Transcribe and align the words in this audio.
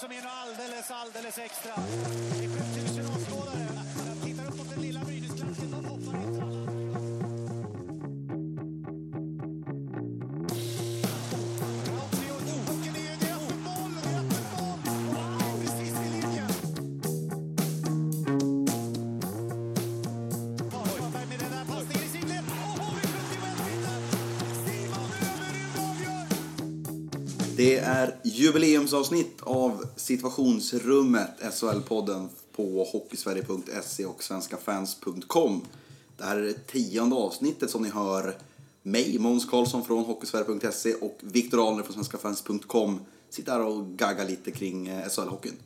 som 0.00 0.12
är 0.12 0.22
något 0.22 0.32
alldeles, 0.42 0.90
alldeles 0.90 1.38
extra. 1.38 1.72
Det 2.38 2.44
är 2.44 2.48
7000 2.48 3.06
åskådare. 3.06 3.79
Jubileumsavsnitt 28.40 29.40
av 29.40 29.86
situationsrummet, 29.96 31.30
SHL-podden 31.40 32.28
på 32.56 32.84
hockeysverige.se 32.92 34.04
och 34.04 34.22
svenskafans.com. 34.22 35.60
Det 36.16 36.24
här 36.24 36.36
är 36.36 36.42
det 36.42 36.66
tionde 36.66 37.16
avsnittet 37.16 37.70
som 37.70 37.82
ni 37.82 37.88
hör 37.88 38.36
mig, 38.82 39.18
Måns 39.18 39.44
Karlsson 39.44 39.84
från 39.84 40.04
hockeysverige.se 40.04 40.94
och 40.94 41.18
Viktor 41.20 41.68
Ahlner 41.68 41.82
från 41.82 41.94
svenskafans.com 41.94 43.00
sitta 43.30 43.52
här 43.52 43.60
och 43.60 43.86
gagga 43.86 44.24
lite 44.24 44.50
kring 44.50 44.88
eh, 44.88 45.06
SHL-hockeyn. 45.08 45.56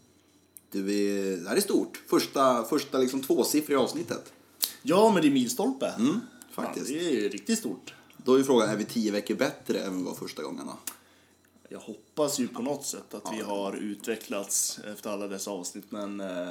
Det 0.71 1.49
här 1.49 1.57
är 1.57 1.61
stort. 1.61 2.03
Första, 2.07 2.65
första 2.65 2.99
liksom 2.99 3.23
tvåsiffriga 3.23 3.81
avsnittet. 3.81 4.33
Ja, 4.83 5.11
men 5.13 5.23
det 5.23 5.29
är 5.29 5.33
milstolpe. 5.33 5.95
Mm, 5.99 6.21
faktiskt. 6.53 6.91
Ja, 6.91 6.99
det 6.99 7.27
är 7.27 7.31
riktigt 7.31 7.59
stort. 7.59 7.95
Då 8.17 8.35
är 8.35 8.43
frågan, 8.43 8.69
är 8.69 8.77
vi 8.77 8.85
tio 8.85 9.13
veckor 9.13 9.35
bättre 9.35 9.79
än 9.79 9.99
vi 9.99 10.03
var 10.03 10.15
första 10.15 10.43
gången 10.43 10.67
då? 10.67 10.79
Jag 11.75 11.81
hoppas 11.81 12.39
ju 12.39 12.49
på 12.49 12.63
något 12.63 12.87
sätt 12.87 13.15
att 13.15 13.33
vi 13.33 13.41
har 13.41 13.73
utvecklats 13.73 14.81
efter 14.93 15.11
alla 15.11 15.29
dessa 15.29 15.51
avsnitt, 15.51 15.85
men 15.89 16.21
eh, 16.21 16.49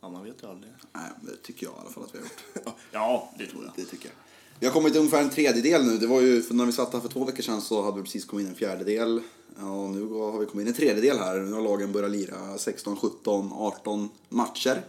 ja, 0.00 0.08
man 0.08 0.24
vet 0.24 0.42
ju 0.42 0.46
aldrig. 0.46 0.72
Nej, 0.92 1.10
det 1.20 1.36
tycker 1.42 1.66
jag 1.66 1.74
i 1.74 1.78
alla 1.80 1.90
fall 1.90 2.04
att 2.04 2.14
vi 2.14 2.18
har 2.18 2.24
gjort. 2.24 2.74
Ja, 2.92 3.32
det 3.38 3.46
tror 3.46 3.64
jag. 3.64 3.72
Det 3.76 3.84
tycker 3.84 4.06
jag. 4.06 4.14
Vi 4.58 4.66
har 4.66 4.72
kommit 4.72 4.96
ungefär 4.96 5.22
en 5.22 5.30
tredjedel 5.30 5.84
nu. 5.84 5.98
Det 5.98 6.06
var 6.06 6.20
ju, 6.20 6.44
när 6.50 6.66
vi 6.66 6.72
satt 6.72 6.92
här 6.92 7.00
för 7.00 7.08
två 7.08 7.24
veckor 7.24 7.42
sedan 7.42 7.62
så 7.62 7.82
hade 7.82 7.96
vi 7.96 8.02
precis 8.02 8.24
kommit 8.24 8.44
in 8.44 8.50
en 8.50 8.56
fjärdedel. 8.56 9.20
Ja, 9.58 9.70
och 9.70 9.90
nu 9.90 10.08
har 10.08 10.38
vi 10.38 10.46
kommit 10.46 10.62
in 10.62 10.68
en 10.68 10.74
tredjedel 10.74 11.18
här. 11.18 11.36
Nu 11.38 11.52
har 11.52 11.62
lagen 11.62 11.92
börjat 11.92 12.10
lira 12.10 12.58
16, 12.58 12.96
17, 12.96 13.52
18 13.52 14.08
matcher. 14.28 14.82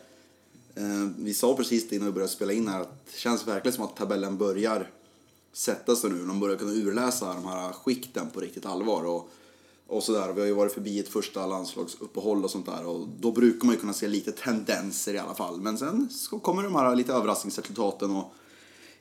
Eh, 0.76 1.10
vi 1.18 1.34
sa 1.34 1.56
precis 1.56 1.90
det 1.90 1.96
innan 1.96 2.06
vi 2.06 2.14
började 2.14 2.34
spela 2.34 2.54
in 2.54 2.68
här 2.68 2.82
att 2.82 3.06
det 3.06 3.18
känns 3.18 3.48
verkligen 3.48 3.76
som 3.76 3.86
att 3.86 3.96
tabellen 3.96 4.38
börjar 4.38 4.92
sätta 5.54 5.96
sig 5.96 6.10
nu. 6.10 6.26
De 6.26 6.40
börjar 6.40 6.58
kunna 6.58 6.72
urläsa 6.72 7.34
de 7.34 7.46
här 7.46 7.72
skikten 7.72 8.30
på 8.30 8.40
riktigt 8.40 8.66
allvar. 8.66 9.04
Och, 9.04 9.30
och 9.90 10.04
sådär. 10.04 10.34
Vi 10.34 10.40
har 10.40 10.48
ju 10.48 10.54
varit 10.54 10.74
förbi 10.74 11.00
ett 11.00 11.08
första 11.08 11.46
landslagsuppehåll 11.46 12.44
och 12.44 12.52
sånt 12.52 12.66
där. 12.66 12.86
Och 12.86 13.08
då 13.20 13.32
brukar 13.32 13.66
man 13.66 13.76
ju 13.76 13.82
kunna 13.82 13.94
se 13.94 14.08
lite 14.08 14.32
tendenser 14.32 15.14
i 15.14 15.18
alla 15.18 15.36
fall. 15.36 15.62
Men 15.62 15.78
sen 15.78 16.10
så 16.10 16.40
kommer 16.40 16.64
de 16.64 16.76
här 16.76 16.96
lite 16.96 17.14
överraskningsresultaten. 17.14 18.12
Och 18.16 18.34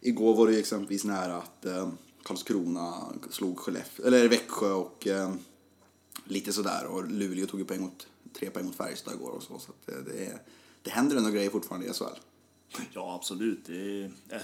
igår 0.00 0.34
var 0.34 0.46
det 0.46 0.52
ju 0.52 0.58
exempelvis 0.58 1.04
nära 1.04 1.36
att 1.36 1.64
eh, 1.64 1.88
Karlskrona 2.22 2.94
slog 3.30 3.58
Skellefteå, 3.58 4.06
eller 4.06 4.28
Växjö 4.28 4.72
och 4.72 5.06
eh, 5.06 5.34
lite 6.24 6.52
sådär. 6.52 6.86
Och 6.86 7.10
Luleå 7.10 7.46
tog 7.46 7.60
ju 7.60 7.66
poäng 7.66 7.80
mot, 7.80 8.06
tre 8.38 8.50
poäng 8.50 8.64
mot 8.64 8.76
Färjestad 8.76 9.14
igår 9.14 9.30
och 9.30 9.42
så. 9.42 9.58
Så 9.58 9.72
att 9.72 9.88
eh, 9.88 10.04
det, 10.04 10.12
det, 10.12 10.26
är, 10.26 10.42
det 10.82 10.90
händer 10.90 11.16
ändå 11.16 11.30
grejer 11.30 11.50
fortfarande 11.50 11.86
i 11.86 11.92
SHL. 11.92 12.04
Ja, 12.92 13.14
absolut. 13.14 13.66
Det 13.66 14.02
är, 14.02 14.04
eh, 14.28 14.40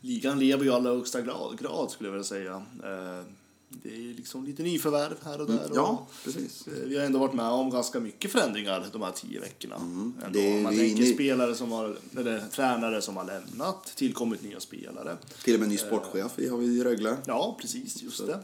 ligan 0.00 0.38
lever 0.38 0.64
ju 0.64 0.70
i 0.70 0.72
allra 0.72 0.90
högsta 0.90 1.20
grad, 1.20 1.58
grad 1.58 1.90
skulle 1.90 2.08
jag 2.08 2.12
vilja 2.12 2.24
säga. 2.24 2.54
Eh, 2.84 3.24
det 3.82 3.88
är 3.88 4.14
liksom 4.14 4.44
lite 4.44 4.62
nyförvärv 4.62 5.14
här 5.24 5.40
och 5.40 5.46
där. 5.46 5.70
och, 5.70 5.76
Ja, 5.76 6.06
precis. 6.24 6.66
eh, 6.66 6.72
Vi 6.88 6.98
har 6.98 7.04
ändå 7.04 7.18
varit 7.18 7.34
med 7.34 7.46
om 7.46 7.70
ganska 7.70 8.00
mycket 8.00 8.32
förändringar 8.32 8.86
de 8.92 9.02
här 9.02 9.10
tio 9.12 9.40
veckorna. 9.40 9.76
Mm. 9.76 10.14
det- 10.32 10.62
Man 10.62 10.76
tänker 10.76 11.02
i- 11.02 11.14
spelare 11.14 11.54
som 11.54 11.72
har, 11.72 11.96
eller 12.18 12.44
tränare 12.52 13.02
som 13.02 13.16
har 13.16 13.24
lämnat, 13.24 13.92
tillkommit 13.96 14.42
nya 14.42 14.60
spelare. 14.60 15.16
Till 15.44 15.54
och 15.54 15.60
med 15.60 15.68
ny 15.68 15.78
sportchef 15.78 16.32
vi 16.36 16.48
har 16.48 16.58
vi 16.58 16.66
i 16.66 16.84
Rögle. 16.84 17.16
Ja, 17.26 17.56
precis, 17.60 18.02
just 18.02 18.22
det. 18.26 18.40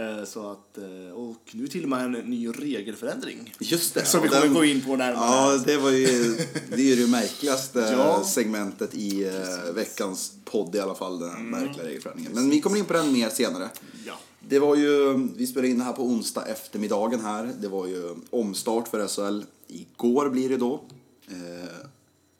Eh, 0.00 0.24
Så 0.24 0.50
att, 0.50 0.78
eh, 0.78 1.14
och 1.14 1.40
nu 1.52 1.68
till 1.68 1.82
och 1.82 1.88
med 1.88 2.04
en 2.04 2.12
ny 2.12 2.48
regelförändring. 2.48 3.54
Just 3.60 3.94
det. 3.94 4.04
Som 4.06 4.22
vi 4.22 4.28
och 4.28 4.32
kommer 4.32 4.44
den- 4.46 4.54
gå 4.54 4.64
in 4.64 4.80
på 4.80 4.96
närmare. 4.96 5.24
Ja, 5.26 5.62
det 5.66 5.76
var 5.76 5.90
ju 5.90 6.06
det, 6.68 6.74
är 6.74 6.96
ju 6.96 6.96
det 6.96 7.06
märkligaste 7.10 7.78
Ja. 7.98 8.24
segmentet 8.24 8.94
i 8.94 9.24
eh, 9.24 9.72
veckans 9.74 10.32
podd 10.44 10.74
i 10.74 10.80
alla 10.80 10.94
fall, 10.94 11.18
den 11.18 11.30
Mm. 11.30 11.50
märkliga 11.50 11.86
regelförändringen. 11.86 12.32
Men 12.34 12.50
vi 12.50 12.60
kommer 12.60 12.76
in 12.78 12.84
på 12.84 12.92
den 12.92 13.12
mer 13.12 13.28
senare. 13.28 13.68
Ja. 14.06 14.18
Det 14.50 14.58
var 14.58 14.76
ju, 14.76 15.28
vi 15.36 15.46
spelade 15.46 15.68
in 15.68 15.78
det 15.78 15.84
här 15.84 15.92
på 15.92 16.02
onsdag 16.02 16.46
eftermiddagen 16.46 17.20
här. 17.20 17.52
Det 17.60 17.68
var 17.68 17.86
ju 17.86 18.14
omstart 18.30 18.88
för 18.88 19.08
SHL. 19.08 19.44
Igår 19.66 20.28
blir 20.28 20.48
det 20.48 20.56
då. 20.56 20.80
Eh, 21.28 21.86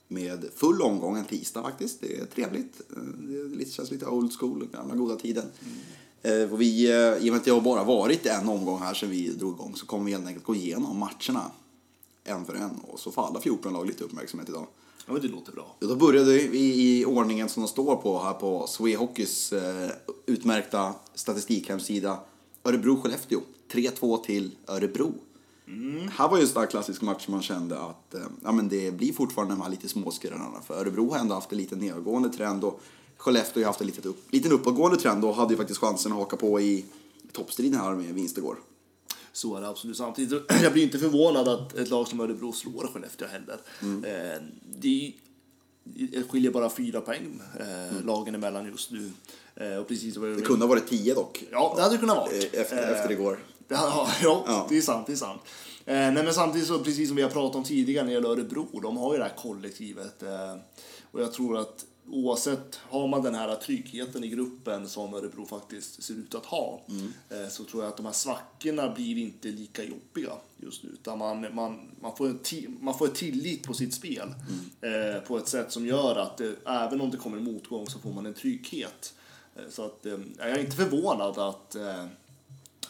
med 0.09 0.45
full 0.55 0.83
omgång 0.83 1.19
en 1.19 1.25
tisdag 1.25 1.63
faktiskt. 1.63 2.01
Det 2.01 2.17
är 2.17 2.25
trevligt. 2.25 2.81
Det 3.59 3.73
känns 3.73 3.91
lite 3.91 4.07
old 4.07 4.33
school, 4.39 4.69
gamla 4.73 4.95
goda 4.95 5.17
tiden. 5.17 5.45
Eh, 6.23 6.53
och 6.53 6.61
vi, 6.61 6.91
eh, 6.91 7.27
I 7.27 7.31
och 7.31 7.33
med 7.33 7.37
att 7.37 7.45
det 7.45 7.51
har 7.51 7.61
bara 7.61 7.85
varit 7.85 8.27
en 8.27 8.49
omgång 8.49 8.79
här 8.79 8.95
sedan 8.95 9.11
vi 9.11 9.29
drog 9.29 9.55
igång 9.55 9.77
så 9.77 9.87
kommer 9.87 10.05
vi 10.05 10.13
helt 10.13 10.27
enkelt 10.27 10.47
gå 10.47 10.55
igenom 10.55 10.99
matcherna 10.99 11.51
en 12.25 12.45
för 12.45 12.55
en. 12.55 12.81
Och 12.89 13.01
så 13.01 13.11
får 13.11 13.27
alla 13.27 13.41
14 13.41 13.73
lag 13.73 13.87
lite 13.87 14.05
uppmärksamhet 14.05 14.49
idag 14.49 14.67
ja, 15.11 15.15
men 15.15 15.23
det 15.23 15.29
låter 15.29 15.53
bra. 15.53 15.77
Då 15.79 15.97
började 15.97 16.33
vi 16.33 16.99
i 16.99 17.05
ordningen 17.05 17.49
som 17.49 17.63
de 17.63 17.69
står 17.69 17.97
på 17.97 18.19
här 18.19 18.33
på 18.33 18.67
Swehockeys 18.67 19.53
eh, 19.53 19.91
utmärkta 20.27 20.95
statistikhemsida. 21.15 22.19
Örebro-Skellefteå. 22.65 23.41
3-2 23.73 24.25
till 24.25 24.51
Örebro. 24.67 25.13
Här 26.13 26.29
var 26.29 26.39
ju 26.39 26.47
en 26.57 26.67
klassisk 26.67 27.03
match 27.03 27.29
man 27.29 27.43
kände 27.43 27.81
att 27.81 28.15
eh, 28.15 28.21
ja, 28.45 28.53
men 28.53 28.69
det 28.69 28.95
blir 28.95 29.13
fortfarande 29.13 29.55
de 29.55 29.61
här 29.61 29.71
lite 29.71 29.89
småskrällarna. 29.89 30.61
För 30.67 30.75
Örebro 30.75 31.11
har 31.11 31.19
ändå 31.19 31.35
haft 31.35 31.53
en 31.53 31.59
lite 31.59 31.77
nedåtgående 31.77 32.29
trend 32.29 32.65
och 32.65 32.81
Skellefteå 33.17 33.63
har 33.63 33.67
haft 33.67 33.81
en 33.81 33.87
liten, 33.87 34.11
upp, 34.11 34.33
liten 34.33 34.53
uppåtgående 34.53 34.97
trend 34.97 35.25
och 35.25 35.35
hade 35.35 35.53
ju 35.53 35.57
faktiskt 35.57 35.81
chansen 35.81 36.13
att 36.13 36.19
haka 36.19 36.37
på 36.37 36.61
i 36.61 36.85
toppstriden 37.33 37.81
här 37.81 37.95
med 37.95 38.15
vinst 38.15 38.39
igår. 38.39 38.57
Så 39.33 39.57
är 39.57 39.61
det 39.61 39.69
absolut. 39.69 39.97
Samtidigt, 39.97 40.43
jag 40.63 40.73
blir 40.73 40.83
inte 40.83 40.99
förvånad 40.99 41.49
att 41.49 41.75
ett 41.77 41.91
lag 41.91 42.09
som 42.09 42.21
Örebro 42.21 42.53
slår 42.53 42.87
Skellefteå 42.95 43.29
heller. 43.29 43.57
Mm. 43.83 44.05
Eh, 44.05 44.39
det, 44.81 45.13
det 45.85 46.23
skiljer 46.29 46.51
bara 46.51 46.71
fyra 46.71 47.01
poäng 47.01 47.41
eh, 47.61 48.05
lagen 48.05 48.35
emellan 48.35 48.67
just 48.67 48.91
nu. 48.91 49.11
Eh, 49.55 49.77
och 49.77 49.89
precis 49.89 50.17
Mm. 50.17 50.37
Det 50.37 50.43
kunde 50.43 50.65
ha 50.65 50.69
varit 50.69 50.89
10 50.89 51.15
dock. 51.15 51.45
Ja, 51.51 51.73
det 51.77 51.83
hade 51.83 51.95
det 51.95 51.99
kunnat 51.99 52.17
vara. 52.17 52.31
Eh, 52.31 52.61
Efter, 52.61 52.93
efter 52.93 53.11
igår. 53.13 53.39
Ja, 53.69 54.09
ja, 54.23 54.45
Ja. 54.47 54.67
det 54.69 54.77
är 54.79 54.83
sant. 54.83 55.07
Det 55.07 55.13
är 55.13 55.17
sant. 55.17 55.41
Eh, 55.87 55.95
nej, 55.95 56.13
men 56.25 56.35
samtidigt 56.35 56.69
så, 56.69 56.79
precis 56.79 57.09
som 57.09 57.17
vi 57.17 57.23
har 57.23 57.31
pratat 57.31 57.57
om 57.57 57.65
tidigare 57.65 58.05
när 58.05 58.11
det 58.11 58.15
gäller 58.15 58.29
Örebro, 58.29 58.81
de 58.81 58.97
har 58.97 59.13
ju 59.13 59.19
det 59.19 59.25
här 59.25 59.37
kollektivet. 59.37 60.23
Eh, 60.23 60.55
och 61.11 61.23
jag 61.23 61.33
tror 61.33 61.59
att 61.59 61.85
oavsett, 62.09 62.77
har 62.77 63.09
man 63.09 63.23
den 63.23 63.35
här 63.35 63.57
tryggheten 63.57 64.25
i 64.25 64.29
gruppen 64.29 64.89
som 64.89 65.15
Örebro 65.15 65.47
faktiskt 65.47 66.03
ser 66.03 66.15
ut 66.15 66.35
att 66.35 66.47
ha, 66.47 66.83
eh, 67.29 67.49
så 67.49 67.65
tror 67.65 67.83
jag 67.83 67.91
att 67.91 67.97
de 67.97 68.07
här 68.07 68.13
svackorna 68.13 68.95
blir 68.95 69.19
inte 69.19 69.49
lika 69.49 69.83
jobbiga 69.85 70.33
just 70.57 70.83
nu. 70.83 70.91
Utan 70.91 71.19
man, 71.19 71.55
man, 71.55 71.81
man, 72.01 72.17
får, 72.17 72.29
en 72.29 72.79
man 72.81 72.99
får 72.99 73.07
ett 73.07 73.15
tillit 73.15 73.63
på 73.63 73.75
sitt 73.75 73.95
spel 73.95 74.35
eh, 74.81 75.23
på 75.23 75.39
ett 75.39 75.49
sätt 75.49 75.73
som 75.73 75.87
gör 75.87 76.17
att 76.17 76.37
det, 76.37 76.57
även 76.67 77.01
om 77.01 77.11
det 77.11 77.17
kommer 77.17 77.37
en 77.37 77.45
motgång 77.45 77.87
så 77.87 77.99
får 77.99 78.13
man 78.13 78.27
en 78.27 78.35
trygghet. 78.35 79.15
Eh, 79.57 79.71
så 79.71 79.85
att, 79.85 80.07
eh, 80.07 80.19
jag 80.39 80.51
är 80.51 80.59
inte 80.59 80.77
förvånad 80.77 81.39
att 81.39 81.75
eh, 81.75 82.07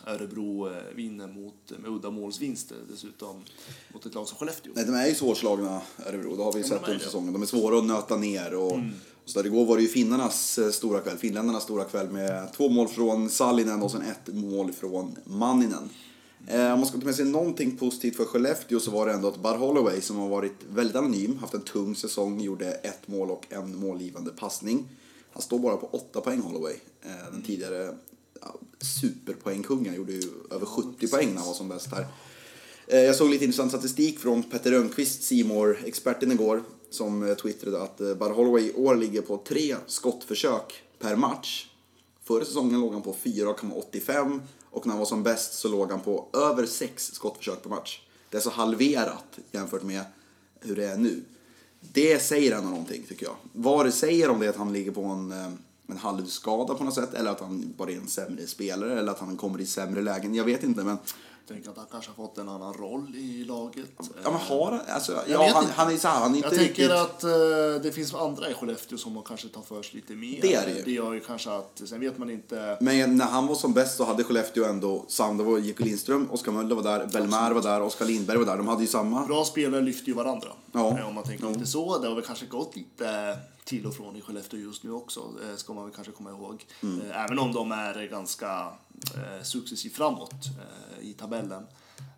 Örebro 0.06 0.68
eh, 0.68 0.76
vinner 0.94 1.26
mot, 1.28 1.72
med 1.78 1.90
uddamålsvinster 1.90 2.76
dessutom 2.90 3.44
mot 3.92 4.06
ett 4.06 4.14
lag 4.14 4.28
som 4.28 4.38
Skellefteå. 4.38 4.72
Nej, 4.74 4.84
de 4.84 4.94
är 4.94 5.06
ju 5.06 5.14
svårslagna, 5.14 5.80
Örebro. 6.06 6.36
Det 6.36 6.42
har 6.42 6.52
vi 6.52 6.60
Ja, 6.60 6.66
sett 6.66 6.88
under 6.88 6.98
säsongen. 7.04 7.32
De 7.32 7.42
är 7.42 7.46
svåra 7.46 7.78
att 7.78 7.84
nöta 7.84 8.16
ner. 8.16 8.54
Och, 8.54 8.72
och 8.72 8.78
så 9.24 9.42
där, 9.42 9.46
igår 9.46 9.64
var 9.66 9.76
det 9.76 9.82
ju 9.82 9.88
finnarnas 9.88 10.58
eh, 10.58 10.70
stora 10.70 11.00
kväll, 11.00 11.16
finländarnas 11.16 11.62
stora 11.62 11.84
kväll 11.84 12.10
med 12.10 12.52
två 12.52 12.68
mål 12.68 12.88
från 12.88 13.28
Sallinen 13.30 13.82
och 13.82 13.90
sen 13.90 14.02
ett 14.02 14.34
mål 14.34 14.72
från 14.72 15.16
Manninen. 15.24 15.90
Eh, 16.46 16.72
om 16.72 16.78
man 16.80 16.86
ska 16.86 16.98
ta 16.98 17.04
med 17.04 17.14
sig 17.14 17.24
någonting 17.24 17.76
positivt 17.76 18.16
för 18.16 18.24
Skellefteå 18.24 18.80
så 18.80 18.90
var 18.90 19.06
det 19.06 19.12
ändå 19.12 19.28
att 19.28 19.42
Bar 19.42 19.56
Holloway 19.56 20.00
som 20.00 20.16
har 20.16 20.28
varit 20.28 20.56
väldigt 20.70 20.96
anonym, 20.96 21.38
haft 21.38 21.54
en 21.54 21.60
tung 21.60 21.96
säsong, 21.96 22.40
gjorde 22.40 22.70
ett 22.72 23.08
mål 23.08 23.30
och 23.30 23.46
en 23.50 23.76
målgivande 23.76 24.30
passning. 24.30 24.88
Han 25.32 25.42
står 25.42 25.58
bara 25.58 25.76
på 25.76 25.86
åtta 25.86 26.20
poäng 26.20 26.40
Holloway. 26.40 26.74
Eh, 27.02 27.32
den 27.32 27.42
tidigare 27.42 27.76
ja, 27.76 27.92
superpoängkungen 28.80 29.94
gjorde 29.94 30.12
ju 30.12 30.22
över 30.50 30.66
70 30.66 31.08
poäng 31.08 31.28
när 31.28 31.36
han 31.38 31.46
var 31.46 31.54
som 31.54 31.68
bäst 31.68 31.86
här. 31.86 32.06
Eh, 32.86 33.00
Jag 33.00 33.16
såg 33.16 33.30
lite 33.30 33.44
intressant 33.44 33.70
statistik 33.70 34.18
från 34.18 34.42
Petter 34.42 34.70
Rönnqvist, 34.70 35.22
Simor 35.22 35.78
experten 35.84 36.32
igår, 36.32 36.62
som 36.90 37.28
eh, 37.28 37.34
twittrade 37.34 37.82
att 37.82 38.00
eh, 38.00 38.14
Bar 38.14 38.30
Holloway 38.30 38.62
i 38.62 38.74
år 38.74 38.96
ligger 38.96 39.22
på 39.22 39.36
tre 39.36 39.76
skottförsök 39.86 40.82
per 40.98 41.16
match. 41.16 41.66
Förra 42.24 42.44
säsongen 42.44 42.80
låg 42.80 42.92
han 42.92 43.02
på 43.02 43.16
4,85 43.22 44.40
och 44.70 44.86
när 44.86 44.92
han 44.92 44.98
var 44.98 45.06
som 45.06 45.22
bäst 45.22 45.52
så 45.54 45.68
låg 45.68 45.90
han 45.90 46.00
på 46.00 46.28
över 46.32 46.66
sex 46.66 47.10
skottförsök 47.14 47.62
per 47.62 47.70
match. 47.70 48.00
Det 48.30 48.36
är 48.36 48.40
så 48.40 48.50
halverat 48.50 49.38
jämfört 49.52 49.82
med 49.82 50.02
hur 50.60 50.76
det 50.76 50.84
är 50.84 50.96
nu. 50.96 51.22
Det 51.80 52.22
säger 52.22 52.56
ändå 52.56 52.70
någonting 52.70 53.02
tycker 53.08 53.26
jag. 53.26 53.36
Vad 53.52 53.86
det 53.86 53.92
säger 53.92 54.28
om 54.30 54.40
det 54.40 54.46
är 54.46 54.50
att 54.50 54.56
han 54.56 54.72
ligger 54.72 54.90
på 54.92 55.04
en, 55.04 55.58
en 55.90 55.98
halvskada 55.98 56.74
på 56.74 56.84
något 56.84 56.94
sätt 56.94 57.14
eller 57.14 57.30
att 57.30 57.40
han 57.40 57.74
bara 57.76 57.90
är 57.90 57.96
en 57.96 58.08
sämre 58.08 58.46
spelare 58.46 58.98
eller 58.98 59.12
att 59.12 59.18
han 59.18 59.36
kommer 59.36 59.60
i 59.60 59.66
sämre 59.66 60.02
lägen. 60.02 60.34
Jag 60.34 60.44
vet 60.44 60.62
inte 60.62 60.84
men 60.84 60.98
Jag 61.46 61.56
tänker 61.56 61.70
att 61.70 61.76
han 61.76 61.86
kanske 61.90 62.10
har 62.16 62.26
fått 62.26 62.38
en 62.38 62.48
annan 62.48 62.74
roll 62.74 63.14
i 63.16 63.44
laget. 63.44 63.90
Ja, 63.98 64.30
men 64.30 64.40
har 64.40 64.70
han... 64.70 64.80
Alltså, 64.88 65.22
ja, 65.28 65.50
han, 65.54 65.64
han 65.74 65.92
är 65.92 65.96
så 65.96 66.08
här, 66.08 66.20
han 66.20 66.32
är 66.32 66.36
inte 66.36 66.48
Jag 66.48 66.56
tänker 66.58 66.68
riktigt... 66.68 66.90
att 66.90 67.24
eh, 67.24 67.82
det 67.82 67.92
finns 67.94 68.14
andra 68.14 68.50
i 68.50 68.54
Skellefteå 68.54 68.98
som 68.98 69.12
man 69.12 69.22
kanske 69.22 69.48
tar 69.48 69.62
för 69.62 69.82
sig 69.82 69.94
lite 69.94 70.12
mer. 70.12 70.38
Det 70.42 70.54
är 70.54 70.66
det 70.66 70.72
ju. 70.72 70.82
Det 70.84 70.90
gör 70.92 71.12
ju 71.12 71.20
kanske 71.20 71.50
att, 71.50 71.82
sen 71.84 72.00
vet 72.00 72.18
man 72.18 72.30
inte. 72.30 72.78
Men 72.80 73.16
när 73.16 73.24
han 73.24 73.46
var 73.46 73.54
som 73.54 73.72
bäst 73.72 73.96
så 73.96 74.04
hade 74.04 74.24
Skellefteå 74.24 74.64
ändå 74.64 75.04
var 75.18 75.58
Jocke 75.58 75.84
Lindström, 75.84 76.28
Oskar 76.30 76.52
Möller 76.52 76.74
var 76.74 76.82
där, 76.82 77.06
Belmar 77.06 77.52
var 77.52 77.62
där, 77.62 77.82
Oskar 77.82 78.04
Lindberg 78.06 78.38
var 78.38 78.46
där. 78.46 78.56
De 78.56 78.68
hade 78.68 78.80
ju 78.82 78.88
samma. 78.88 79.26
Bra 79.26 79.44
spelare 79.44 79.80
lyfter 79.80 80.08
ju 80.08 80.14
varandra. 80.14 80.48
Ja. 80.72 80.98
Eh, 80.98 81.08
Om 81.08 81.14
man 81.14 81.24
tänker 81.24 81.44
Ja. 81.44 81.50
lite 81.50 81.66
så. 81.66 81.98
Det 81.98 82.08
har 82.08 82.14
väl 82.14 82.24
kanske 82.24 82.46
gått 82.46 82.76
lite 82.76 83.36
till 83.70 83.86
och 83.86 83.94
från 83.94 84.16
i 84.16 84.20
Skellefteå 84.20 84.60
just 84.60 84.82
nu 84.84 84.92
också. 84.92 85.32
eh, 85.44 85.56
Ska 85.56 85.72
man 85.74 85.84
väl 85.84 85.94
kanske 85.94 86.12
komma 86.12 86.30
ihåg. 86.30 86.66
Mm. 86.82 87.00
Eh, 87.10 87.24
Även 87.24 87.38
om 87.38 87.52
de 87.52 87.72
är 87.72 88.06
ganska 88.06 88.72
eh, 89.16 89.42
successivt 89.42 89.92
framåt 89.94 90.32
i 91.00 91.12
tabellen. 91.12 91.66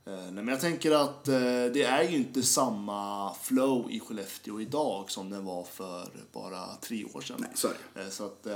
Nej, 0.05 0.33
Men 0.33 0.49
jag 0.49 0.61
tänker 0.61 0.91
att 0.93 1.25
det 1.25 1.83
är 1.83 2.03
ju 2.11 2.17
inte 2.17 2.43
samma 2.43 3.35
flow 3.35 3.91
i 3.91 4.01
Skellefteå 4.01 4.61
idag 4.61 5.11
som 5.11 5.31
det 5.31 5.41
var 5.41 5.65
för 5.65 6.09
bara 6.33 6.75
tre 6.81 7.05
år 7.05 7.21
sedan. 7.21 7.47
Nej. 7.95 8.05
Eh, 8.05 8.11
Så 8.11 8.25
att 8.27 8.47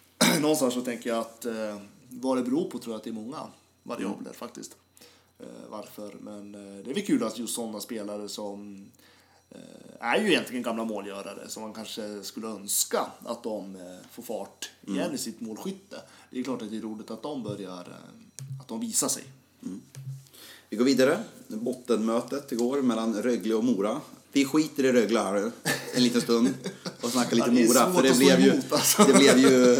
någonstans 0.40 0.74
så 0.74 0.80
tänker 0.80 1.10
jag 1.10 1.18
att 1.18 1.46
vad 2.08 2.36
det 2.36 2.42
beror 2.42 2.70
på 2.70 2.78
tror 2.78 2.92
jag 2.94 2.98
att 2.98 3.04
det 3.04 3.10
är 3.10 3.14
många 3.14 3.46
variabler 3.82 4.20
Mm. 4.20 4.34
faktiskt. 4.34 4.76
Varför, 5.68 6.14
men 6.20 6.52
det 6.52 6.90
är 6.90 6.94
väl 6.94 7.06
kul 7.06 7.22
att 7.24 7.38
just 7.38 7.54
sådana 7.54 7.80
spelare 7.80 8.28
som 8.28 8.86
är 10.00 10.20
ju 10.20 10.28
egentligen 10.28 10.62
gamla 10.62 10.84
målgörare 10.84 11.48
som 11.48 11.62
man 11.62 11.72
kanske 11.72 12.22
skulle 12.22 12.46
önska 12.46 13.06
att 13.24 13.42
de 13.42 13.76
eh, 13.76 13.82
får 14.12 14.22
fart 14.22 14.70
igen 14.86 15.00
Mm. 15.00 15.14
i 15.14 15.18
sitt 15.18 15.40
målskytte. 15.40 15.96
Det 16.30 16.40
är 16.40 16.44
klart 16.44 16.62
att 16.62 16.70
det 16.70 16.76
är 16.76 16.80
roligt 16.80 17.10
att 17.10 17.22
de 17.22 17.42
börjar, 17.42 17.80
eh, 17.80 18.60
att 18.60 18.68
de 18.68 18.80
visar 18.80 19.08
sig. 19.08 19.22
Vi 20.70 20.76
går 20.76 20.84
vidare. 20.84 21.18
Bottenmötet 21.48 22.52
igår 22.52 22.82
mellan 22.82 23.22
Rögle 23.22 23.54
och 23.54 23.64
Mora. 23.64 24.00
Vi 24.32 24.44
skiter 24.44 24.84
i 24.84 24.92
Rögle 24.92 25.20
här 25.20 25.50
en 25.94 26.02
liten 26.02 26.20
stund 26.20 26.48
och 27.00 27.10
snackar 27.10 27.36
lite 27.36 27.50
Ja, 27.50 27.54
det 27.54 27.68
Mora. 27.68 27.92
För 27.92 28.02
det 28.02 28.10
att 28.10 28.16
stå 28.16 28.24
blev, 28.24 28.40
ju, 28.40 28.50
emot, 28.50 28.72
alltså. 28.72 29.04
det 29.04 29.12
blev 29.14 29.38
ju 29.38 29.74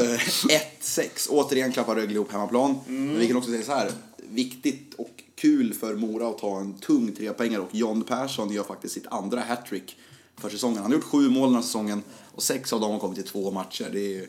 1-6. 0.80 1.28
Återigen 1.28 1.72
klappar 1.72 1.94
Rögle 1.94 2.14
ihop 2.14 2.32
hemmaplan. 2.32 2.78
Men 2.86 3.18
vi 3.18 3.26
kan 3.26 3.36
också 3.36 3.50
säga 3.50 3.64
så 3.64 3.72
här. 3.72 3.92
Viktigt 4.30 4.94
och 4.94 5.22
kul 5.40 5.74
för 5.74 5.94
Mora 5.94 6.28
att 6.28 6.38
ta 6.38 6.60
en 6.60 6.74
tung 6.74 7.12
trepoängare 7.12 7.62
och 7.62 7.74
John 7.74 8.02
Persson 8.02 8.52
gör 8.52 8.62
faktiskt 8.62 8.94
sitt 8.94 9.06
andra 9.06 9.40
hattrick 9.40 9.96
för 10.36 10.50
säsongen. 10.50 10.78
Han 10.78 10.86
har 10.86 10.98
gjort 10.98 11.04
sju 11.04 11.28
mål 11.28 11.48
den 11.48 11.54
här 11.54 11.62
säsongen 11.62 12.02
och 12.34 12.42
sex 12.42 12.72
av 12.72 12.80
dem 12.80 12.90
har 12.90 12.98
kommit 12.98 13.18
i 13.18 13.22
två 13.22 13.50
matcher. 13.50 13.88
Det 13.92 14.18
är 14.18 14.28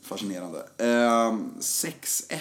fascinerande. 0.00 0.68
Ehm, 0.78 1.50
6-1 1.60 2.38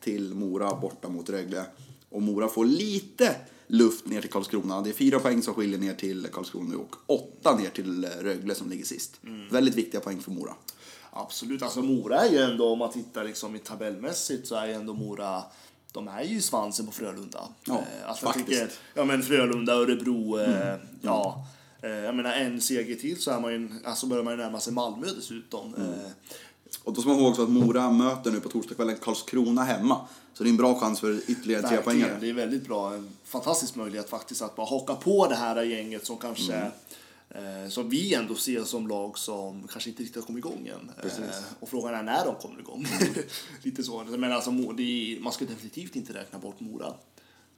till 0.00 0.34
Mora 0.34 0.74
borta 0.74 1.08
mot 1.08 1.30
Rögle. 1.30 1.64
Och 2.10 2.22
Mora 2.22 2.48
får 2.48 2.64
lite 2.64 3.36
luft 3.66 4.06
ner 4.06 4.20
till 4.20 4.30
Karlskrona. 4.30 4.80
Det 4.80 4.90
är 4.90 4.94
fyra 4.94 5.18
poäng 5.18 5.42
som 5.42 5.54
skiljer 5.54 5.78
ner 5.78 5.94
till 5.94 6.26
Karlskrona 6.32 6.76
och 6.76 6.96
åtta 7.06 7.56
ner 7.56 7.70
till 7.70 8.04
Rögle 8.04 8.54
som 8.54 8.70
ligger 8.70 8.84
sist. 8.84 9.20
Väldigt 9.50 9.74
viktiga 9.74 10.00
poäng 10.00 10.20
för 10.20 10.30
Mora. 10.30 10.54
Absolut, 11.12 11.62
alltså 11.62 11.82
Mora 11.82 12.16
är 12.16 12.30
ju 12.30 12.38
ändå, 12.38 12.72
om 12.72 12.78
man 12.78 12.92
tittar 12.92 13.24
liksom 13.24 13.56
i 13.56 13.58
tabellmässigt 13.58 14.46
så 14.46 14.54
är 14.54 14.66
ju 14.66 14.72
ändå 14.72 14.94
Mora 14.94 15.42
de 15.92 16.08
är 16.08 16.22
ju 16.22 16.40
svansen 16.42 16.86
på 16.86 16.92
Frölunda. 16.92 17.48
Ja, 17.64 17.82
alltså 18.06 18.26
jag 18.26 18.34
faktiskt. 18.34 18.46
tycker, 18.60 18.70
ja 18.94 19.04
men 19.04 19.22
Frölunda, 19.22 19.72
Örebro, 19.74 20.38
eh, 20.40 20.74
ja. 21.02 21.44
Eh, 21.82 21.90
jag 21.90 22.14
menar 22.14 22.32
en 22.32 22.60
seger 22.60 22.94
till 22.94 23.22
så 23.22 23.30
är 23.30 23.40
man 23.40 23.52
ju, 23.52 23.70
alltså 23.84 24.06
börjar 24.06 24.24
man 24.24 24.32
ju 24.32 24.36
närma 24.36 24.60
sig 24.60 24.72
Malmö 24.72 25.06
dessutom. 25.16 25.74
Eh, 25.74 26.10
Och 26.84 26.92
då 26.92 27.00
ska 27.00 27.10
man 27.10 27.18
ihåg 27.18 27.30
också 27.30 27.42
att 27.42 27.50
Mora 27.50 27.90
möter 27.90 28.30
nu 28.30 28.40
på 28.40 28.48
torsdagskvällen 28.48 28.96
Karlskrona 29.02 29.62
hemma. 29.64 30.00
Så 30.34 30.42
det 30.44 30.48
är 30.48 30.50
en 30.50 30.56
bra 30.56 30.80
chans 30.80 31.00
för 31.00 31.30
ytterligare 31.30 31.68
tre 31.68 31.76
poängare. 31.76 32.16
det 32.20 32.28
är 32.28 32.32
väldigt 32.32 32.66
bra. 32.68 32.94
En 32.94 33.10
fantastisk 33.24 33.74
möjlighet 33.74 34.10
faktiskt 34.10 34.42
att 34.42 34.56
bara 34.56 34.66
haka 34.66 34.94
på 34.94 35.26
det 35.26 35.34
här 35.34 35.62
gänget 35.62 36.06
som 36.06 36.16
kanske 36.16 36.52
Mm. 36.54 36.70
Eh, 37.30 37.68
som 37.68 37.88
vi 37.88 38.14
ändå 38.14 38.34
ser 38.34 38.64
som 38.64 38.88
lag 38.88 39.18
som 39.18 39.68
kanske 39.68 39.90
inte 39.90 40.02
riktigt 40.02 40.16
har 40.16 40.26
kommit 40.26 40.44
igång 40.44 40.66
än. 40.66 40.90
Eh, 41.02 41.34
och 41.60 41.68
frågan 41.68 41.94
är 41.94 42.02
när 42.02 42.24
de 42.24 42.34
kommer 42.34 42.60
igång. 42.60 42.86
Lite 43.62 43.82
så. 43.82 44.04
Men 44.04 44.32
alltså, 44.32 44.50
är, 44.50 45.20
man 45.20 45.32
ska 45.32 45.44
definitivt 45.44 45.96
inte 45.96 46.12
räkna 46.12 46.38
bort 46.38 46.60
Mora. 46.60 46.94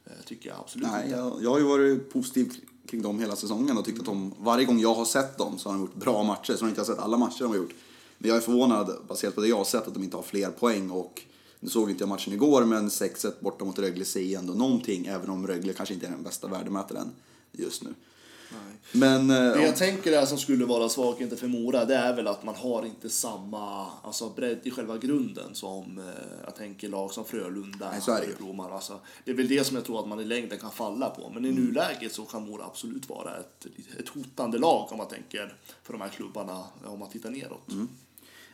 Eh, 0.04 0.12
tycker 0.24 0.48
jag 0.48 0.58
absolut 0.58 0.88
Nej, 0.88 1.04
inte. 1.04 1.16
jag, 1.16 1.42
jag 1.42 1.50
har 1.50 1.58
ju 1.58 1.64
varit 1.64 2.12
positiv 2.12 2.52
kring 2.86 3.02
dem 3.02 3.20
hela 3.20 3.36
säsongen 3.36 3.78
och 3.78 3.84
tyckt 3.84 4.00
att 4.00 4.06
de, 4.06 4.34
varje 4.38 4.64
gång 4.64 4.80
jag 4.80 4.94
har 4.94 5.04
sett 5.04 5.38
dem 5.38 5.58
så 5.58 5.68
har 5.68 5.76
de 5.76 5.80
gjort 5.82 5.94
bra 5.94 6.22
matcher. 6.22 6.52
Så 6.52 6.64
har 6.64 6.68
jag 6.68 6.70
inte 6.70 6.84
sett 6.84 6.98
alla 6.98 7.16
matcher 7.16 7.38
de 7.38 7.48
har 7.48 7.56
gjort. 7.56 7.74
Men 8.18 8.28
jag 8.28 8.36
är 8.36 8.40
förvånad, 8.40 8.96
baserat 9.08 9.34
på 9.34 9.40
det 9.40 9.48
jag 9.48 9.56
har 9.56 9.64
sett, 9.64 9.88
att 9.88 9.94
de 9.94 10.02
inte 10.02 10.16
har 10.16 10.22
fler 10.22 10.50
poäng. 10.50 10.90
Och 10.90 11.22
nu 11.60 11.68
såg 11.68 11.90
inte 11.90 12.02
jag 12.02 12.08
matchen 12.08 12.32
igår, 12.32 12.64
men 12.64 12.88
6-1 12.88 13.32
borta 13.40 13.64
mot 13.64 13.78
Rögle 13.78 14.04
säger 14.04 14.38
ändå 14.38 14.52
någonting. 14.52 15.06
Även 15.06 15.30
om 15.30 15.46
Rögle 15.46 15.72
kanske 15.72 15.94
inte 15.94 16.06
är 16.06 16.10
den 16.10 16.22
bästa 16.22 16.48
värdemätaren 16.48 17.10
just 17.52 17.82
nu. 17.82 17.94
Men... 18.92 19.30
eh, 19.30 19.36
Det 19.36 19.42
ja, 19.60 19.60
jag 19.66 19.76
tänker 19.76 20.12
är 20.12 20.26
som 20.26 20.38
skulle 20.38 20.64
vara 20.64 20.88
svagheten 20.88 21.38
för 21.38 21.46
Mora, 21.46 21.84
det 21.84 21.94
är 21.94 22.16
väl 22.16 22.26
att 22.28 22.44
man 22.44 22.54
har 22.54 22.86
inte 22.86 23.10
samma 23.10 23.86
alltså 24.02 24.28
bredd 24.28 24.58
i 24.62 24.70
själva 24.70 24.98
grunden 24.98 25.54
som 25.54 25.98
eh, 25.98 26.04
jag 26.44 26.56
tänker 26.56 26.88
lag 26.88 27.12
som 27.12 27.24
Frölunda, 27.24 27.90
Nej, 27.92 28.00
så 28.00 28.12
är 28.12 28.20
det 28.20 28.74
alltså, 28.74 29.00
Det 29.24 29.30
är 29.30 29.34
väl 29.34 29.48
det 29.48 29.64
som 29.64 29.76
jag 29.76 29.84
tror 29.84 30.00
att 30.00 30.08
man 30.08 30.20
i 30.20 30.24
längden 30.24 30.58
kan 30.58 30.70
falla 30.70 31.10
på. 31.10 31.30
Men 31.34 31.44
i 31.44 31.48
Mm. 31.48 31.64
nuläget 31.64 32.12
så 32.12 32.24
kan 32.24 32.46
Mora 32.46 32.64
absolut 32.64 33.08
vara 33.08 33.36
ett, 33.38 33.66
ett 33.98 34.08
hotande 34.08 34.58
lag 34.58 34.88
om 34.90 34.98
man 34.98 35.08
tänker 35.08 35.54
för 35.82 35.92
de 35.92 36.00
här 36.02 36.08
klubbarna 36.08 36.64
om 36.84 36.98
man 36.98 37.10
tittar 37.10 37.30
neråt. 37.30 37.70
Mm. 37.72 37.88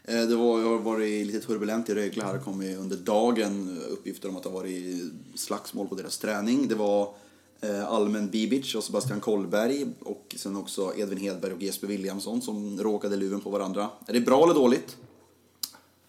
Eh, 0.04 0.22
Det 0.28 0.36
var, 0.36 0.62
har 0.62 0.78
varit 0.78 1.26
lite 1.26 1.40
turbulent 1.46 1.88
i 1.88 1.94
Rögle 1.94 2.24
här. 2.24 2.32
Det 2.34 2.40
kom 2.40 2.60
under 2.60 2.96
dagen 2.96 3.80
uppgifter 3.90 4.28
om 4.28 4.36
att 4.36 4.42
det 4.42 4.48
har 4.48 4.54
varit 4.56 5.12
slagsmål 5.34 5.88
på 5.88 5.94
deras 5.94 6.18
träning. 6.18 6.68
Det 6.68 6.74
var 6.74 7.14
eh, 7.60 7.84
Almen 7.88 8.30
Bibic 8.30 8.74
och 8.74 8.84
Sebastian 8.84 9.20
Kollberg 9.20 9.86
och 10.00 10.34
sen 10.38 10.56
också 10.56 10.92
Edvin 10.96 11.18
Hedberg 11.18 11.52
och 11.52 11.62
Jesper 11.62 11.86
Williamson 11.86 12.42
som 12.42 12.80
råkade 12.82 13.16
luven 13.16 13.40
på 13.40 13.50
varandra. 13.50 13.90
Är 14.06 14.12
det 14.12 14.20
bra 14.20 14.44
eller 14.44 14.54
dåligt? 14.54 14.96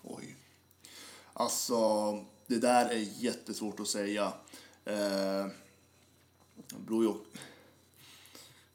Oj. 0.03 0.35
Alltså, 1.33 1.75
det 2.47 2.57
där 2.57 2.85
är 2.89 3.07
jättesvårt 3.23 3.79
att 3.79 3.87
säga. 3.87 4.33
Eh, 4.85 5.45
beror. 6.87 7.17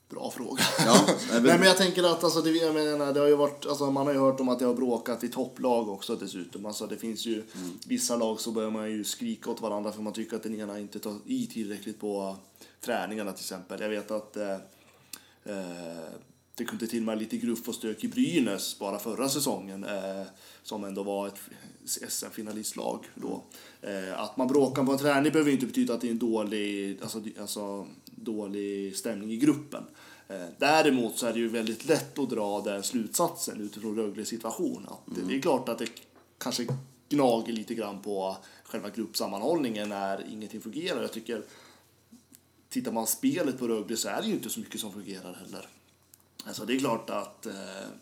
Bra 0.08 0.30
fråga. 0.30 0.62
Ja, 0.86 1.04
men- 1.32 1.42
Nej, 1.42 1.58
men 1.58 1.68
jag 1.68 1.76
tänker 1.76 2.02
att 2.04 2.24
alltså, 2.24 2.40
det, 2.40 2.50
jag 2.50 2.74
menar, 2.74 3.12
det 3.12 3.20
har 3.20 3.26
ju 3.26 3.36
varit, 3.36 3.66
alltså, 3.66 3.90
man 3.90 4.06
har 4.06 4.12
ju 4.14 4.18
hört 4.20 4.40
om 4.40 4.48
att 4.48 4.58
det 4.58 4.64
har 4.64 4.74
bråkat 4.74 5.24
i 5.24 5.28
topplag 5.28 5.88
också 5.88 6.16
dessutom. 6.16 6.66
Alltså, 6.66 6.86
det 6.86 6.96
finns 6.96 7.26
ju 7.26 7.44
vissa 7.86 8.16
lag 8.16 8.40
så 8.40 8.50
börjar 8.50 8.70
man 8.70 8.90
ju 8.90 9.04
skrika 9.04 9.50
åt 9.50 9.60
varandra 9.60 9.92
för 9.92 10.02
man 10.02 10.12
tycker 10.12 10.36
att 10.36 10.42
den 10.42 10.60
ena 10.60 10.78
inte 10.78 10.98
tar 10.98 11.16
i 11.26 11.46
tillräckligt 11.46 12.00
på 12.00 12.36
träningarna 12.84 13.32
till 13.32 13.42
exempel. 13.42 13.80
Jag 13.80 13.88
vet 13.88 14.10
att 14.10 14.36
eh, 14.36 14.58
eh, 15.44 16.14
det 16.54 16.64
kunde 16.64 16.86
till 16.86 16.98
och 16.98 17.06
med 17.06 17.18
lite 17.18 17.36
gruff 17.36 17.68
och 17.68 17.74
stök 17.74 18.04
i 18.04 18.08
Brynäs 18.08 18.78
bara 18.78 18.98
förra 18.98 19.28
säsongen 19.28 19.84
eh, 19.84 20.22
som 20.62 20.84
ändå 20.84 21.02
var 21.02 21.26
ett 21.26 21.40
SM-finalistlag 21.84 23.04
då. 23.14 23.42
Eh, 23.82 24.20
att 24.20 24.36
man 24.36 24.48
bråkar 24.48 24.84
på 24.84 24.92
en 24.92 24.98
träning 24.98 25.32
behöver 25.32 25.50
inte 25.50 25.66
betyda 25.66 25.94
att 25.94 26.00
det 26.00 26.06
är 26.06 26.10
en 26.10 26.18
dålig, 26.18 26.98
alltså, 27.02 27.22
alltså, 27.40 27.86
dålig 28.04 28.96
stämning 28.96 29.30
i 29.30 29.36
gruppen. 29.36 29.84
Eh, 30.28 30.46
däremot 30.58 31.18
så 31.18 31.26
är 31.26 31.32
det 31.32 31.38
ju 31.38 31.48
väldigt 31.48 31.84
lätt 31.84 32.18
att 32.18 32.30
dra 32.30 32.60
den 32.60 32.82
slutsatsen 32.82 33.60
utifrån 33.60 33.96
Rögles 33.96 34.28
situation. 34.28 34.86
Att 34.88 35.28
Det 35.28 35.36
är 35.36 35.40
klart 35.40 35.68
att 35.68 35.78
det 35.78 35.88
kanske 36.38 36.66
gnager 37.08 37.52
lite 37.52 37.74
grann 37.74 38.02
på 38.02 38.36
själva 38.64 38.90
gruppsammanhållningen 38.90 39.88
när 39.88 40.32
ingenting 40.32 40.60
fungerar. 40.60 41.02
Jag 41.02 41.12
tycker 41.12 41.42
tittar 42.74 42.92
man 42.92 43.06
spelet 43.06 43.58
på 43.58 43.68
Rögle 43.68 43.96
så 43.96 44.08
är 44.08 44.22
det 44.22 44.28
ju 44.28 44.34
inte 44.34 44.50
så 44.50 44.60
mycket 44.60 44.80
som 44.80 44.92
fungerar 44.92 45.34
heller. 45.34 45.68
Alltså 46.44 46.64
det 46.64 46.74
är 46.74 46.78
klart 46.78 47.10
att 47.10 47.46
eh, 47.46 47.52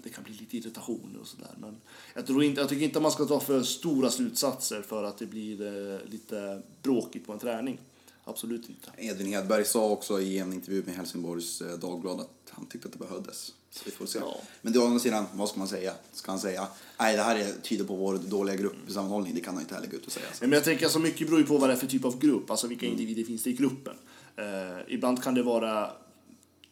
det 0.03 0.09
kan 0.09 0.25
bli 0.25 0.33
lite 0.33 0.57
irritation 0.57 1.19
och 1.21 1.27
sådär. 1.27 1.51
Men 1.61 1.77
jag, 2.15 2.27
tror 2.27 2.45
inte, 2.45 2.61
jag 2.61 2.69
tycker 2.69 2.85
inte 2.85 2.99
att 2.99 3.03
man 3.03 3.13
ska 3.13 3.25
ta 3.25 3.41
för 3.41 3.63
stora 3.63 4.11
slutsatser 4.11 4.83
för 4.83 5.05
att 5.05 5.19
det 5.19 5.27
blir 5.27 5.67
eh, 5.67 6.11
lite 6.11 6.63
bråkigt 6.83 7.27
på 7.27 7.33
en 7.33 7.39
träning. 7.39 7.79
Absolut 8.25 8.69
inte. 8.69 8.91
Edvin 8.99 9.27
Hedberg 9.27 9.65
sa 9.65 9.89
också 9.89 10.21
i 10.21 10.39
en 10.39 10.53
intervju 10.53 10.83
med 10.87 10.95
Helsingborgs 10.95 11.63
eh, 11.63 11.79
Dagblad 11.79 12.21
att 12.21 12.51
han 12.51 12.67
tyckte 12.67 12.89
att 12.89 12.93
det 12.93 12.99
behövdes. 12.99 13.55
Så 13.71 13.83
vi 13.85 13.91
får 13.91 14.07
se. 14.07 14.19
Ja. 14.19 14.41
Men 14.63 14.73
det 14.73 14.79
å 14.79 14.87
andra 14.87 14.99
sidan, 14.99 15.25
vad 15.35 15.49
ska 15.49 15.59
man 15.59 15.69
säga? 15.69 15.95
Ska 16.13 16.31
han 16.31 16.41
säga 16.41 16.69
nej 16.99 17.17
det 17.17 17.23
här 17.23 17.37
är, 17.37 17.53
tyder 17.63 17.85
på 17.85 17.95
vår 17.97 18.19
dåliga 18.19 18.57
gruppsammanhållning? 18.57 19.35
Det 19.35 19.41
kan 19.41 19.55
han 19.55 19.63
inte 19.63 19.75
heller 19.75 19.89
gå 19.89 19.97
ut 19.97 20.07
och 20.07 20.13
säga. 20.13 20.27
Nej, 20.31 20.41
Men 20.41 20.53
jag 20.53 20.65
tänker 20.65 20.89
så 20.89 20.99
mycket 20.99 21.27
beror 21.27 21.41
ju 21.41 21.47
på 21.47 21.59
vad 21.59 21.71
det 21.71 21.73
är 21.73 21.79
för 21.79 21.87
typ 21.87 22.05
av 22.05 22.19
grupp, 22.19 22.51
alltså 22.51 22.67
vilka 22.67 22.87
individer 22.87 23.25
finns 23.25 23.43
det 23.43 23.51
i 23.51 23.53
gruppen. 23.53 23.95
Eh, 24.37 24.79
ibland 24.89 25.23
kan 25.23 25.35
det 25.35 25.43
vara 25.43 25.91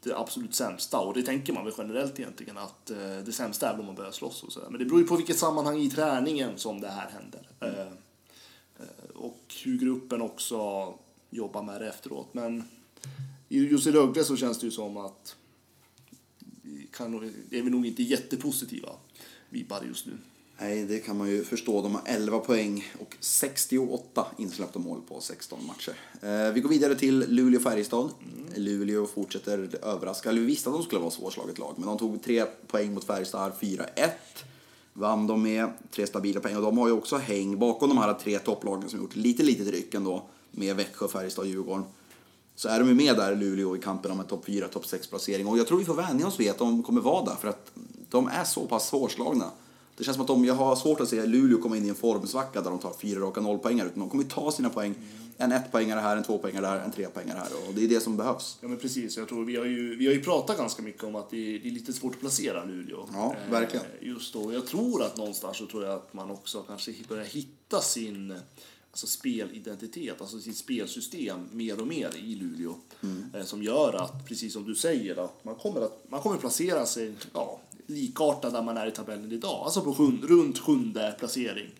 det 0.03 0.17
absolut 0.17 0.55
sämsta 0.55 0.99
och 0.99 1.15
det 1.15 1.23
tänker 1.23 1.53
man 1.53 1.65
väl 1.65 1.75
generellt 1.79 2.21
egentligen 2.21 2.59
att 2.59 2.91
eh, 2.91 3.19
det 3.25 3.33
sämsta 3.33 3.71
är 3.71 3.81
om 3.81 3.87
man 3.87 3.95
börjar 3.95 4.11
slåss 4.11 4.43
och 4.43 4.53
sådär. 4.53 4.69
Men 4.71 4.79
det 4.79 4.85
beror 4.85 5.01
ju 5.01 5.07
på 5.07 5.17
vilket 5.17 5.39
sammanhang 5.39 5.79
i 5.79 5.91
träningen 5.91 6.59
som 6.59 6.81
det 6.81 6.89
här 6.89 7.11
händer. 7.11 7.49
Eh, 7.61 7.93
eh, 8.79 9.11
och 9.15 9.55
hur 9.65 9.79
gruppen 9.79 10.23
också 10.23 10.95
jobbar 11.31 11.63
med 11.63 11.81
det 11.81 11.89
efteråt. 11.89 12.35
Men 12.35 12.65
just 13.49 13.87
i 13.87 13.93
Rögle 13.93 14.25
så 14.25 14.37
känns 14.37 14.59
det 14.59 14.67
ju 14.67 14.71
som 14.71 14.97
att 14.97 15.37
kan, 16.93 17.15
är 17.51 17.63
vi 17.63 17.71
nog 17.71 17.87
inte 17.87 18.03
jättepositiva 18.03 18.89
vibbar 19.49 19.83
just 19.89 20.07
nu. 20.07 20.13
Nej, 20.63 20.85
det 20.85 20.99
kan 20.99 21.19
man 21.19 21.29
ju 21.29 21.45
förstå. 21.45 21.83
De 21.83 21.95
har 21.95 22.03
11 22.05 22.39
poäng 22.39 22.93
och 23.01 23.17
68 23.21 24.27
insläppta 24.39 24.79
mål 24.79 25.01
på 25.09 25.21
16 25.21 25.67
matcher. 25.67 25.95
Eh, 26.23 26.53
vi 26.53 26.61
går 26.61 26.69
vidare 26.69 26.95
till 26.95 27.25
Luleå-Färjestad. 27.29 28.11
Luleå 28.55 29.07
fortsätter 29.07 29.71
överraska. 29.83 30.33
Vi 30.33 30.41
visste 30.41 30.69
att 30.69 30.75
de 30.75 30.83
skulle 30.83 31.01
vara 31.01 31.11
svårslaget 31.11 31.59
lag, 31.59 31.75
men 31.77 31.87
de 31.87 31.99
tog 31.99 32.23
tre 32.23 32.45
poäng 32.67 32.95
mot 32.95 33.05
Färjestad, 33.05 33.53
4-1. 33.61 33.87
Vann 34.93 35.27
de 35.27 35.43
med 35.43 35.73
tre 35.91 36.07
stabila 36.07 36.41
poäng 36.41 36.57
och 36.57 36.63
de 36.63 36.79
har 36.79 36.87
ju 36.87 36.93
också 36.93 37.17
häng 37.17 37.59
bakom 37.59 37.89
de 37.89 37.99
här 37.99 38.15
tre 38.15 38.39
topplagen 38.39 38.89
som 38.89 39.01
gjort 39.01 39.17
lite 39.17 39.43
litet 39.43 39.69
ryck 39.69 39.95
ändå 39.95 40.23
med 40.51 40.77
Växjö, 40.77 41.09
Färjestad 41.09 41.45
och 41.45 41.51
Djurgården. 41.51 41.85
Så 42.55 42.69
är 42.69 42.79
de 42.79 42.89
ju 42.89 42.95
med 42.95 43.17
där, 43.17 43.37
Luleå, 43.37 43.77
i 43.77 43.79
kampen 43.79 44.11
om 44.11 44.21
en 44.21 44.27
topp 44.27 44.45
4, 44.47 44.69
topp 44.69 44.87
6 44.87 45.07
placering. 45.07 45.47
Och 45.47 45.59
jag 45.59 45.67
tror 45.67 45.79
vi 45.79 45.85
får 45.85 45.95
vänja 45.95 46.27
oss 46.27 46.41
vid 46.41 46.51
att 46.51 46.59
de 46.59 46.83
kommer 46.83 47.01
vara 47.01 47.25
där 47.25 47.35
för 47.35 47.49
att 47.49 47.73
de 48.11 48.29
är 48.29 48.45
så 48.45 48.67
pass 48.67 48.89
svårslagna. 48.89 49.51
Det 50.01 50.05
känns 50.05 50.15
som 50.15 50.23
att 50.23 50.29
de, 50.29 50.45
jag 50.45 50.55
har 50.55 50.77
svårt 50.77 51.01
att 51.01 51.09
se 51.09 51.27
Luleå 51.27 51.59
komma 51.59 51.77
in 51.77 51.87
i 51.87 51.89
en 51.89 51.95
formsvacka 51.95 52.61
där 52.61 52.71
de 52.71 52.79
tar 52.79 52.93
fyra 53.01 53.21
raka 53.21 53.41
nollpoängare. 53.41 53.87
Utan 53.87 54.01
de 54.01 54.11
kommer 54.11 54.25
ju 54.25 54.31
ta 54.31 54.53
sina 54.53 54.71
poäng. 54.71 54.95
En 55.37 55.53
ettpoängare 55.53 56.01
här, 56.01 56.17
en 56.17 56.23
tvåpoängare 56.23 56.67
där, 56.67 56.81
en 56.81 56.91
trepoängare 56.91 57.39
här. 57.39 57.69
Och 57.69 57.75
det 57.75 57.85
är 57.85 57.89
det 57.89 58.01
som 58.01 58.17
behövs. 58.17 58.59
Ja 58.61 58.69
men 58.69 58.79
precis, 58.79 59.17
jag 59.17 59.29
tror 59.29 59.45
vi 59.45 59.57
har 59.57 59.65
ju, 59.65 59.97
vi 59.97 60.07
har 60.07 60.13
ju 60.13 60.23
pratat 60.23 60.59
ganska 60.59 60.83
mycket 60.83 61.05
om 61.05 61.17
att 61.17 61.31
det 61.31 61.37
är, 61.37 61.59
det 61.59 61.69
är 61.69 61.73
lite 61.73 61.93
svårt 61.93 62.15
att 62.15 62.21
placera 62.21 62.65
Luleå. 62.65 63.09
Ja, 63.13 63.35
verkligen. 63.51 63.87
Eh, 64.01 64.09
just 64.09 64.33
då, 64.33 64.53
jag 64.53 64.67
tror 64.67 65.03
att 65.03 65.17
någonstans 65.17 65.57
så 65.57 65.67
tror 65.67 65.85
jag 65.85 65.95
att 65.95 66.15
man 66.15 66.31
också 66.31 66.63
kanske 66.63 66.93
börjar 67.09 67.25
hitta 67.25 67.81
sin 67.81 68.35
alltså 68.91 69.07
spelidentitet, 69.07 70.21
alltså 70.21 70.41
sitt 70.41 70.57
spelsystem 70.57 71.49
mer 71.53 71.81
och 71.81 71.87
mer 71.87 72.11
i 72.17 72.35
Luleå. 72.35 72.75
Mm. 73.03 73.25
Eh, 73.35 73.45
som 73.45 73.63
gör 73.63 73.95
att, 73.95 74.27
precis 74.29 74.53
som 74.53 74.65
du 74.65 74.75
säger, 74.75 75.25
att 75.25 75.45
man 75.45 75.55
kommer 75.55 75.81
att 75.81 76.05
man 76.09 76.21
kommer 76.21 76.37
placera 76.37 76.87
sig 76.87 77.15
ja, 77.35 77.61
likartat 77.91 78.53
där 78.53 78.63
man 78.63 78.77
är 78.77 78.87
i 78.87 78.91
tabellen 78.91 79.33
idag. 79.33 79.63
Alltså 79.65 79.81
på 79.81 79.95
sjun, 79.95 80.25
runt 80.29 80.59
sjunde 80.59 81.15
placering. 81.19 81.71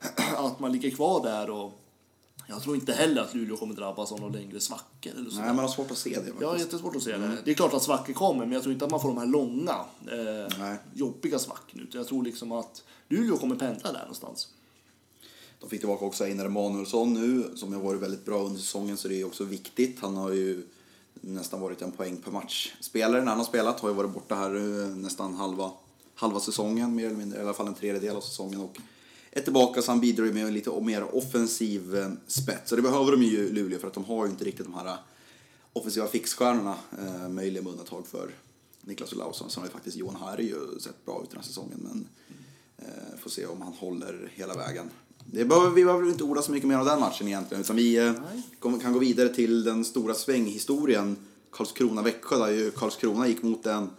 att 0.36 0.60
man 0.60 0.72
ligger 0.72 0.90
kvar 0.90 1.22
där 1.22 1.50
och 1.50 1.80
jag 2.48 2.62
tror 2.62 2.74
inte 2.74 2.92
heller 2.92 3.22
att 3.22 3.34
Luleå 3.34 3.56
kommer 3.56 3.74
drabbas 3.74 4.12
av 4.12 4.20
några 4.20 4.32
längre 4.32 4.60
svackor 4.60 5.12
eller 5.16 5.30
så. 5.30 5.40
Nej, 5.40 5.46
man 5.46 5.58
har 5.58 5.68
svårt 5.68 5.90
att 5.90 5.98
se 5.98 6.10
det 6.10 6.16
faktiskt. 6.16 6.42
Har 6.42 6.58
jättesvårt 6.58 6.96
att 6.96 7.02
se 7.02 7.16
det. 7.16 7.36
Det 7.44 7.50
är 7.50 7.54
klart 7.54 7.74
att 7.74 7.82
svackor 7.82 8.12
kommer, 8.12 8.40
men 8.40 8.52
jag 8.52 8.62
tror 8.62 8.72
inte 8.72 8.84
att 8.84 8.90
man 8.90 9.00
får 9.00 9.08
de 9.08 9.18
här 9.18 9.26
långa, 9.26 9.76
eh, 10.12 10.74
jobbiga 10.94 11.38
svackorna. 11.38 11.82
Utan 11.82 11.98
jag 11.98 12.08
tror 12.08 12.24
liksom 12.24 12.52
att 12.52 12.82
Luleå 13.08 13.36
kommer 13.36 13.56
pendla 13.56 13.92
där 13.92 14.00
någonstans. 14.00 14.48
De 15.60 15.70
fick 15.70 15.80
tillbaka 15.80 16.04
också 16.04 16.24
Einar 16.24 16.46
Emanuelsson 16.46 17.14
nu, 17.14 17.56
som 17.56 17.72
har 17.72 17.80
varit 17.80 18.02
väldigt 18.02 18.24
bra 18.24 18.42
under 18.42 18.60
säsongen, 18.60 18.96
så 18.96 19.08
det 19.08 19.20
är 19.20 19.26
också 19.26 19.44
viktigt. 19.44 20.00
Han 20.00 20.16
har 20.16 20.32
ju 20.32 20.62
nästan 21.20 21.60
varit 21.60 21.82
en 21.82 21.92
poäng 21.92 22.16
per 22.16 22.30
match. 22.30 22.74
Spelare 22.80 23.20
när 23.20 23.28
han 23.28 23.38
har 23.38 23.44
spelat 23.44 23.80
har 23.80 23.88
ju 23.88 23.94
varit 23.94 24.14
borta 24.14 24.34
här 24.34 24.56
eh, 24.56 24.88
nästan 24.88 25.34
halva, 25.34 25.70
halva 26.14 26.40
säsongen, 26.40 26.94
mer 26.94 27.06
eller 27.06 27.16
mindre, 27.16 27.38
i 27.38 27.42
alla 27.42 27.54
fall 27.54 27.66
en 27.66 27.74
tredjedel 27.74 28.16
av 28.16 28.20
säsongen. 28.20 28.60
Och 28.60 28.78
är 29.30 29.40
tillbaka 29.40 29.82
så 29.82 29.90
han 29.90 30.00
bidrar 30.00 30.26
ju 30.26 30.32
med 30.32 30.52
lite 30.52 30.80
mer 30.80 31.16
offensiv 31.16 31.96
eh, 31.96 32.10
spets. 32.26 32.72
Och 32.72 32.76
det 32.76 32.82
behöver 32.82 33.12
de 33.12 33.22
ju 33.22 33.52
Luleå 33.52 33.78
för 33.78 33.86
att 33.88 33.94
de 33.94 34.04
har 34.04 34.26
ju 34.26 34.30
inte 34.30 34.44
riktigt 34.44 34.66
de 34.66 34.74
här 34.74 34.86
eh, 34.86 34.98
offensiva 35.72 36.06
fixstjärnorna, 36.06 36.76
eh, 36.98 37.28
möjligen 37.28 37.64
med 37.64 37.70
undantag 37.70 38.06
för 38.06 38.30
Niklas 38.80 39.12
Olausson. 39.12 39.50
Sen 39.50 39.60
har 39.60 39.68
ju 39.68 39.72
faktiskt 39.72 39.96
Johan 39.96 40.16
Harry 40.16 40.44
ju 40.44 40.80
sett 40.80 41.04
bra 41.04 41.22
ut 41.22 41.30
den 41.30 41.40
här 41.40 41.46
säsongen, 41.46 41.78
men 41.82 42.08
eh, 42.76 43.18
får 43.18 43.30
se 43.30 43.46
om 43.46 43.62
han 43.62 43.72
håller 43.72 44.32
hela 44.34 44.54
vägen. 44.54 44.90
Det 45.32 45.44
behöver, 45.44 45.70
vi 45.70 45.84
behöver 45.84 46.08
inte 46.08 46.24
orda 46.24 46.42
så 46.42 46.52
mycket 46.52 46.68
mer 46.68 46.78
om 46.78 46.86
den 46.86 47.00
matchen 47.00 47.28
egentligen, 47.28 47.60
utan 47.60 47.76
vi 47.76 47.96
eh, 47.96 48.12
kommer- 48.58 48.78
kan 48.78 48.92
gå 48.92 48.98
vidare 48.98 49.28
till 49.28 49.64
den 49.64 49.84
stora 49.84 50.14
svänghistorien 50.14 51.16
Karlskrona-Växjö, 51.52 52.38
där 52.38 52.48
ju 52.50 52.70
Karlskrona 52.70 53.28
gick 53.28 53.42
mot 53.42 53.66
en 53.66 53.90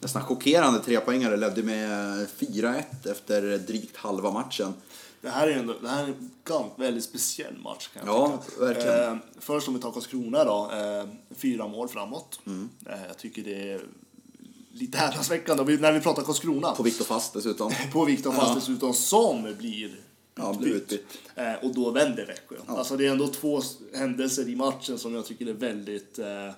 nästan 0.00 0.22
chockerande 0.22 0.80
trepoängare, 0.80 1.36
ledde 1.36 1.62
med 1.62 2.26
4-1 2.38 2.82
efter 3.10 3.58
drygt 3.58 3.96
halva 3.96 4.30
matchen. 4.30 4.72
Det 5.20 5.28
här 5.28 5.48
är, 5.48 5.52
ändå, 5.58 5.74
det 5.82 5.88
här 5.88 6.02
är 6.04 6.08
en 6.08 6.70
väldigt 6.76 7.04
speciell 7.04 7.58
match 7.58 7.88
kan 7.94 8.06
jag 8.06 8.14
Ja, 8.16 8.42
tycka. 8.48 8.64
verkligen. 8.64 9.12
Eh, 9.12 9.16
först 9.38 9.68
om 9.68 9.74
vi 9.74 9.80
tar 9.80 9.90
Karlskrona 9.92 10.44
då. 10.44 10.70
Eh, 10.72 11.08
fyra 11.36 11.68
mål 11.68 11.88
framåt. 11.88 12.40
Mm. 12.46 12.68
Eh, 12.86 13.06
jag 13.08 13.18
tycker 13.18 13.42
det 13.42 13.70
är 13.72 13.80
lite 14.72 14.98
häpnadsväckande 14.98 15.76
när 15.76 15.92
vi 15.92 16.00
pratar 16.00 16.22
Karlskrona. 16.22 16.70
På 16.74 16.82
Viktor 16.82 17.04
Fast 17.04 17.32
dessutom. 17.34 17.72
på 17.92 18.04
Viktor 18.04 18.32
Fast 18.32 18.54
dessutom 18.54 18.94
som 18.94 19.54
blir 19.58 20.00
Ja, 20.38 20.56
blir 20.60 20.72
utbytt. 20.74 21.04
Eh, 21.34 21.54
och 21.54 21.74
då 21.74 21.90
vänder 21.90 22.26
Växjö. 22.26 22.56
Alltså 22.66 22.96
det 22.96 23.06
är 23.06 23.10
ändå 23.10 23.28
två 23.28 23.60
händelser 23.94 24.48
i 24.48 24.56
matchen 24.56 24.98
som 24.98 25.14
jag 25.14 25.26
tycker 25.26 25.46
är 25.46 25.52
väldigt 25.52 26.18
eh, 26.18 26.46
eh, 26.46 26.52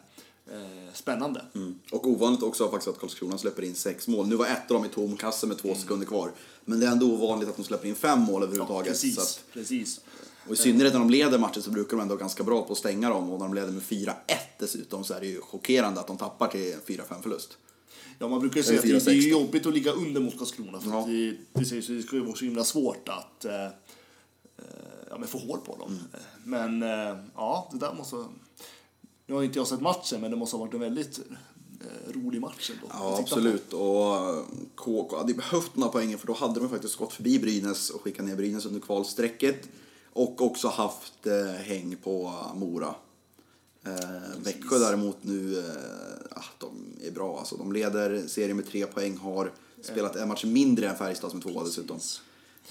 spännande. 0.94 1.44
Mm. 1.54 1.78
Och 1.92 2.08
ovanligt 2.08 2.42
också 2.42 2.70
faktiskt 2.70 2.88
att 2.88 2.98
Karlskrona 2.98 3.38
släpper 3.38 3.62
in 3.64 3.74
sex 3.74 4.08
mål. 4.08 4.26
Nu 4.26 4.36
var 4.36 4.46
ett 4.46 4.70
av 4.70 4.74
dem 4.74 4.84
i 4.84 4.88
tom 4.88 5.16
kasse 5.16 5.46
med 5.46 5.58
två 5.58 5.74
sekunder 5.74 6.06
kvar. 6.06 6.32
Men 6.64 6.80
det 6.80 6.86
är 6.86 6.90
ändå 6.90 7.06
ovanligt 7.06 7.48
att 7.48 7.56
de 7.56 7.64
släpper 7.64 7.88
in 7.88 7.94
fem 7.94 8.20
mål 8.20 8.42
överhuvudtaget. 8.42 8.92
precis, 8.92 9.14
Så 9.14 9.20
att, 9.20 9.44
precis. 9.52 10.00
och 10.46 10.52
i 10.52 10.56
synnerhet 10.56 10.92
när 10.92 11.00
de 11.00 11.10
leder 11.10 11.38
matcher 11.38 11.60
så 11.60 11.70
brukar 11.70 11.96
de 11.96 12.02
ändå 12.02 12.16
ganska 12.16 12.42
bra 12.42 12.62
på 12.62 12.72
att 12.72 12.78
stänga 12.78 13.08
dem. 13.08 13.30
Och 13.30 13.38
när 13.38 13.46
de 13.46 13.54
leder 13.54 13.72
med 13.72 13.82
4-1 13.82 14.14
dessutom 14.58 15.04
så 15.04 15.14
är 15.14 15.20
det 15.20 15.26
ju 15.26 15.40
chockerande 15.40 16.00
att 16.00 16.06
de 16.06 16.16
tappar 16.16 16.48
till 16.48 16.76
4-5 16.86 17.22
förlust. 17.22 17.56
Ja, 18.22 18.28
man 18.28 18.40
brukar 18.40 18.62
säga 18.62 18.78
att 18.78 18.84
det, 18.84 18.92
det 18.92 19.10
är 19.10 19.14
4-16. 19.14 19.28
jobbigt 19.28 19.66
att 19.66 19.74
ligga 19.74 19.92
under 19.92 20.20
mot 20.20 20.38
Karlskrona. 20.38 20.80
För 20.80 20.90
Ja. 20.90 21.00
att 21.00 21.06
det, 21.06 21.30
det, 21.52 21.86
det 21.94 22.02
ska 22.02 22.16
ju 22.16 22.24
vara 22.24 22.36
så 22.36 22.44
himla 22.44 22.64
svårt 22.64 23.08
att 23.08 23.44
eh, 23.44 23.64
eh, 23.64 23.70
ja, 25.10 25.18
men 25.18 25.28
få 25.28 25.38
hål 25.38 25.58
på 25.60 25.76
dem. 25.76 25.98
Mm. 26.44 26.78
Men 26.78 26.82
eh, 26.82 27.24
ja, 27.34 27.68
det 27.72 27.78
där 27.78 27.94
måste... 27.94 28.16
Nu 29.26 29.34
har 29.34 29.42
inte 29.42 29.58
jag 29.58 29.66
sett 29.66 29.80
matchen, 29.80 30.20
men 30.20 30.30
det 30.30 30.36
måste 30.36 30.56
ha 30.56 30.64
varit 30.64 30.74
en 30.74 30.80
väldigt 30.80 31.18
eh, 31.80 32.12
rolig 32.12 32.40
match 32.40 32.70
ändå. 32.70 32.86
Ja, 32.90 32.96
titta 32.96 33.16
på. 33.16 33.22
absolut. 33.22 33.72
Och 33.72 34.14
eh, 34.16 34.44
KK 34.74 35.16
hade 35.16 35.34
behövt 35.34 35.76
några 35.76 35.92
poäng 35.92 36.18
för 36.18 36.26
då 36.26 36.32
hade 36.32 36.60
de 36.60 36.68
faktiskt 36.68 36.96
gått 36.96 37.12
förbi 37.12 37.38
Brynäs 37.38 37.90
och 37.90 38.00
skickat 38.00 38.26
ner 38.26 38.36
Brynäs 38.36 38.66
under 38.66 38.80
kvalstrecket. 38.80 39.68
Och 40.12 40.40
också 40.42 40.68
haft 40.68 41.26
eh, 41.26 41.52
häng 41.62 41.96
på 41.96 42.32
Mora. 42.54 42.94
Eh, 43.84 44.40
Växjö 44.44 44.78
däremot 44.78 45.16
nu, 45.22 45.58
eh, 45.58 46.38
ah, 46.38 46.44
de 46.58 46.96
är 47.06 47.10
bra 47.10 47.38
alltså. 47.38 47.56
De 47.56 47.72
leder 47.72 48.26
serien 48.26 48.56
med 48.56 48.68
tre 48.70 48.86
poäng, 48.86 49.16
har 49.16 49.52
spelat 49.82 50.16
en 50.16 50.28
match 50.28 50.44
mindre 50.44 50.88
än 50.88 50.96
Färjestad 50.96 51.30
som 51.30 51.40
tvåa 51.40 51.64
dessutom. 51.64 52.00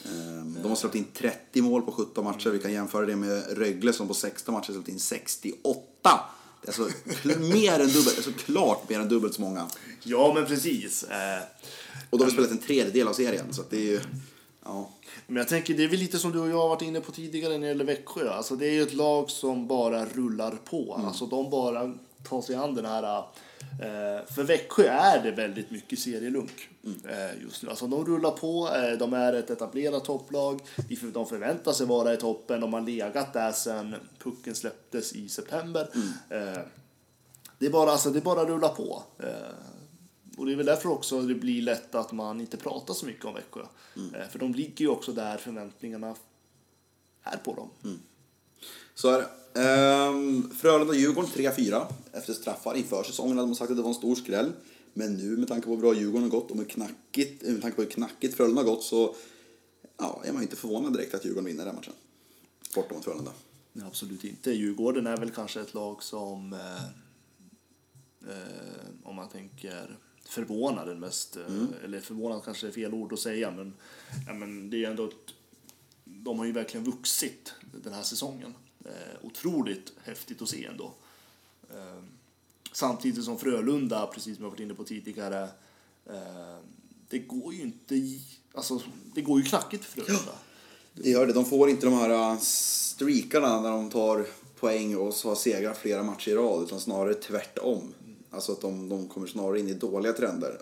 Eh, 0.05 0.45
de 0.61 0.69
har 0.69 0.75
släppt 0.75 0.95
in 0.95 1.05
30 1.13 1.61
mål 1.61 1.81
på 1.81 1.91
17 1.91 2.23
matcher. 2.23 2.49
Vi 2.49 2.59
kan 2.59 2.73
jämföra 2.73 3.05
det 3.05 3.15
med 3.15 3.57
Rögle 3.57 3.93
som 3.93 4.07
på 4.07 4.13
16 4.13 4.53
matcher 4.53 4.71
släppt 4.73 4.87
in 4.89 4.99
68. 4.99 6.19
Det 6.61 6.67
är 6.67 6.81
alltså 6.81 6.89
mer 7.39 7.79
än 7.79 7.87
dubbelt, 7.87 8.15
alltså 8.17 8.31
klart 8.31 8.89
mer 8.89 8.99
än 8.99 9.09
dubbelt 9.09 9.33
så 9.33 9.41
många. 9.41 9.67
Ja, 10.03 10.31
men 10.33 10.45
precis. 10.45 11.03
Eh, 11.03 11.43
Och 12.09 12.17
då 12.17 12.23
har 12.23 12.31
spelat 12.31 12.51
en 12.51 12.57
tredjedel 12.57 13.07
av 13.07 13.13
serien, 13.13 13.53
så 13.53 13.63
det 13.69 13.77
är 13.77 13.81
ju... 13.81 13.99
Ja. 14.69 14.89
Men 15.27 15.35
jag 15.37 15.47
tänker, 15.47 15.73
det 15.73 15.83
är 15.83 15.87
väl 15.87 15.99
lite 15.99 16.19
som 16.19 16.31
du 16.31 16.39
och 16.39 16.49
jag 16.49 16.57
har 16.57 16.69
varit 16.69 16.81
inne 16.81 17.01
på 17.01 17.11
tidigare 17.11 17.53
när 17.53 17.59
det 17.59 17.67
gäller 17.67 17.85
Växjö. 17.85 18.29
Alltså 18.29 18.55
det 18.55 18.67
är 18.67 18.71
ju 18.71 18.81
ett 18.81 18.93
lag 18.93 19.29
som 19.29 19.67
bara 19.67 20.05
rullar 20.05 20.51
på. 20.65 20.93
Mm. 20.95 21.07
Alltså 21.07 21.25
de 21.25 21.49
bara 21.49 21.93
tar 22.29 22.41
sig 22.41 22.55
an 22.55 22.75
den 22.75 22.85
här... 22.85 23.17
Eh, 23.81 24.25
för 24.35 24.43
Växjö 24.43 24.83
är 24.87 25.23
det 25.23 25.31
väldigt 25.31 25.71
mycket 25.71 25.99
serielunk 25.99 26.69
Mm. 26.83 26.99
eh, 27.09 27.41
just 27.43 27.63
nu. 27.63 27.69
Alltså 27.69 27.87
de 27.87 28.05
rullar 28.05 28.31
på, 28.31 28.69
eh, 28.75 28.97
de 28.97 29.13
är 29.13 29.33
ett 29.33 29.49
etablerat 29.49 30.05
topplag. 30.05 30.59
De 30.89 30.95
för- 30.95 31.07
De 31.07 31.25
förväntar 31.27 31.71
sig 31.71 31.85
vara 31.87 32.13
i 32.13 32.17
toppen. 32.17 32.61
De 32.61 32.73
har 32.73 32.81
legat 32.81 33.33
där 33.33 33.51
sedan 33.51 33.95
pucken 34.23 34.55
släpptes 34.55 35.13
i 35.13 35.29
september. 35.29 35.89
Mm. 36.29 36.59
Det 37.59 37.65
är 37.65 37.69
bara, 37.69 37.91
alltså, 37.91 38.09
det 38.09 38.21
bara 38.21 38.41
att 38.41 38.47
rulla 38.47 38.69
på. 38.69 39.03
Eh, 40.39 40.41
och 40.41 40.45
det 40.45 40.51
är 40.51 40.55
väl 40.55 40.65
därför 40.65 40.89
också 40.89 41.21
det 41.21 41.35
blir 41.35 41.61
lätt 41.61 41.95
att 41.95 42.11
man 42.11 42.41
inte 42.41 42.57
pratar 42.57 42.93
så 42.93 43.05
mycket 43.05 43.25
om 43.25 43.33
Växjö. 43.33 43.61
Eh, 43.95 44.29
för 44.29 44.39
de 44.39 44.53
ligger 44.53 44.85
ju 44.85 44.87
också 44.87 45.11
där 45.11 45.37
förväntningarna 45.37 46.15
är 47.23 47.37
på 47.37 47.53
dem. 47.53 47.99
Så 48.95 49.09
är 49.09 49.17
det. 49.17 49.27
Ehm, 49.53 50.51
Frölunda-Djurgården 50.51 51.29
3-4 51.29 51.87
efter 52.11 52.33
straffar. 52.33 52.75
Inför 52.75 53.03
säsongen 53.03 53.37
hade 53.37 53.47
man 53.47 53.55
sagt 53.55 53.71
att 53.71 53.77
det 53.77 53.83
var 53.83 53.89
en 53.89 53.95
stor 53.95 54.15
skräll. 54.15 54.51
Men 54.93 55.13
nu 55.17 55.37
med 55.37 55.47
tanke 55.47 55.65
på 55.65 55.71
hur 55.71 55.81
bra 55.81 55.93
Djurgården 55.93 56.23
har 56.23 56.39
gått 56.39 56.51
och 56.51 56.57
med, 56.57 56.69
knackigt, 56.69 57.43
med 57.43 57.61
tanke 57.61 57.75
på 57.75 57.81
hur 57.81 57.89
knackigt 57.89 58.35
Frölunda 58.35 58.61
har 58.61 58.69
gått 58.69 58.83
så 58.83 59.15
ja, 59.97 60.21
är 60.25 60.33
man 60.33 60.41
inte 60.41 60.55
förvånad 60.55 60.93
direkt 60.93 61.13
att 61.13 61.25
Djurgården 61.25 61.45
vinner 61.45 61.65
den 61.65 61.75
matchen. 61.75 61.93
Borta 62.75 62.95
mot 62.95 63.03
Frölunda. 63.03 63.31
Nej, 63.73 63.87
absolut 63.87 64.23
inte. 64.23 64.51
Djurgården 64.51 65.07
är 65.07 65.17
väl 65.17 65.31
kanske 65.31 65.61
ett 65.61 65.73
lag 65.73 66.03
som, 66.03 66.53
eh, 66.53 66.83
eh, 68.31 68.85
om 69.03 69.15
man 69.15 69.29
tänker 69.29 69.97
förvånad 70.29 70.87
den 70.87 70.99
mest, 70.99 71.37
eh, 71.37 71.83
eller 71.83 71.99
förvånad 71.99 72.43
kanske 72.45 72.67
är 72.67 72.71
fel 72.71 72.93
ord 72.93 73.13
att 73.13 73.19
säga, 73.19 73.51
men, 73.51 73.73
ja, 74.27 74.33
men 74.33 74.69
det 74.69 74.85
är 74.85 74.89
ändå 74.89 75.05
ett, 75.05 75.33
de 76.03 76.39
har 76.39 76.45
ju 76.45 76.51
verkligen 76.51 76.83
vuxit 76.83 77.53
den 77.83 77.93
här 77.93 78.03
säsongen. 78.03 78.53
Eh, 78.85 79.25
otroligt 79.25 79.93
häftigt 80.03 80.41
att 80.41 80.49
se 80.49 80.65
ändå. 80.65 80.93
Eh, 81.69 82.03
samtidigt 82.71 83.23
som 83.23 83.37
Frölunda, 83.39 84.07
precis 84.07 84.35
som 84.35 84.43
jag 84.43 84.51
varit 84.51 84.59
inne 84.59 84.73
på 84.73 84.83
tidigare, 84.83 85.43
eh, 86.05 86.57
det 87.09 87.19
går 87.19 87.53
ju 87.53 87.61
inte 87.61 87.95
alltså 88.53 88.81
det 89.13 89.21
går 89.21 89.39
ju 89.39 89.45
knackigt 89.45 89.85
för 89.85 90.01
Frölunda. 90.01 90.31
Det 90.93 91.09
gör 91.09 91.27
det. 91.27 91.33
De 91.33 91.45
får 91.45 91.69
inte 91.69 91.85
de 91.85 91.93
här 91.93 92.09
äh, 92.09 92.39
streakarna 92.39 93.61
när 93.61 93.71
de 93.71 93.89
tar 93.89 94.25
poäng 94.59 94.97
och 94.97 95.13
så 95.13 95.29
har 95.29 95.35
segrar 95.35 95.73
flera 95.73 96.03
matcher 96.03 96.31
i 96.31 96.35
rad 96.35 96.63
utan 96.63 96.79
snarare 96.79 97.13
tvärtom. 97.13 97.93
Alltså 98.31 98.51
att 98.51 98.61
de, 98.61 98.89
de 98.89 99.07
kommer 99.07 99.27
snarare 99.27 99.59
in 99.59 99.67
i 99.67 99.73
dåliga 99.73 100.13
trender. 100.13 100.57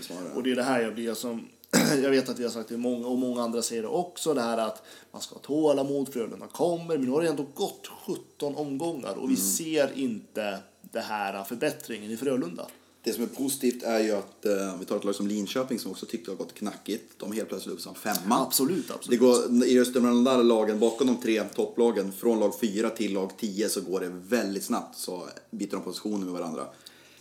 Snarare. 0.00 0.32
Och 0.34 0.42
det 0.42 0.50
är 0.50 0.56
det 0.56 0.62
här 0.62 0.80
jag 0.80 0.94
blir 0.94 1.14
som... 1.14 1.48
jag 2.02 2.10
vet 2.10 2.28
att 2.28 2.38
vi 2.38 2.44
har 2.44 2.50
sagt 2.50 2.68
det 2.68 2.76
många 2.76 3.06
och 3.06 3.18
många 3.18 3.42
andra 3.42 3.62
säger 3.62 3.82
det 3.82 3.88
också, 3.88 4.34
det 4.34 4.40
här 4.40 4.58
att 4.58 4.82
man 5.12 5.22
ska 5.22 5.34
ha 5.34 5.42
tålamod, 5.42 6.12
Frölunda 6.12 6.46
kommer, 6.46 6.98
men 6.98 7.06
nu 7.06 7.10
har 7.10 7.22
det 7.22 7.28
ändå 7.28 7.46
gått 7.54 7.90
17 8.06 8.54
omgångar 8.54 9.14
och 9.14 9.30
vi 9.30 9.36
ser 9.36 9.98
inte 9.98 10.58
det 10.92 11.00
här 11.00 11.44
förbättringen 11.44 12.10
i 12.10 12.16
Frölunda. 12.16 12.66
Det 13.02 13.12
som 13.12 13.22
är 13.22 13.28
positivt 13.28 13.82
är 13.82 14.00
ju 14.00 14.12
att 14.12 14.44
eh, 14.44 14.78
vi 14.78 14.84
tar 14.84 14.96
ett 14.96 15.04
lag 15.04 15.14
som 15.14 15.26
Linköping 15.26 15.78
som 15.78 15.90
också 15.90 16.06
tyckte 16.06 16.30
det 16.30 16.36
har 16.36 16.44
gått 16.44 16.54
knackigt. 16.54 17.12
De 17.16 17.30
är 17.30 17.34
helt 17.34 17.48
plötsligt 17.48 17.74
upp 17.74 17.80
som 17.80 17.94
femma. 17.94 18.46
Absolut, 18.46 18.88
Det 18.88 18.94
absolut. 18.94 19.20
går, 19.20 19.64
I 19.66 19.84
mellan 19.94 20.24
de 20.24 20.24
där 20.24 20.42
lagen, 20.42 20.78
bakom 20.78 21.06
de 21.06 21.16
tre 21.16 21.44
topplagen, 21.44 22.12
från 22.12 22.40
lag 22.40 22.60
4 22.60 22.90
till 22.90 23.12
lag 23.12 23.30
10 23.38 23.68
så 23.68 23.80
går 23.80 24.00
det 24.00 24.08
väldigt 24.08 24.64
snabbt. 24.64 24.98
Så 24.98 25.28
byter 25.50 25.70
de 25.70 25.82
positioner 25.82 26.24
med 26.24 26.32
varandra. 26.32 26.66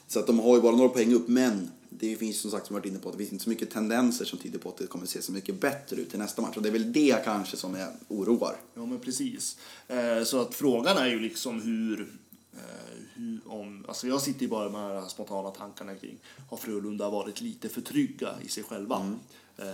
Så 0.09 0.19
att 0.19 0.27
de 0.27 0.39
har 0.39 0.55
ju 0.55 0.61
bara 0.61 0.75
några 0.75 0.89
poäng 0.89 1.13
upp, 1.13 1.27
men 1.27 1.71
det 1.89 2.15
finns 2.15 2.41
som 2.41 2.51
sagt, 2.51 2.67
som 2.67 2.73
varit 2.73 2.85
inne 2.85 2.99
på, 2.99 3.09
att 3.09 3.13
det 3.13 3.17
finns 3.17 3.31
inte 3.31 3.43
så 3.43 3.49
mycket 3.49 3.71
tendenser 3.71 4.25
som 4.25 4.39
tyder 4.39 4.59
på 4.59 4.69
att 4.69 4.77
det 4.77 4.87
kommer 4.87 5.05
se 5.05 5.21
så 5.21 5.31
mycket 5.31 5.61
bättre 5.61 5.95
ut 5.95 6.09
till 6.09 6.19
nästa 6.19 6.41
match. 6.41 6.57
Och 6.57 6.63
det 6.63 6.69
är 6.69 6.73
väl 6.73 6.93
det 6.93 7.23
kanske 7.25 7.57
som 7.57 7.75
är 7.75 7.87
oroar. 8.07 8.55
Ja, 8.73 8.85
men 8.85 8.99
precis. 8.99 9.57
Eh, 9.87 10.23
så 10.23 10.41
att 10.41 10.55
frågan 10.55 10.97
är 10.97 11.07
ju 11.07 11.19
liksom 11.19 11.61
hur, 11.61 11.99
eh, 12.53 12.97
hur 13.13 13.39
om, 13.45 13.85
alltså 13.87 14.07
jag 14.07 14.21
sitter 14.21 14.41
ju 14.41 14.47
bara 14.47 14.69
med 14.69 14.81
de 14.81 15.01
här 15.01 15.09
spontana 15.09 15.51
tankarna 15.51 15.95
kring, 15.95 16.17
har 16.49 16.57
Frölunda 16.57 17.09
varit 17.09 17.41
lite 17.41 17.69
för 17.69 17.81
trygga 17.81 18.29
i 18.45 18.49
sig 18.49 18.63
själva 18.63 19.15
eh, 19.57 19.65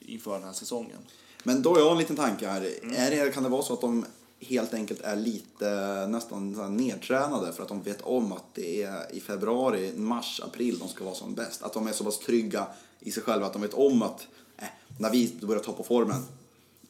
inför 0.00 0.32
den 0.32 0.44
här 0.44 0.52
säsongen? 0.52 0.98
Men 1.44 1.62
då 1.62 1.70
har 1.70 1.78
jag 1.78 1.92
en 1.92 1.98
liten 1.98 2.16
tanke 2.16 2.48
här. 2.48 2.70
Mm. 2.82 2.96
Är 2.96 3.10
det, 3.10 3.34
kan 3.34 3.42
det 3.42 3.48
vara 3.48 3.62
så 3.62 3.72
att 3.72 3.80
de 3.80 4.04
helt 4.40 4.74
enkelt 4.74 5.00
är 5.00 5.16
lite 5.16 6.06
nästan 6.06 6.76
nedtränade 6.76 7.52
för 7.52 7.62
att 7.62 7.68
de 7.68 7.82
vet 7.82 8.00
om 8.02 8.32
att 8.32 8.54
det 8.54 8.82
är 8.82 9.14
i 9.14 9.20
februari, 9.20 9.92
mars, 9.96 10.40
april 10.44 10.78
de 10.78 10.88
ska 10.88 11.04
vara 11.04 11.14
som 11.14 11.34
bäst? 11.34 11.62
Att 11.62 11.72
de 11.72 11.86
är 11.86 11.92
så 11.92 12.04
pass 12.04 12.18
trygga 12.18 12.66
i 13.00 13.10
sig 13.10 13.22
själva 13.22 13.46
att 13.46 13.52
de 13.52 13.62
vet 13.62 13.74
om 13.74 14.02
att 14.02 14.26
eh, 14.56 14.68
när 14.98 15.10
vi 15.10 15.36
börjar 15.40 15.62
ta 15.62 15.72
på 15.72 15.84
formen 15.84 16.22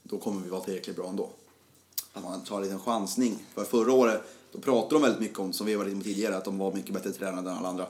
då 0.02 0.18
kommer 0.18 0.42
vi 0.42 0.50
vara 0.50 0.60
tillräckligt 0.60 0.96
bra 0.96 1.08
ändå. 1.08 1.30
Att 2.12 2.22
man 2.22 2.44
tar 2.44 2.56
en 2.56 2.62
liten 2.62 2.80
chansning. 2.80 3.44
För 3.54 3.64
förra 3.64 3.92
året 3.92 4.22
då 4.56 4.62
pratade 4.62 4.94
de 4.94 5.02
väldigt 5.02 5.20
mycket 5.20 5.38
om, 5.38 5.52
som 5.52 5.66
vi 5.66 5.74
var 5.74 5.84
inne 5.84 5.96
på 5.96 6.04
tidigare, 6.04 6.36
att 6.36 6.44
de 6.44 6.58
var 6.58 6.72
mycket 6.72 6.94
bättre 6.94 7.12
tränade 7.12 7.50
än 7.50 7.56
alla 7.56 7.68
andra. 7.68 7.86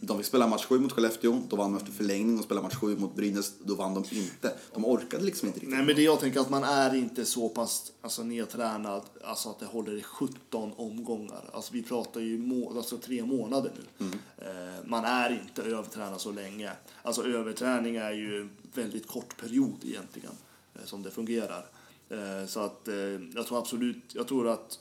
De 0.00 0.18
fick 0.18 0.26
spela 0.26 0.46
match 0.46 0.64
7 0.64 0.78
mot 0.78 0.92
Skellefteå, 0.92 1.42
då 1.48 1.56
vann 1.56 1.72
de 1.72 1.76
efter 1.76 1.92
förlängning 1.92 2.38
och 2.38 2.44
spelade 2.44 2.66
match 2.66 2.76
7 2.76 2.96
mot 2.96 3.14
Brynäs, 3.14 3.52
då 3.64 3.74
vann 3.74 3.94
de 3.94 4.16
inte. 4.16 4.52
De 4.74 4.84
orkade 4.84 5.24
liksom 5.24 5.48
inte 5.48 5.60
riktigt. 5.60 5.74
Nej, 5.76 5.86
men 5.86 5.96
det 5.96 6.02
jag 6.02 6.20
tänker 6.20 6.40
att 6.40 6.50
man 6.50 6.64
är 6.64 6.94
inte 6.94 7.24
så 7.24 7.48
pass 7.48 7.92
alltså, 8.02 8.22
nedtränad 8.22 9.02
alltså 9.24 9.48
att 9.48 9.58
det 9.58 9.66
håller 9.66 9.92
i 9.92 10.02
17 10.02 10.72
omgångar. 10.76 11.50
Alltså, 11.52 11.72
vi 11.72 11.82
pratar 11.82 12.20
ju 12.20 12.38
må, 12.38 12.76
alltså, 12.76 12.96
tre 12.96 13.24
månader 13.24 13.72
nu. 13.98 14.06
Eh, 14.38 14.84
man 14.84 15.04
är 15.04 15.40
inte 15.42 15.62
övertränad 15.62 16.20
så 16.20 16.32
länge. 16.32 16.72
Alltså 17.02 17.26
överträning 17.26 17.96
är 17.96 18.12
ju 18.12 18.40
en 18.40 18.50
väldigt 18.74 19.06
kort 19.06 19.40
period 19.40 19.76
egentligen 19.82 20.32
eh, 20.74 20.84
som 20.84 21.02
det 21.02 21.10
fungerar. 21.10 21.66
Eh, 22.08 22.46
så 22.46 22.60
att 22.60 22.88
eh, 22.88 22.94
jag 23.34 23.46
tror 23.46 23.58
absolut, 23.58 24.14
jag 24.14 24.28
tror 24.28 24.48
att 24.48 24.78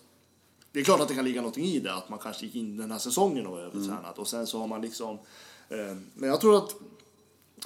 det 0.75 0.81
är 0.81 0.83
klart 0.83 1.01
att 1.01 1.07
det 1.07 1.15
kan 1.15 1.25
ligga 1.25 1.41
någonting 1.41 1.65
i 1.65 1.79
det, 1.79 1.93
att 1.93 2.09
man 2.09 2.19
kanske 2.19 2.45
gick 2.45 2.55
in 2.55 2.77
den 2.77 2.91
här 2.91 2.99
säsongen 2.99 3.45
och 3.45 3.51
var 3.51 3.59
övertränad 3.59 4.13
och 4.15 4.27
sen 4.27 4.47
så 4.47 4.59
har 4.59 4.67
man 4.67 4.81
liksom, 4.81 5.17
eh, 5.69 5.95
men 6.13 6.29
jag 6.29 6.41
tror 6.41 6.57
att 6.57 6.75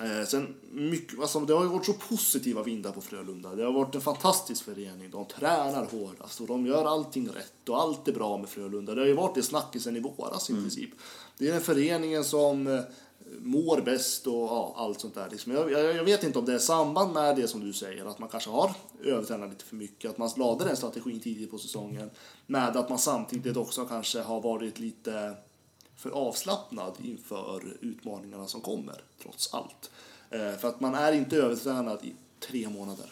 Eh, 0.04 0.28
sen 0.28 0.56
mycket, 0.72 1.20
alltså, 1.20 1.40
det 1.40 1.54
har 1.54 1.64
ju 1.64 1.70
varit 1.70 1.86
så 1.86 1.94
positiva 1.94 2.64
vindar 2.64 2.92
på 2.92 3.02
Frölunda. 3.02 3.56
Det 3.56 3.64
har 3.64 3.72
varit 3.72 3.96
en 3.96 4.02
fantastisk 4.02 4.64
förening. 4.64 5.12
De 5.12 5.26
tränar 5.26 5.86
hårdast 5.92 6.42
och 6.42 6.48
de 6.48 6.66
gör 6.66 6.86
allting 6.86 7.28
rätt 7.28 7.70
och 7.70 7.82
allt 7.82 8.08
är 8.08 8.14
bra 8.14 8.38
med 8.38 8.50
Frölunda. 8.50 8.96
Det 8.96 9.02
har 9.02 9.08
ju 9.08 9.14
varit 9.14 9.36
det 9.36 9.44
snackisen 9.44 9.98
i 9.98 10.00
våras 10.00 10.50
i 10.50 10.54
princip. 10.54 10.90
Det 11.38 11.48
är 11.48 11.52
den 11.52 11.62
föreningen 11.62 12.24
som 12.24 12.68
eh, 12.68 12.80
mår 13.40 13.82
bäst 13.82 14.28
och 14.28 14.34
ja, 14.34 14.74
allt 14.78 15.00
sånt 15.00 15.16
där. 15.16 15.30
Liksom 15.30 15.52
jag, 15.52 15.72
jag, 15.72 15.96
jag 15.96 16.04
vet 16.04 16.24
inte 16.24 16.40
om 16.40 16.46
det 16.46 16.54
är 16.54 16.60
samband 16.60 17.14
med 17.14 17.36
det 17.36 17.48
som 17.48 17.60
du 17.60 17.74
säger, 17.74 18.06
att 18.06 18.20
man 18.20 18.30
kanske 18.30 18.50
har 18.50 18.72
övertränat 19.04 19.50
lite 19.50 19.66
för 19.66 19.76
mycket, 19.76 20.12
att 20.12 20.18
man 20.18 20.30
lade 20.38 20.66
den 20.66 20.78
strategin 20.78 21.20
tidigt 21.20 21.52
på 21.52 21.58
säsongen, 21.58 22.10
med 22.48 22.78
att 22.78 22.90
man 22.90 23.00
samtidigt 23.00 23.58
också 23.58 23.86
kanske 23.86 24.22
har 24.22 24.42
varit 24.42 24.80
lite 24.80 25.36
för 25.96 26.10
avslappnad 26.10 26.94
inför 27.04 27.78
utmaningarna 27.82 28.48
som 28.48 28.62
kommer, 28.62 29.02
trots 29.22 29.54
allt. 29.54 29.92
Eh, 30.30 30.58
för 30.58 30.68
att 30.68 30.80
man 30.80 30.96
är 30.96 31.12
inte 31.12 31.38
övertränad 31.38 32.06
i 32.06 32.14
tre 32.40 32.70
månader. 32.70 33.06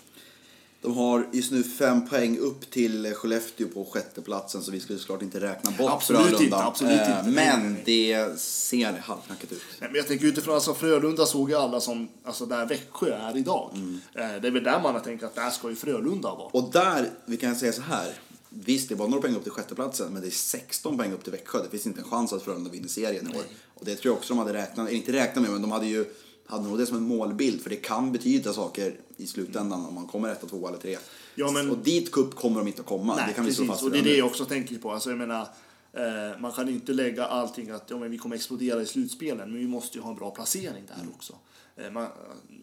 De 0.87 0.97
har 0.97 1.27
just 1.31 1.51
nu 1.51 1.63
fem 1.63 2.07
poäng 2.09 2.37
upp 2.37 2.71
till 2.71 3.13
Skellefteå 3.13 3.67
på 3.67 3.85
sjätteplatsen 3.85 4.61
så 4.63 4.71
vi 4.71 4.79
skulle 4.79 4.99
såklart 4.99 5.21
inte 5.21 5.39
räkna 5.39 5.71
bort 5.71 5.91
Absolut 5.91 6.21
Frölunda. 6.21 6.43
inte, 6.43 6.57
absolut 6.57 7.01
Eh, 7.01 7.17
inte. 7.19 7.31
Men 7.31 7.77
det 7.85 8.39
ser 8.39 8.93
halvknackigt 8.93 9.51
ut. 9.51 9.61
Nej, 9.79 9.89
men 9.89 9.95
jag 9.97 10.07
tänker 10.07 10.25
utifrån, 10.25 10.53
alltså 10.55 10.73
Frölunda 10.73 11.25
såg 11.25 11.49
ju 11.49 11.55
alla 11.55 11.81
som, 11.81 12.07
alltså 12.23 12.45
där 12.45 12.65
Växjö 12.65 13.13
är 13.13 13.37
idag. 13.37 13.71
Eh, 13.75 14.41
det 14.41 14.47
är 14.47 14.51
väl 14.51 14.63
där 14.63 14.79
man 14.81 14.93
har 14.93 14.99
tänkt 15.01 15.23
att 15.23 15.35
där 15.35 15.49
ska 15.49 15.69
ju 15.69 15.75
Frölunda 15.75 16.29
vara. 16.35 16.49
Och 16.51 16.71
där, 16.71 17.09
vi 17.25 17.37
kan 17.37 17.55
säga 17.55 17.73
så 17.73 17.81
här. 17.81 18.13
Visst, 18.49 18.89
det 18.89 18.95
är 18.95 18.97
bara 18.97 19.07
några 19.07 19.21
poäng 19.21 19.35
upp 19.35 19.43
till 19.43 19.51
sjätteplatsen, 19.51 20.13
men 20.13 20.21
det 20.21 20.27
är 20.27 20.31
16 20.31 20.97
poäng 20.97 21.13
upp 21.13 21.23
till 21.23 21.31
Växjö. 21.31 21.63
Det 21.63 21.69
finns 21.69 21.85
inte 21.87 21.99
en 22.01 22.07
chans 22.09 22.33
att 22.33 22.43
Frölunda 22.43 22.69
vinner 22.69 22.87
serien 22.87 23.31
i 23.33 23.37
år. 23.37 23.43
Och 23.73 23.85
det 23.85 23.95
tror 23.95 24.11
jag 24.11 24.17
också 24.17 24.33
de 24.33 24.39
hade 24.39 24.53
räknat, 24.53 24.91
inte 24.91 25.13
räknat 25.13 25.41
med, 25.43 25.51
men 25.51 25.61
de 25.61 25.71
hade 25.71 25.85
ju 25.87 26.05
hade 26.45 26.63
nog 26.67 26.77
det 26.77 26.85
som 26.85 26.97
en 26.97 27.03
målbild, 27.07 27.61
för 27.61 27.69
det 27.69 27.75
kan 27.75 28.11
betyda 28.11 28.53
saker 28.53 28.95
i 29.17 29.27
slutändan 29.27 29.85
om 29.85 29.93
man 29.95 30.07
kommer 30.07 30.29
etta, 30.29 30.47
två 30.47 30.67
eller 30.67 30.77
tre. 30.77 30.97
Ja, 31.35 31.51
men- 31.51 31.69
Och 31.71 31.77
dit 31.77 32.11
cup 32.11 32.35
kommer 32.35 32.57
de 32.59 32.67
inte 32.67 32.81
att 32.81 32.87
komma. 32.87 33.15
Nej, 33.15 33.25
det 33.27 33.33
kan 33.33 33.45
vi 33.45 33.53
slå 33.53 33.61
precis. 33.63 33.71
fast 33.71 33.83
Och 33.83 33.91
det 33.91 33.99
är 33.99 34.03
det 34.03 34.17
jag 34.17 34.27
också 34.27 34.45
tänker 34.45 34.75
på. 34.77 34.91
Alltså, 34.91 35.09
jag 35.09 35.17
menar, 35.19 35.41
eh, 35.93 36.39
man 36.39 36.51
kan 36.51 36.69
inte 36.69 36.93
lägga 36.93 37.25
allting 37.25 37.69
att 37.69 37.89
ja, 37.89 37.97
men 37.97 38.11
vi 38.11 38.17
kommer 38.17 38.35
explodera 38.35 38.81
i 38.81 38.85
slutspelen, 38.85 39.51
men 39.51 39.59
vi 39.59 39.67
måste 39.67 39.97
ju 39.97 40.03
ha 40.03 40.09
en 40.09 40.15
bra 40.17 40.31
placering 40.31 40.83
där 40.87 40.95
Mm. 41.01 41.09
också. 41.15 41.33
Eh, 41.75 41.91
man, 41.91 42.07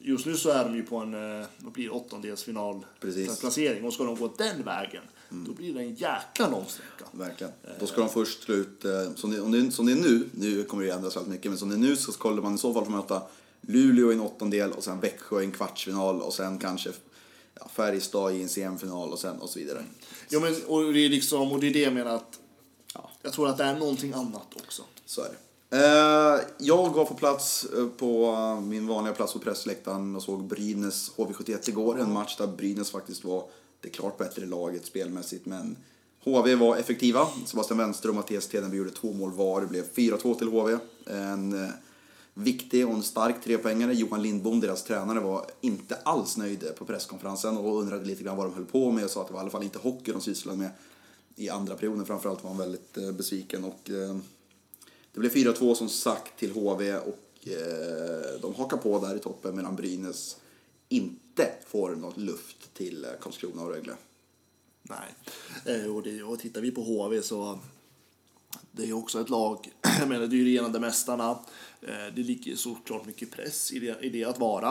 just 0.00 0.26
nu 0.26 0.36
så 0.36 0.50
är 0.50 0.64
de 0.64 0.74
ju 0.76 0.82
på 0.82 0.96
en 0.96 1.40
eh, 1.40 1.46
blir 1.58 1.94
åttondelsfinal 1.94 2.86
Precis. 3.00 3.26
Mm. 3.28 3.36
placering 3.36 3.84
och 3.84 3.92
ska 3.92 4.04
de 4.04 4.16
gå 4.16 4.32
den 4.38 4.62
vägen, 4.62 5.02
då 5.30 5.52
blir 5.52 5.74
det 5.74 5.80
en 5.80 5.94
jäkla 5.94 6.50
lång 6.50 6.64
sträcka. 6.68 7.10
Verkligen. 7.12 7.52
Då 7.80 7.86
ska 7.86 8.00
de 8.00 8.08
först 8.08 8.42
slå 8.42 8.54
ut, 8.54 8.84
eh, 8.84 8.90
det, 8.90 9.16
som 9.16 9.86
det 9.86 9.92
är 9.92 9.96
nu, 9.96 10.28
nu 10.32 10.62
kommer 10.64 10.84
det 10.84 10.90
ändras 10.90 11.16
väldigt 11.16 11.32
mycket, 11.32 11.50
men 11.50 11.58
som 11.58 11.68
det 11.68 11.74
är 11.74 11.78
nu 11.78 11.96
så 11.96 12.12
skulle 12.12 12.42
man 12.42 12.54
i 12.54 12.58
så 12.58 12.74
fall 12.74 12.84
få 12.84 12.90
möta 12.90 13.22
Luleå 13.68 14.10
i 14.10 14.14
en 14.14 14.20
åttondel 14.20 14.72
och 14.72 14.84
sen 14.84 15.00
Växjö 15.00 15.40
i 15.40 15.44
en 15.44 15.52
kvartsfinal 15.52 16.22
och 16.22 16.34
sen 16.34 16.58
kanske 16.58 16.90
ja, 17.60 17.68
Färjestad 17.74 18.34
i 18.34 18.42
en 18.42 18.48
semifinal 18.48 19.12
och 19.12 19.18
sen 19.18 19.38
och 19.38 19.50
så 19.50 19.58
vidare. 19.58 19.84
Ja, 20.28 20.40
men, 20.40 20.54
och, 20.66 20.92
det 20.92 21.00
är 21.00 21.08
liksom, 21.08 21.52
och 21.52 21.60
det 21.60 21.66
är 21.66 21.72
det 21.72 21.80
jag 21.80 21.92
menar 21.92 22.14
att 22.14 22.38
Ja. 22.94 23.10
jag 23.22 23.32
tror 23.32 23.48
att 23.48 23.58
det 23.58 23.64
är 23.64 23.74
någonting 23.78 24.12
annat 24.12 24.46
också. 24.56 24.82
Så 25.06 25.20
är 25.22 25.28
det. 25.28 25.36
Eh, 25.76 26.40
jag 26.58 26.94
var 26.94 27.04
på 27.04 27.14
plats 27.14 27.64
eh, 27.64 27.86
på 27.86 28.24
eh, 28.26 28.60
min 28.60 28.86
vanliga 28.86 29.14
plats 29.14 29.32
på 29.32 29.38
pressläktaren 29.38 30.16
och 30.16 30.22
såg 30.22 30.44
Brynäs 30.44 31.12
HV71 31.16 31.68
igår. 31.68 32.00
En 32.00 32.12
match 32.12 32.36
där 32.36 32.46
Brynäs 32.46 32.90
faktiskt 32.90 33.24
var 33.24 33.44
det 33.80 33.88
klart 33.88 34.18
bättre 34.18 34.46
laget 34.46 34.86
spelmässigt. 34.86 35.46
Men 35.46 35.76
HV 36.24 36.54
var 36.54 36.76
effektiva. 36.76 37.28
Sebastian 37.46 37.78
Wenström 37.78 38.10
och 38.10 38.16
Mattias 38.16 38.46
Tedenby 38.46 38.76
gjorde 38.76 38.90
två 38.90 39.12
mål 39.12 39.32
var. 39.32 39.60
Det 39.60 39.66
blev 39.66 39.84
4-2 39.94 40.38
till 40.38 40.48
HV. 40.48 40.78
En 41.06 41.72
viktig 42.34 42.88
och 42.88 42.94
en 42.94 43.02
stark 43.02 43.44
trepoängare. 43.44 43.94
Johan 43.94 44.22
Lindbom, 44.22 44.60
deras 44.60 44.84
tränare, 44.84 45.20
var 45.20 45.46
inte 45.60 45.96
alls 45.96 46.36
nöjd 46.36 46.74
på 46.76 46.84
presskonferensen 46.84 47.56
och 47.56 47.80
undrade 47.80 48.04
lite 48.04 48.22
grann 48.22 48.36
vad 48.36 48.46
de 48.46 48.54
höll 48.54 48.64
på 48.64 48.90
med 48.90 49.04
och 49.04 49.10
sa 49.10 49.20
att 49.20 49.26
det 49.26 49.32
var 49.32 49.40
i 49.40 49.42
alla 49.42 49.50
fall 49.50 49.62
inte 49.62 49.78
hockey 49.78 50.12
de 50.12 50.20
sysslade 50.20 50.58
med 50.58 50.70
i 51.36 51.48
andra 51.48 51.76
perioden. 51.76 52.06
Framförallt 52.06 52.42
var 52.42 52.50
han 52.50 52.58
väldigt 52.58 52.96
eh, 52.96 53.12
besviken. 53.12 53.64
Och, 53.64 53.90
eh, 53.90 54.16
det 55.12 55.20
blev 55.20 55.32
4-2 55.32 55.74
som 55.74 55.88
sagt 55.88 56.38
till 56.38 56.52
HV 56.52 56.96
och 56.96 57.48
eh, 57.48 58.40
de 58.40 58.54
hakar 58.54 58.76
på 58.76 58.98
där 58.98 59.16
i 59.16 59.18
toppen 59.18 59.56
medan 59.56 59.76
Brynäs 59.76 60.36
inte 60.88 61.50
får 61.66 61.94
något 61.94 62.16
luft 62.16 62.74
till 62.74 63.06
Karlskrona 63.20 63.62
och 63.62 63.70
Rögle. 63.70 63.92
Nej. 64.82 65.88
Och, 65.88 66.02
det, 66.02 66.22
och 66.22 66.38
tittar 66.38 66.60
vi 66.60 66.70
på 66.70 66.82
HV 66.82 67.22
så 67.22 67.58
det 68.72 68.82
är 68.82 68.86
ju 68.86 68.92
också 68.92 69.20
ett 69.20 69.30
lag, 69.30 69.72
jag 69.98 70.08
menar 70.08 70.26
det 70.26 70.36
är 70.36 70.38
ju 70.38 70.44
regerande 70.44 70.80
mästarna. 70.80 71.38
Eh, 71.82 72.14
det 72.14 72.22
ligger 72.22 72.56
såklart 72.56 73.06
mycket 73.06 73.30
press 73.30 73.72
i 73.72 73.78
det, 73.78 73.96
i 74.00 74.08
det 74.08 74.24
att 74.24 74.38
vara. 74.38 74.70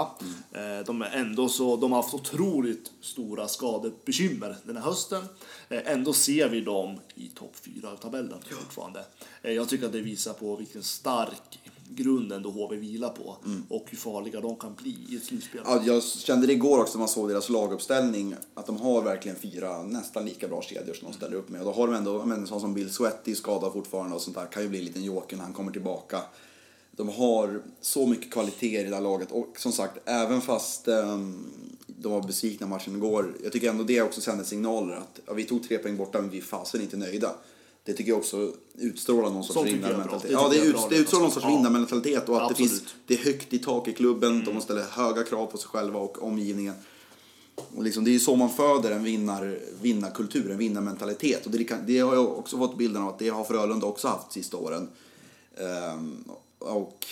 Eh, 0.51 0.85
de 0.85 1.01
är 1.01 1.09
ändå 1.09 1.49
så, 1.49 1.75
de 1.75 1.91
har 1.91 2.01
haft 2.01 2.13
otroligt 2.13 2.91
stora 3.01 3.47
skadebekymmer 3.47 4.55
den 4.63 4.77
här 4.77 4.83
hösten. 4.83 5.25
Eh, 5.69 5.91
ändå 5.91 6.13
ser 6.13 6.49
vi 6.49 6.61
dem 6.61 6.99
i 7.15 7.27
topp 7.27 7.55
fyra 7.55 7.89
av 7.89 7.95
tabellen 7.95 8.39
fortfarande. 8.49 9.05
Jag 9.41 9.69
tycker 9.69 9.85
att 9.85 9.91
det 9.91 10.01
visar 10.01 10.33
på 10.33 10.55
vilken 10.55 10.83
stark 10.83 11.59
grunden 11.89 12.43
då 12.43 12.49
HV 12.49 12.75
vilar 12.75 13.09
på 13.09 13.37
och 13.69 13.85
hur 13.89 13.97
farliga 13.97 14.41
de 14.41 14.55
kan 14.55 14.75
bli 14.75 14.97
i 15.09 15.15
ett 15.15 15.23
slutspel. 15.23 15.61
Ja, 15.65 15.81
jag 15.85 16.03
kände 16.03 16.47
det 16.47 16.53
igår 16.53 16.79
också 16.79 16.97
när 16.97 16.99
man 16.99 17.07
såg 17.07 17.29
deras 17.29 17.49
laguppställning 17.49 18.35
att 18.53 18.65
de 18.65 18.77
har 18.77 19.01
verkligen 19.01 19.37
fyra 19.37 19.83
nästan 19.83 20.25
lika 20.25 20.47
bra 20.47 20.61
kedjor 20.61 20.93
som 20.93 21.11
de 21.11 21.17
ställer 21.17 21.35
upp 21.35 21.49
med. 21.49 21.61
Och 21.61 21.65
då 21.65 21.71
har 21.71 21.87
de 21.87 21.95
ändå 21.95 22.25
men, 22.25 22.39
en 22.39 22.47
sån 22.47 22.61
som 22.61 22.73
Bill 22.73 22.93
Sweaty 22.93 23.35
skadad 23.35 23.73
fortfarande 23.73 24.15
och 24.15 24.21
sånt 24.21 24.37
där 24.37 24.45
kan 24.45 24.63
ju 24.63 24.69
bli 24.69 24.79
en 24.79 24.85
liten 24.85 25.03
joker 25.03 25.37
när 25.37 25.43
han 25.43 25.53
kommer 25.53 25.71
tillbaka. 25.71 26.21
De 26.91 27.09
har 27.09 27.61
så 27.81 28.07
mycket 28.07 28.33
kvalitet 28.33 28.79
i 28.79 28.83
det 28.83 28.95
här 28.95 29.01
laget 29.01 29.31
och 29.31 29.53
som 29.57 29.71
sagt 29.71 30.09
även 30.09 30.41
fast 30.41 30.87
um, 30.87 31.45
de 31.87 32.11
var 32.11 32.21
besvikna 32.21 32.67
matchen 32.67 32.95
igår. 32.95 33.35
Jag 33.43 33.51
tycker 33.51 33.69
ändå 33.69 33.83
det 33.83 34.01
också 34.01 34.21
sänder 34.21 34.43
signaler 34.43 34.95
att 34.95 35.19
ja, 35.25 35.33
vi 35.33 35.43
tog 35.43 35.63
tre 35.63 35.77
poäng 35.77 35.97
borta 35.97 36.21
men 36.21 36.29
vi 36.29 36.37
är 36.37 36.41
fasen 36.41 36.81
inte 36.81 36.97
nöjda. 36.97 37.35
Det 37.85 37.93
tycker 37.93 38.11
jag 38.11 38.19
också 38.19 38.53
utstrålar 38.73 39.29
någon 39.29 39.43
sorts 39.43 39.71
vinnarmentalitet. 39.71 40.31
Ja, 40.31 40.49
det, 40.49 40.57
ut, 40.57 40.75
det 40.89 40.97
utstrålar 40.97 41.23
någon 41.23 41.31
sorts 41.31 41.45
Ja. 41.45 41.55
vinnarmentalitet 41.55 42.29
och 42.29 42.41
att 42.41 42.49
det, 42.49 42.55
finns. 42.55 42.71
Mm. 42.71 42.83
det 43.07 43.13
är 43.13 43.17
högt 43.17 43.53
i 43.53 43.59
tak 43.59 43.87
i 43.87 43.93
klubben. 43.93 44.45
De 44.45 44.61
ställer 44.61 44.81
höga 44.81 45.23
krav 45.23 45.45
på 45.45 45.57
sig 45.57 45.67
själva 45.67 45.99
och 45.99 46.23
omgivningen. 46.23 46.73
Och 47.75 47.83
liksom, 47.83 48.03
det 48.03 48.09
är 48.09 48.13
ju 48.13 48.19
så 48.19 48.35
man 48.35 48.49
föder 48.49 48.91
en 48.91 49.03
vinnar, 49.03 49.59
vinnarkultur, 49.81 50.51
en 50.51 50.57
vinnarmentalitet. 50.57 51.45
Och 51.45 51.51
det, 51.51 51.63
kan, 51.63 51.79
det 51.85 51.99
har 51.99 52.15
jag 52.15 52.37
också 52.37 52.57
fått 52.57 52.77
bilden 52.77 53.01
av 53.03 53.09
att 53.09 53.19
det 53.19 53.29
har 53.29 53.43
Frölunda 53.43 53.85
också 53.87 54.07
haft 54.07 54.31
sista 54.31 54.57
åren. 54.57 54.89
Ehm, 55.57 56.23
och 56.59 57.05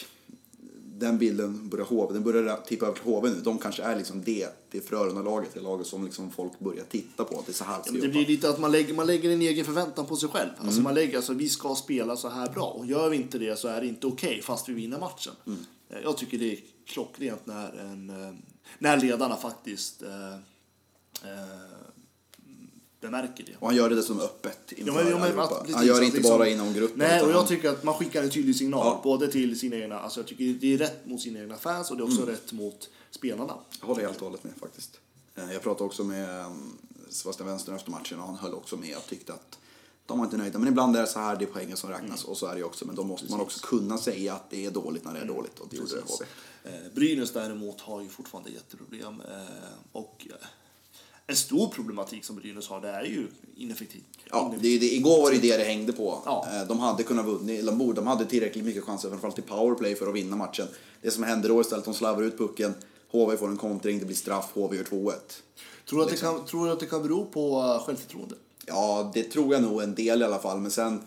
den 1.02 1.18
bilden 1.18 1.70
börjar 1.70 1.86
HV, 1.86 2.14
den 2.14 2.24
börjar 2.24 2.58
tippa 2.58 2.86
över 2.86 2.96
till 2.96 3.06
HV 3.06 3.30
nu. 3.30 3.36
De 3.44 3.58
kanske 3.58 3.84
är 3.84 3.96
liksom 3.96 4.24
det, 4.24 4.48
det 4.72 4.82
Frölunda-laget, 4.82 5.50
det 5.54 5.60
laget 5.60 5.88
som 5.88 6.06
liksom 6.06 6.32
folk 6.32 6.60
börjar 6.60 6.84
titta 6.90 7.24
på. 7.24 7.40
Att 7.40 7.46
det 7.46 7.52
är 7.52 7.54
så 7.54 7.64
här 7.64 7.82
ska 7.82 7.92
Det 7.92 8.08
blir 8.08 8.26
lite 8.26 8.50
att 8.50 8.60
man 8.60 8.72
lägger, 8.72 8.94
man 8.94 9.08
lägger 9.08 9.30
en 9.30 9.42
egen 9.42 9.66
förväntan 9.66 10.06
på 10.06 10.16
sig 10.16 10.30
själv. 10.30 10.50
Mm. 10.56 10.66
Alltså 10.68 10.82
man 10.82 10.94
lägger, 10.94 11.18
alltså 11.18 11.34
vi 11.34 11.50
ska 11.50 11.76
spela 11.76 12.18
så 12.18 12.30
här 12.30 12.50
bra. 12.50 12.66
Och 12.66 12.86
gör 12.86 13.10
vi 13.10 13.18
inte 13.18 13.38
det 13.38 13.60
så 13.60 13.68
är 13.68 13.82
det 13.82 13.88
inte 13.88 14.08
okej 14.08 14.42
fast 14.42 14.70
vi 14.70 14.74
vinner 14.74 15.00
matchen. 15.00 15.34
Mm. 15.48 15.60
Eh, 15.90 15.98
Jag 16.04 16.18
tycker 16.18 16.38
det 16.38 16.52
är 16.52 16.60
klockrent 16.86 17.46
när, 17.46 17.80
en, 17.80 18.10
eh, 18.10 18.34
när 18.80 18.98
ledarna 18.98 19.36
faktiskt 19.36 20.02
eh, 20.02 20.34
eh, 21.32 21.91
bemärker 23.02 23.44
det. 23.44 23.52
Och 23.60 23.68
han 23.68 23.76
gör 23.76 23.90
det 23.90 23.96
dessutom 23.96 24.20
öppet 24.20 24.60
Ja, 24.70 24.76
inför 24.78 24.94
men, 24.94 25.08
ja, 25.08 25.14
men, 25.14 25.22
allihopa. 25.24 25.44
att- 25.44 25.60
precis, 25.62 25.76
Han 25.76 25.86
gör 25.86 26.00
det 26.00 26.06
inte 26.06 26.18
liksom- 26.18 26.38
bara 26.38 26.48
inom 26.48 26.74
gruppen. 26.74 26.98
Nej, 26.98 27.22
och 27.22 27.30
jag 27.30 27.34
han- 27.36 27.48
tycker 27.48 27.70
att 27.70 27.84
man 27.84 27.94
skickar 27.96 28.24
en 28.24 28.30
tydlig 28.30 28.56
signal. 28.56 28.86
Ja. 28.86 29.02
Både 29.04 29.28
till 29.32 29.60
sina 29.60 29.76
egna, 29.76 30.00
alltså 30.00 30.20
jag 30.20 30.28
tycker 30.28 30.44
det 30.62 30.74
är 30.74 30.78
rätt 30.78 31.06
mot 31.06 31.22
sina 31.22 31.40
egna 31.40 31.58
fans 31.58 31.92
och 31.92 31.98
det 31.98 32.02
är 32.04 32.06
också 32.06 32.18
Mm. 32.22 32.30
rätt 32.30 32.52
mot 32.52 32.90
spelarna. 33.12 33.54
Jag 33.80 33.88
håller 33.88 34.02
helt 34.02 34.18
och 34.18 34.24
hållet 34.28 34.44
med 34.44 34.54
faktiskt. 34.60 35.00
Eh, 35.36 35.54
Jag 35.54 35.62
pratade 35.62 35.84
också 35.86 36.04
med 36.04 36.46
um, 36.46 36.78
Sebastian 37.10 37.48
Wenström 37.50 37.76
efter 37.76 37.92
matchen 37.92 38.20
och 38.20 38.26
han 38.28 38.36
höll 38.36 38.54
också 38.54 38.78
med 38.78 38.98
och 38.98 39.06
tyckte 39.08 39.34
att 39.34 39.58
de 40.06 40.18
var 40.18 40.26
inte 40.26 40.38
nöjda. 40.38 40.60
Men 40.60 40.68
ibland 40.68 40.96
är 40.96 41.02
det 41.02 41.08
så 41.08 41.20
här, 41.20 41.36
det 41.36 41.46
är 41.46 41.50
poängen 41.54 41.78
som 41.78 41.90
räknas 41.90 42.24
och 42.24 42.38
så 42.38 42.46
är 42.46 42.56
det 42.56 42.64
också. 42.64 42.86
Men 42.86 42.96
då 42.96 43.04
måste 43.04 43.32
man 43.32 43.42
också 43.42 43.60
kunna 43.68 43.98
säga 43.98 44.34
att 44.34 44.50
det 44.50 44.66
är 44.66 44.72
dåligt 44.72 45.06
när 45.06 45.14
det 45.14 45.20
är 45.20 45.26
dåligt 45.26 45.60
och 45.60 45.68
det 45.70 45.76
gjorde 45.78 45.96
det 45.96 46.02
HV. 46.02 46.26
Eh, 46.64 46.94
Brynäs 46.96 47.32
däremot 47.34 47.82
har 47.82 48.02
ju 48.02 48.10
fortfarande 48.10 48.50
jätteproblem. 48.50 49.22
Eh, 49.22 49.38
och 49.92 50.28
en 51.28 51.36
stor 51.36 51.68
problematik 51.68 52.26
som 52.26 52.36
Brynäs 52.36 52.68
har 52.68 52.82
det 52.82 52.90
är 52.90 53.04
ju 53.04 53.28
ineffektiv. 53.56 54.02
Ja, 54.30 54.54
det, 54.62 54.78
det, 54.78 54.94
igår 54.94 55.22
var 55.22 55.32
det 55.32 55.38
det 55.38 55.58
det 55.58 55.64
hängde 55.64 55.94
på. 55.94 56.22
Ja. 56.26 56.48
Eh, 56.54 56.68
De 56.68 56.80
hade 56.80 57.04
kunnat 57.04 57.26
vinna, 57.42 57.72
de, 57.72 57.78
borde, 57.78 57.94
de 58.02 58.08
hade 58.08 58.26
tillräckligt 58.26 58.66
mycket 58.66 58.84
chanser, 58.84 59.10
framförallt 59.10 59.40
i 59.40 59.42
powerplay 59.42 59.96
för 59.96 60.08
att 60.08 60.16
vinna 60.16 60.36
matchen. 60.36 60.68
Det 61.02 61.12
som 61.12 61.24
hände 61.24 61.48
då 61.48 61.62
istället, 61.62 61.86
de 61.86 61.94
slarvar 61.94 62.24
ut 62.24 62.38
pucken, 62.38 62.74
HV 63.12 63.38
får 63.38 63.48
en 63.48 63.58
kontring, 63.58 64.00
det 64.00 64.06
blir 64.06 64.16
straff, 64.16 64.50
HV 64.54 64.78
gör 64.78 64.84
2-1. 64.84 65.14
Tror 65.90 66.00
du 66.00 66.04
att, 66.04 66.08
det 66.08 66.12
Liksom. 66.12 66.38
kan, 66.38 66.46
tror 66.46 66.66
du 66.66 66.72
att 66.72 66.80
det 66.80 66.86
kan 66.86 67.02
bero 67.02 67.26
på 67.26 67.62
uh, 67.62 67.86
självförtroende? 67.86 68.36
Ja, 68.66 69.12
det 69.14 69.24
tror 69.24 69.54
jag 69.54 69.62
nog 69.64 69.82
en 69.82 69.96
del 69.96 70.22
i 70.22 70.26
alla 70.26 70.40
fall, 70.40 70.60
men 70.60 70.72
sen... 70.72 71.02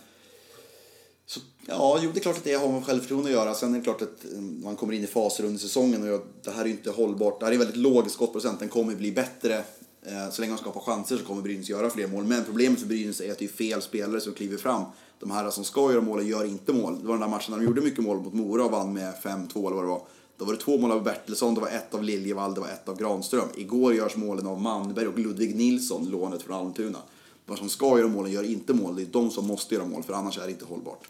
Så, 1.27 1.40
ja, 1.66 1.98
jo, 2.03 2.11
det 2.14 2.18
är 2.18 2.22
klart 2.22 2.37
att 2.37 2.44
det 2.44 2.55
har 2.55 2.68
med 2.68 2.85
självförtroende 2.85 3.29
att 3.29 3.35
göra. 3.35 3.55
Sen 3.55 3.74
är 3.74 3.79
det 3.79 3.85
klart 3.85 4.03
att 4.03 4.24
eh, 4.33 4.40
man 4.40 4.77
kommer 4.77 4.92
in 4.92 5.05
i 5.05 5.07
faser 5.07 5.44
under 5.44 5.59
säsongen 5.59 6.03
och 6.03 6.09
jag, 6.09 6.20
det 6.42 6.50
här 6.50 6.61
är 6.61 6.66
ju 6.66 6.72
inte 6.72 6.90
hållbart. 6.90 7.40
Det 7.40 7.46
här 7.46 7.53
är 7.53 7.59
väldigt 7.59 7.77
låg 7.77 8.11
skottprocent, 8.11 8.61
den 8.61 8.68
kommer 8.68 8.94
bli 8.94 9.12
bättre. 9.12 9.64
Eh, 10.05 10.31
så 10.31 10.40
länge 10.43 10.53
de 10.55 10.59
skapar 10.59 10.81
chanser 10.81 11.17
så 11.17 11.25
kommer 11.25 11.43
Brynäs 11.43 11.69
göra 11.69 11.90
fler 11.90 12.07
mål. 12.07 12.25
Men 12.25 12.45
problemet 12.45 12.81
för 12.81 12.87
Brynäs 12.87 13.21
är 13.21 13.33
att 13.33 13.38
det 13.38 13.45
är 13.45 13.49
fel 13.49 13.83
spelare 13.83 14.21
som 14.21 14.33
kliver 14.33 14.57
fram. 14.57 14.83
De 15.19 15.31
här 15.31 15.51
som 15.51 15.64
ska 15.64 15.93
göra 15.93 16.01
mål 16.01 16.29
gör 16.29 16.45
inte 16.45 16.73
mål. 16.73 16.99
Det 17.01 17.07
var 17.07 17.14
den 17.14 17.21
där 17.21 17.29
matchen 17.29 17.51
när 17.51 17.59
de 17.59 17.64
gjorde 17.64 17.81
mycket 17.81 18.05
mål 18.05 18.17
mot 18.17 18.35
Mora 18.35 18.64
och 18.64 18.71
vann 18.71 18.93
med 18.93 19.14
5-2 19.23 19.67
eller 19.67 19.77
vad 19.77 19.85
det 19.85 19.88
var. 19.88 20.03
Då 20.37 20.45
var 20.45 20.53
det 20.53 20.59
två 20.59 20.79
mål 20.79 20.93
av 20.93 21.03
Bertilsson, 21.03 21.55
det 21.55 21.61
var 21.61 21.69
ett 21.69 21.95
av 21.95 22.03
Liljevall, 22.03 22.55
det 22.55 22.61
var 22.61 22.69
ett 22.69 22.88
av 22.88 22.99
Granström. 22.99 23.49
Igår 23.57 23.95
görs 23.95 24.17
målen 24.17 24.47
av 24.47 24.61
Manberg 24.61 25.07
och 25.07 25.19
Ludvig 25.19 25.57
Nilsson, 25.57 26.09
lånet 26.11 26.43
från 26.43 26.57
Almtuna. 26.57 26.99
De 27.47 27.57
som 27.57 27.69
ska 27.69 27.99
göra 27.99 28.09
målen 28.09 28.33
gör 28.33 28.43
inte 28.43 28.75
mål, 28.75 28.97
det 28.97 29.03
är 29.03 29.07
de 29.07 29.31
som 29.31 29.47
måste 29.47 29.75
göra 29.75 29.85
mål 29.85 30.03
för 30.03 30.12
annars 30.12 30.38
är 30.38 30.45
det 30.45 30.51
inte 30.51 30.64
hållbart. 30.64 31.09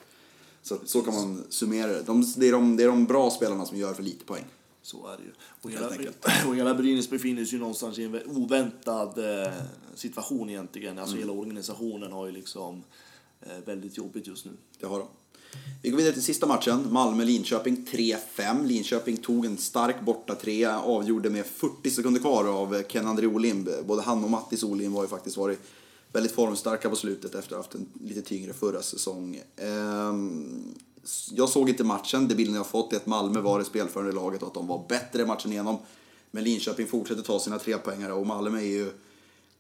Så, 0.63 0.77
så 0.85 1.03
kan 1.03 1.15
man 1.15 1.43
summera 1.49 1.87
det. 1.87 2.03
De, 2.03 2.33
det, 2.37 2.49
är 2.49 2.53
de, 2.53 2.77
det 2.77 2.85
är 2.85 2.89
de 2.89 3.05
bra 3.05 3.31
spelarna 3.31 3.67
som 3.67 3.79
gör 3.79 3.95
för 3.95 4.03
lite 4.03 4.25
poäng. 4.25 4.45
Så 4.85 5.07
är 5.07 5.17
det 5.17 5.23
ju. 5.23 5.33
Och 5.63 5.71
hela, 5.71 5.89
och 6.49 6.57
hela 6.57 6.75
Brynäs 6.75 7.11
befinner 7.11 7.45
sig 7.45 7.53
ju 7.55 7.59
någonstans 7.61 7.99
i 7.99 8.05
en 8.05 8.15
vä- 8.15 8.37
oväntad 8.37 9.43
eh, 9.43 9.53
situation 9.95 10.51
egentligen. 10.51 10.99
Alltså 10.99 11.17
Mm. 11.17 11.29
hela 11.29 11.41
organisationen 11.41 12.13
har 12.13 12.27
ju 12.27 12.33
liksom 12.33 12.83
eh, 13.41 13.53
väldigt 13.65 13.97
jobbigt 13.97 14.27
just 14.27 14.45
nu. 14.45 14.51
Det 14.81 14.87
har 14.87 14.99
de. 14.99 15.09
Vi 15.83 15.91
går 15.91 15.97
vidare 15.99 16.13
till 16.15 16.23
sista 16.23 16.47
matchen. 16.47 16.87
Malmö-Linköping 16.93 17.87
3-5. 17.91 18.67
Linköping 18.67 19.17
tog 19.17 19.47
en 19.47 19.57
stark 19.59 20.01
borta 20.01 20.35
trea, 20.35 20.81
avgjorde 20.81 21.31
med 21.31 21.47
40 21.47 21.91
sekunder 21.91 22.21
kvar 22.21 22.45
av 22.45 22.83
Ken-André 22.83 23.27
Olimb. 23.27 23.69
Både 23.87 24.03
han 24.03 24.25
och 24.25 24.31
Mattis 24.31 24.63
Olimb 24.63 24.95
har 24.95 25.03
ju 25.03 25.09
faktiskt 25.09 25.37
varit 25.37 25.59
väldigt 26.13 26.33
formstarka 26.33 26.91
på 26.91 26.97
slutet 26.97 27.35
efter 27.35 27.39
att 27.39 27.51
ha 27.51 27.57
haft 27.59 27.75
en 27.75 27.87
lite 28.09 28.23
tyngre 28.23 28.53
förra 28.53 28.83
säsong. 28.83 29.41
Ehm, 29.57 30.75
Jag 31.31 31.49
såg 31.49 31.69
inte 31.69 31.85
matchen. 31.85 32.29
Det 32.29 32.35
bilden 32.35 32.55
jag 32.55 32.67
fått 32.67 32.93
är 32.93 32.97
att 32.97 33.07
Malmö 33.07 33.41
var 33.41 33.59
det 33.59 33.65
spelförande 33.65 34.13
laget 34.13 34.43
och 34.43 34.49
att 34.49 34.55
de 34.55 34.67
var 34.67 34.85
bättre 34.89 35.27
matchen 35.27 35.53
igenom. 35.53 35.79
Men 36.31 36.45
Linköping 36.45 36.87
fortsätter 36.87 37.23
ta 37.23 37.41
sina 37.41 37.59
tre 37.59 37.79
poängare 37.79 38.13
och 38.13 38.27
Malmö 38.27 38.59
är 38.59 38.67
ju 38.67 38.93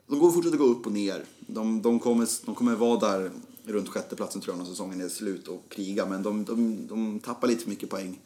de 0.06 0.18
går 0.18 0.32
fortsätter 0.32 0.58
gå 0.58 0.64
upp 0.64 0.86
och 0.86 0.92
ner. 0.92 1.24
De, 1.38 1.82
de, 1.82 2.00
kommer, 2.00 2.28
de 2.46 2.54
kommer 2.54 2.74
vara 2.74 3.00
där 3.00 3.30
runt 3.64 3.88
sjätteplatsen 3.88 4.40
tror 4.40 4.56
jag 4.56 4.58
när 4.64 4.70
säsongen 4.70 5.00
är 5.00 5.08
slut 5.08 5.48
och 5.48 5.64
kriga. 5.68 6.06
Men 6.06 6.22
de, 6.22 6.44
de, 6.44 6.86
de 6.86 7.20
tappar 7.20 7.48
lite 7.48 7.62
för 7.62 7.70
mycket 7.70 7.90
poäng 7.90 8.20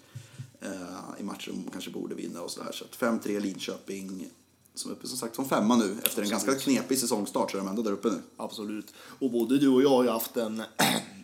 eh, 0.60 1.20
i 1.20 1.22
matcher 1.22 1.52
de 1.52 1.70
kanske 1.70 1.90
borde 1.90 2.14
vinna 2.14 2.42
och 2.42 2.50
sådär. 2.50 2.72
Så 2.72 2.84
att 2.84 2.98
5-3 2.98 3.40
Linköping 3.40 4.30
som 4.74 4.90
är 4.90 4.94
uppe 4.94 5.06
som 5.06 5.18
sagt 5.18 5.36
som 5.36 5.48
femma 5.48 5.76
nu. 5.76 5.96
Efter 6.04 6.22
en 6.22 6.28
ganska 6.28 6.54
knepig 6.54 6.98
säsongstart 6.98 7.50
så 7.50 7.56
är 7.56 7.60
de 7.60 7.68
ändå 7.68 7.82
där 7.82 7.92
uppe 7.92 8.08
nu. 8.08 8.20
Absolut. 8.36 8.94
Och 8.98 9.30
både 9.30 9.58
du 9.58 9.68
och 9.68 9.82
jag 9.82 9.90
har 9.90 10.04
ju 10.04 10.10
haft 10.10 10.36
en 10.36 10.62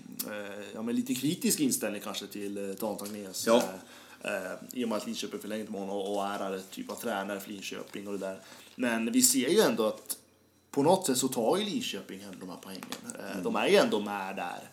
ja, 0.74 0.82
men 0.82 0.96
lite 0.96 1.14
kritisk 1.14 1.60
inställning 1.60 2.00
kanske 2.00 2.26
till 2.26 2.70
eh, 2.70 2.74
Dan 2.74 2.96
Tagnes. 2.96 3.46
Ja. 3.46 3.62
Eh, 4.24 4.34
eh, 4.34 4.52
I 4.72 4.84
och 4.84 4.88
med 4.88 4.98
att 4.98 5.06
Linköping 5.06 5.40
förlängt 5.40 5.70
med 5.70 5.80
honom 5.80 5.96
och, 5.96 6.24
är 6.24 6.60
typ 6.70 6.90
av 6.90 6.94
tränare 6.94 7.40
för 7.40 7.50
Linköping 7.50 8.06
och 8.06 8.12
det 8.12 8.26
där. 8.26 8.40
Men 8.74 9.12
vi 9.12 9.22
ser 9.22 9.48
ju 9.48 9.60
ändå 9.60 9.87
att 9.87 10.18
på 10.70 10.82
något 10.82 11.06
sätt 11.06 11.18
så 11.18 11.28
tar 11.28 11.56
ju 11.56 11.64
Linköping 11.64 12.20
hem 12.20 12.34
de 12.40 12.48
här 12.48 12.58
poängen. 12.62 12.82
Eh, 13.18 13.42
De 13.42 13.56
är 13.56 13.68
ju 13.68 13.76
ändå 13.76 14.00
med 14.00 14.37
där. 14.37 14.70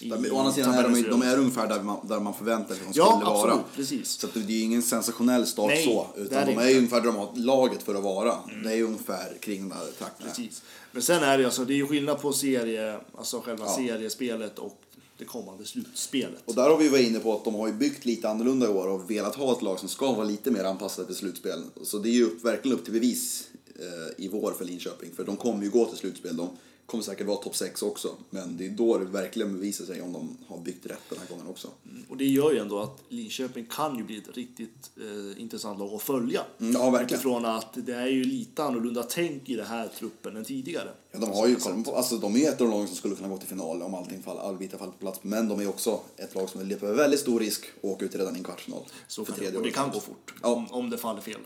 I 0.00 0.12
Å 0.30 0.38
andra 0.38 0.52
sidan 0.52 0.74
är 0.74 0.82
de, 0.82 1.02
de 1.02 1.22
är 1.22 1.38
ungefär 1.38 1.68
där 1.68 1.82
man, 1.82 2.08
där 2.08 2.20
man 2.20 2.34
förväntar 2.34 2.74
sig 2.74 2.84
att 2.88 2.94
de 2.94 2.98
Ja, 2.98 3.06
skulle 3.16 3.30
absolut, 3.30 3.54
vara. 3.54 3.64
precis. 3.76 4.08
Så 4.10 4.26
det 4.34 4.40
är 4.60 4.62
ingen 4.62 4.82
sensationell 4.82 5.46
start 5.46 5.68
Nej, 5.68 5.84
så. 5.84 6.06
Utan 6.16 6.46
de 6.46 6.58
är 6.58 6.68
ju 6.68 6.76
ungefär 6.76 7.00
där 7.00 7.06
de 7.06 7.16
har 7.16 7.36
laget 7.36 7.82
för 7.82 7.94
att 7.94 8.02
vara. 8.02 8.34
Det 8.64 8.70
är 8.70 8.76
ju 8.76 8.82
ungefär 8.82 9.36
kring 9.40 9.68
den 9.68 9.78
här 9.78 9.86
trakten. 9.98 10.26
Precis. 10.28 10.62
Men 10.92 11.02
sen 11.02 11.22
är 11.22 11.36
det 11.36 11.40
ju 11.42 11.44
alltså, 11.46 11.64
det 11.64 11.72
är 11.72 11.76
ju 11.76 11.86
skillnad 11.86 12.20
på 12.20 12.32
serie, 12.32 13.00
alltså 13.18 13.40
själva 13.40 13.64
Ja. 13.66 13.76
seriespelet 13.76 14.58
och 14.58 14.80
det 15.18 15.24
kommande 15.24 15.64
slutspelet. 15.64 16.42
Och 16.44 16.54
där 16.54 16.70
har 16.70 16.76
vi 16.76 16.88
varit 16.88 17.06
inne 17.06 17.18
på 17.20 17.34
att 17.36 17.44
de 17.44 17.54
har 17.54 17.66
ju 17.66 17.72
byggt 17.72 18.04
lite 18.04 18.28
annorlunda 18.28 18.66
i 18.66 18.68
år 18.68 18.86
och 18.88 19.10
velat 19.10 19.34
ha 19.34 19.52
ett 19.52 19.62
lag 19.62 19.78
som 19.78 19.88
ska 19.88 20.12
vara 20.12 20.24
lite 20.26 20.50
mer 20.50 20.64
anpassat 20.64 21.06
till 21.06 21.16
slutspel. 21.16 21.62
Så 21.82 21.98
det 21.98 22.08
är 22.08 22.12
ju 22.12 22.24
upp, 22.24 22.44
verkligen 22.44 22.78
upp 22.78 22.84
till 22.84 22.92
bevis 22.92 23.44
eh, 23.78 24.24
i 24.24 24.28
vår 24.28 24.52
för 24.52 24.64
Linköping. 24.64 25.10
För 25.16 25.24
de 25.24 25.36
kommer 25.36 25.64
ju 25.64 25.70
gå 25.70 25.84
till 25.86 25.98
slutspel. 25.98 26.36
De 26.36 26.48
kommer 26.86 27.04
säkert 27.04 27.26
vara 27.26 27.36
topp 27.36 27.56
6 27.56 27.82
också. 27.82 28.14
Men 28.30 28.56
det 28.56 28.66
är 28.66 28.70
då 28.70 28.98
det 28.98 29.04
verkligen 29.04 29.52
bevisar 29.54 29.84
sig 29.84 30.02
om 30.02 30.12
de 30.12 30.36
har 30.46 30.58
byggt 30.58 30.86
rätt 30.86 31.00
den 31.10 31.18
här 31.18 31.26
gången 31.26 31.46
också. 31.46 31.68
Och 32.08 32.16
det 32.16 32.24
gör 32.26 32.52
ju 32.52 32.58
ändå 32.58 32.78
att 32.80 33.02
Linköping 33.08 33.66
kan 33.70 33.96
ju 33.98 34.04
bli 34.04 34.16
ett 34.18 34.36
riktigt 34.36 34.90
eh, 34.96 35.40
intressant 35.42 35.78
lag 35.78 35.94
att 35.94 36.02
följa. 36.02 36.40
Mm, 36.60 36.72
ja, 36.72 36.90
verkligen. 36.90 37.14
Utifrån 37.14 37.44
att 37.44 37.68
det 37.74 37.94
är 37.94 38.06
ju 38.06 38.24
lite 38.24 38.62
annorlunda 38.64 39.02
tänk 39.02 39.48
i 39.48 39.56
den 39.56 39.66
här 39.66 39.88
truppen 39.98 40.36
än 40.36 40.44
tidigare. 40.44 40.88
Ja, 41.12 41.18
de 41.18 41.30
har 41.30 41.46
ju 41.46 41.54
koll 41.56 41.84
på, 41.84 41.96
alltså 41.96 42.16
de 42.18 42.36
är 42.36 42.48
ett 42.48 42.60
av 42.60 42.66
de 42.66 42.70
lagen 42.70 42.86
som 42.88 42.96
skulle 42.96 43.14
kunna 43.14 43.28
gå 43.28 43.38
till 43.38 43.48
final 43.48 43.82
om 43.82 43.94
allting 43.94 44.22
fall, 44.22 44.38
all 44.38 44.56
bitar 44.56 44.78
faller 44.78 44.92
på 44.92 44.98
plats. 44.98 45.18
Men 45.22 45.48
de 45.48 45.60
är 45.60 45.68
också 45.68 46.00
ett 46.16 46.34
lag 46.34 46.48
som 46.48 46.68
löper 46.68 46.92
väldigt 46.92 47.20
stor 47.20 47.40
risk 47.40 47.64
att 47.78 47.84
åka 47.84 48.04
ut 48.04 48.14
redan 48.14 48.34
i 48.34 48.38
en 48.38 48.44
kvartsfinal. 48.44 48.82
Så 49.08 49.24
För 49.24 49.32
kan 49.32 49.38
det, 49.38 49.44
tredje 49.44 49.58
och 49.58 49.64
det 49.64 49.70
kan 49.72 49.90
gå 49.90 50.00
fort 50.00 50.34
Ja. 50.42 50.48
om, 50.48 50.66
om 50.72 50.90
det 50.90 50.98
faller 50.98 51.20
fel. 51.20 51.40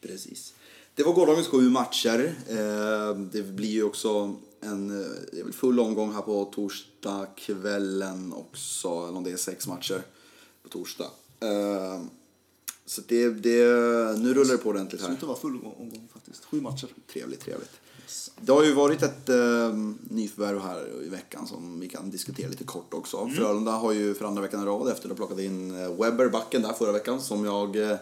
Precis. 0.00 0.54
Det 0.94 1.02
var 1.02 1.12
gårdagens 1.12 1.46
sju 1.46 1.70
matcher. 1.70 2.34
Eh, 2.48 3.16
Det 3.32 3.42
blir 3.42 3.68
ju 3.70 3.82
också 3.84 4.36
en 4.64 5.02
eh, 5.40 5.52
full 5.52 5.80
omgång 5.80 6.12
här 6.14 6.22
på 6.22 6.44
torsdag 6.54 7.26
kvällen 7.36 8.32
också. 8.32 8.88
Eller 8.88 9.16
om 9.16 9.24
det 9.24 9.30
är 9.30 9.36
sex 9.36 9.66
matcher 9.66 10.02
på 10.62 10.68
torsdag. 10.68 11.10
Eh, 11.40 12.00
Så 12.86 13.02
det, 13.08 13.28
det, 13.30 13.64
nu 14.18 14.34
rullar 14.34 14.52
det 14.52 14.58
på 14.58 14.68
ordentligt 14.68 15.00
Det 15.00 15.06
här. 15.06 15.14
slutar 15.14 15.26
vara 15.26 15.38
full 15.38 15.56
omgång 15.56 16.08
faktiskt. 16.12 16.44
Sju 16.44 16.60
matcher. 16.60 16.88
Trevligt, 17.12 17.40
trevligt. 17.40 17.70
Det 18.40 18.52
har 18.52 18.64
ju 18.64 18.72
varit 18.72 19.02
ett 19.02 19.28
eh, 19.28 19.74
nyförvärv 20.10 20.60
här 20.60 21.02
i 21.06 21.08
veckan 21.08 21.46
som 21.46 21.80
vi 21.80 21.88
kan 21.88 22.10
diskutera 22.10 22.48
lite 22.50 22.64
kort 22.64 22.94
också. 22.94 23.16
Mm. 23.18 23.34
Frölunda 23.34 23.72
har 23.72 23.92
ju 23.92 24.14
för 24.14 24.24
andra 24.24 24.42
veckan 24.42 24.62
i 24.62 24.66
rad 24.66 24.88
efter 24.88 25.04
att 25.10 25.18
ha 25.18 25.26
plockat 25.26 25.38
in 25.44 25.72
Webber, 25.96 26.28
backen 26.28 26.62
där 26.62 26.72
förra 26.72 26.92
veckan, 26.92 27.20
som 27.20 27.44
jag 27.44 27.76
eh, 27.90 27.96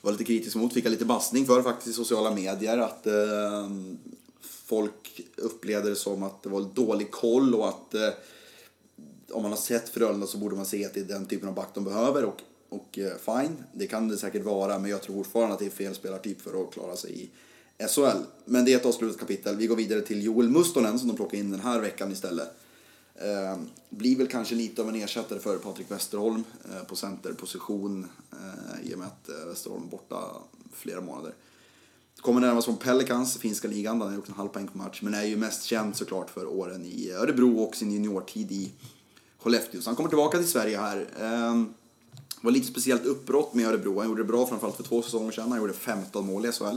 var 0.00 0.12
lite 0.12 0.24
kritisk 0.24 0.56
mot. 0.56 0.72
Fick 0.72 0.84
jag 0.84 0.90
lite 0.90 1.04
bassning 1.04 1.46
för 1.46 1.62
faktiskt 1.62 1.88
i 1.88 1.92
sociala 1.92 2.30
medier. 2.34 2.78
Att 2.78 3.06
eh, 3.06 3.12
folk 4.72 5.20
upplevde 5.36 5.90
det 5.90 5.96
som 5.96 6.22
att 6.22 6.42
det 6.42 6.48
var 6.48 6.60
dålig 6.60 7.10
koll 7.10 7.54
och 7.54 7.68
att 7.68 7.94
eh, 7.94 8.08
om 9.30 9.42
man 9.42 9.50
har 9.50 9.58
sett 9.58 9.88
Frölunda 9.88 10.26
så 10.26 10.38
borde 10.38 10.56
man 10.56 10.66
se 10.66 10.84
att 10.84 10.94
det 10.94 11.00
är 11.00 11.04
den 11.04 11.26
typen 11.26 11.48
av 11.48 11.54
back 11.54 11.68
de 11.74 11.84
behöver. 11.84 12.24
Och, 12.24 12.40
och 12.68 12.98
eh, 12.98 13.16
fine, 13.16 13.64
det 13.72 13.86
kan 13.86 14.08
det 14.08 14.16
säkert 14.16 14.44
vara, 14.44 14.78
men 14.78 14.90
jag 14.90 15.02
tror 15.02 15.14
fortfarande 15.14 15.52
att 15.52 15.58
det 15.58 15.66
är 15.66 15.70
fel 15.70 15.94
spelartyp 15.94 16.40
för 16.40 16.62
att 16.62 16.72
klara 16.72 16.96
sig 16.96 17.22
i 17.22 17.30
SHL. 17.88 18.22
Men 18.44 18.64
det 18.64 18.72
är 18.72 18.76
ett 18.76 18.86
avslutat 18.86 19.20
kapitel. 19.20 19.56
Vi 19.56 19.66
går 19.66 19.76
vidare 19.76 20.00
till 20.00 20.22
Joel 20.22 20.48
Mustonen 20.48 20.98
som 20.98 21.08
de 21.08 21.16
plockar 21.16 21.38
in 21.38 21.50
den 21.50 21.60
här 21.60 21.80
veckan 21.80 22.12
istället. 22.12 22.48
Eh, 23.14 23.58
blir 23.88 24.16
väl 24.16 24.28
kanske 24.28 24.54
lite 24.54 24.82
av 24.82 24.88
en 24.88 24.94
ersättare 24.94 25.38
för 25.38 25.58
Patrik 25.58 25.90
Westerholm 25.90 26.44
eh, 26.70 26.84
på 26.84 26.96
centerposition 26.96 28.08
eh, 28.32 28.90
i 28.90 28.94
och 28.94 28.98
med 28.98 29.06
att 29.06 29.28
eh, 29.28 29.48
Westerholm 29.48 29.82
är 29.84 29.90
borta 29.90 30.16
flera 30.72 31.00
månader. 31.00 31.34
Kommer 32.22 32.40
närmast 32.40 32.64
från 32.64 32.76
Pelicans, 32.76 33.38
finska 33.38 33.68
ligan, 33.68 33.98
där 33.98 34.06
han 34.06 34.12
har 34.12 34.16
gjort 34.16 34.28
en 34.28 34.34
halv 34.34 34.48
poäng 34.48 34.68
på 34.68 34.78
match. 34.78 35.00
Men 35.02 35.14
är 35.14 35.24
ju 35.24 35.36
mest 35.36 35.64
känd 35.64 35.96
såklart 35.96 36.30
för 36.30 36.46
åren 36.46 36.84
i 36.84 37.10
Örebro 37.10 37.62
och 37.62 37.76
sin 37.76 37.92
juniortid 37.92 38.52
i 38.52 38.72
Skellefteå. 39.38 39.80
Så 39.80 39.90
han 39.90 39.96
kommer 39.96 40.08
tillbaka 40.08 40.38
till 40.38 40.48
Sverige 40.48 40.78
här. 40.78 41.06
Ehm, 41.20 41.74
var 42.40 42.50
lite 42.50 42.66
speciellt 42.66 43.06
uppbrott 43.06 43.54
med 43.54 43.66
Örebro. 43.66 43.98
Han 43.98 44.08
gjorde 44.08 44.22
det 44.22 44.28
bra 44.28 44.46
framförallt 44.46 44.76
för 44.76 44.82
två 44.82 45.02
säsonger 45.02 45.32
sedan. 45.32 45.50
Han 45.50 45.60
gjorde 45.60 45.72
15 45.72 46.26
mål 46.26 46.46
i 46.46 46.52
SHL. 46.52 46.76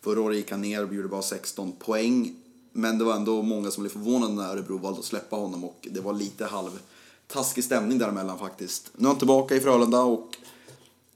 Förra 0.00 0.20
året 0.20 0.36
gick 0.36 0.50
han 0.50 0.60
ner 0.60 0.86
och 0.86 0.94
gjorde 0.94 1.08
bara 1.08 1.22
16 1.22 1.72
poäng. 1.72 2.36
Men 2.72 2.98
det 2.98 3.04
var 3.04 3.14
ändå 3.14 3.42
många 3.42 3.70
som 3.70 3.82
blev 3.82 3.90
förvånade 3.90 4.32
när 4.34 4.52
Örebro 4.52 4.78
valde 4.78 4.98
att 4.98 5.04
släppa 5.04 5.36
honom 5.36 5.64
och 5.64 5.88
det 5.90 6.00
var 6.00 6.12
lite 6.12 6.44
halv 6.44 6.80
taskig 7.26 7.64
stämning 7.64 7.98
däremellan 7.98 8.38
faktiskt. 8.38 8.90
Nu 8.96 9.04
är 9.04 9.08
han 9.08 9.18
tillbaka 9.18 9.56
i 9.56 9.60
Frölunda 9.60 10.02
och 10.02 10.36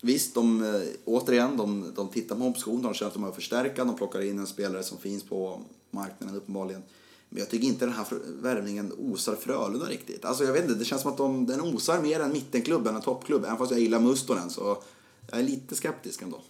Visst, 0.06 0.34
de, 0.34 0.64
eh, 0.64 0.80
återigen, 1.04 1.56
de, 1.56 1.92
de 1.96 2.08
tittar 2.08 2.36
på 2.36 2.44
option, 2.44 2.82
de 2.82 2.94
känner 2.94 3.08
att 3.08 3.14
de 3.14 3.22
har 3.22 3.32
förstärka, 3.32 3.84
de 3.84 3.96
plockar 3.96 4.20
in 4.20 4.38
en 4.38 4.46
spelare 4.46 4.82
som 4.82 4.98
finns 4.98 5.22
på 5.22 5.60
marknaden 5.90 6.36
uppenbarligen. 6.36 6.82
Men 7.28 7.38
jag 7.40 7.50
tycker 7.50 7.66
inte 7.66 7.84
den 7.86 7.94
här 7.94 8.06
värvningen 8.42 8.92
osar 8.98 9.34
Frölunda 9.34 9.86
riktigt. 9.86 10.24
Alltså 10.24 10.44
jag 10.44 10.52
vet 10.52 10.62
inte, 10.64 10.74
det 10.74 10.84
känns 10.84 11.02
som 11.02 11.10
att 11.10 11.16
de, 11.16 11.46
den 11.46 11.60
osar 11.60 12.02
mer 12.02 12.20
en 12.20 12.32
mittenklubb 12.32 12.86
än 12.86 12.96
en 12.96 13.02
toppklubb. 13.02 13.44
Även 13.44 13.56
fast 13.58 13.70
jag 13.70 13.80
gillar 13.80 14.00
Mustonen 14.00 14.50
så 14.50 14.82
jag 15.30 15.40
är 15.40 15.44
lite 15.44 15.74
skeptisk 15.74 16.22
ändå. 16.22 16.40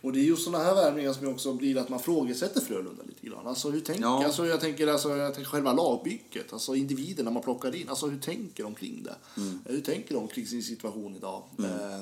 Och 0.00 0.12
det 0.12 0.20
är 0.20 0.22
just 0.22 0.44
sådana 0.44 0.64
här 0.64 0.74
värvningar 0.74 1.12
som 1.12 1.28
också 1.28 1.54
blir 1.54 1.78
att 1.78 1.88
man 1.88 2.00
frågesätter 2.00 2.60
Frölunda 2.60 3.02
lite 3.06 3.26
grann. 3.26 3.46
Alltså 3.46 3.70
hur 3.70 3.80
tänker, 3.80 4.02
Ja. 4.02 4.24
alltså, 4.24 4.46
jag 4.46 4.60
tänker 4.60 4.86
alltså, 4.86 5.16
jag 5.16 5.34
tänker 5.34 5.50
själva 5.50 5.72
lagbygget, 5.72 6.52
alltså 6.52 6.74
individerna 6.74 7.30
man 7.30 7.42
plockar 7.42 7.74
in. 7.74 7.88
Alltså 7.88 8.06
hur 8.06 8.18
tänker 8.18 8.62
de 8.62 8.74
kring 8.74 9.02
det? 9.04 9.40
Mm. 9.40 9.58
Hur 9.64 9.80
tänker 9.80 10.14
de 10.14 10.28
kring 10.28 10.46
sin 10.46 10.62
situation 10.62 11.16
idag? 11.16 11.42
Eh, 11.58 12.00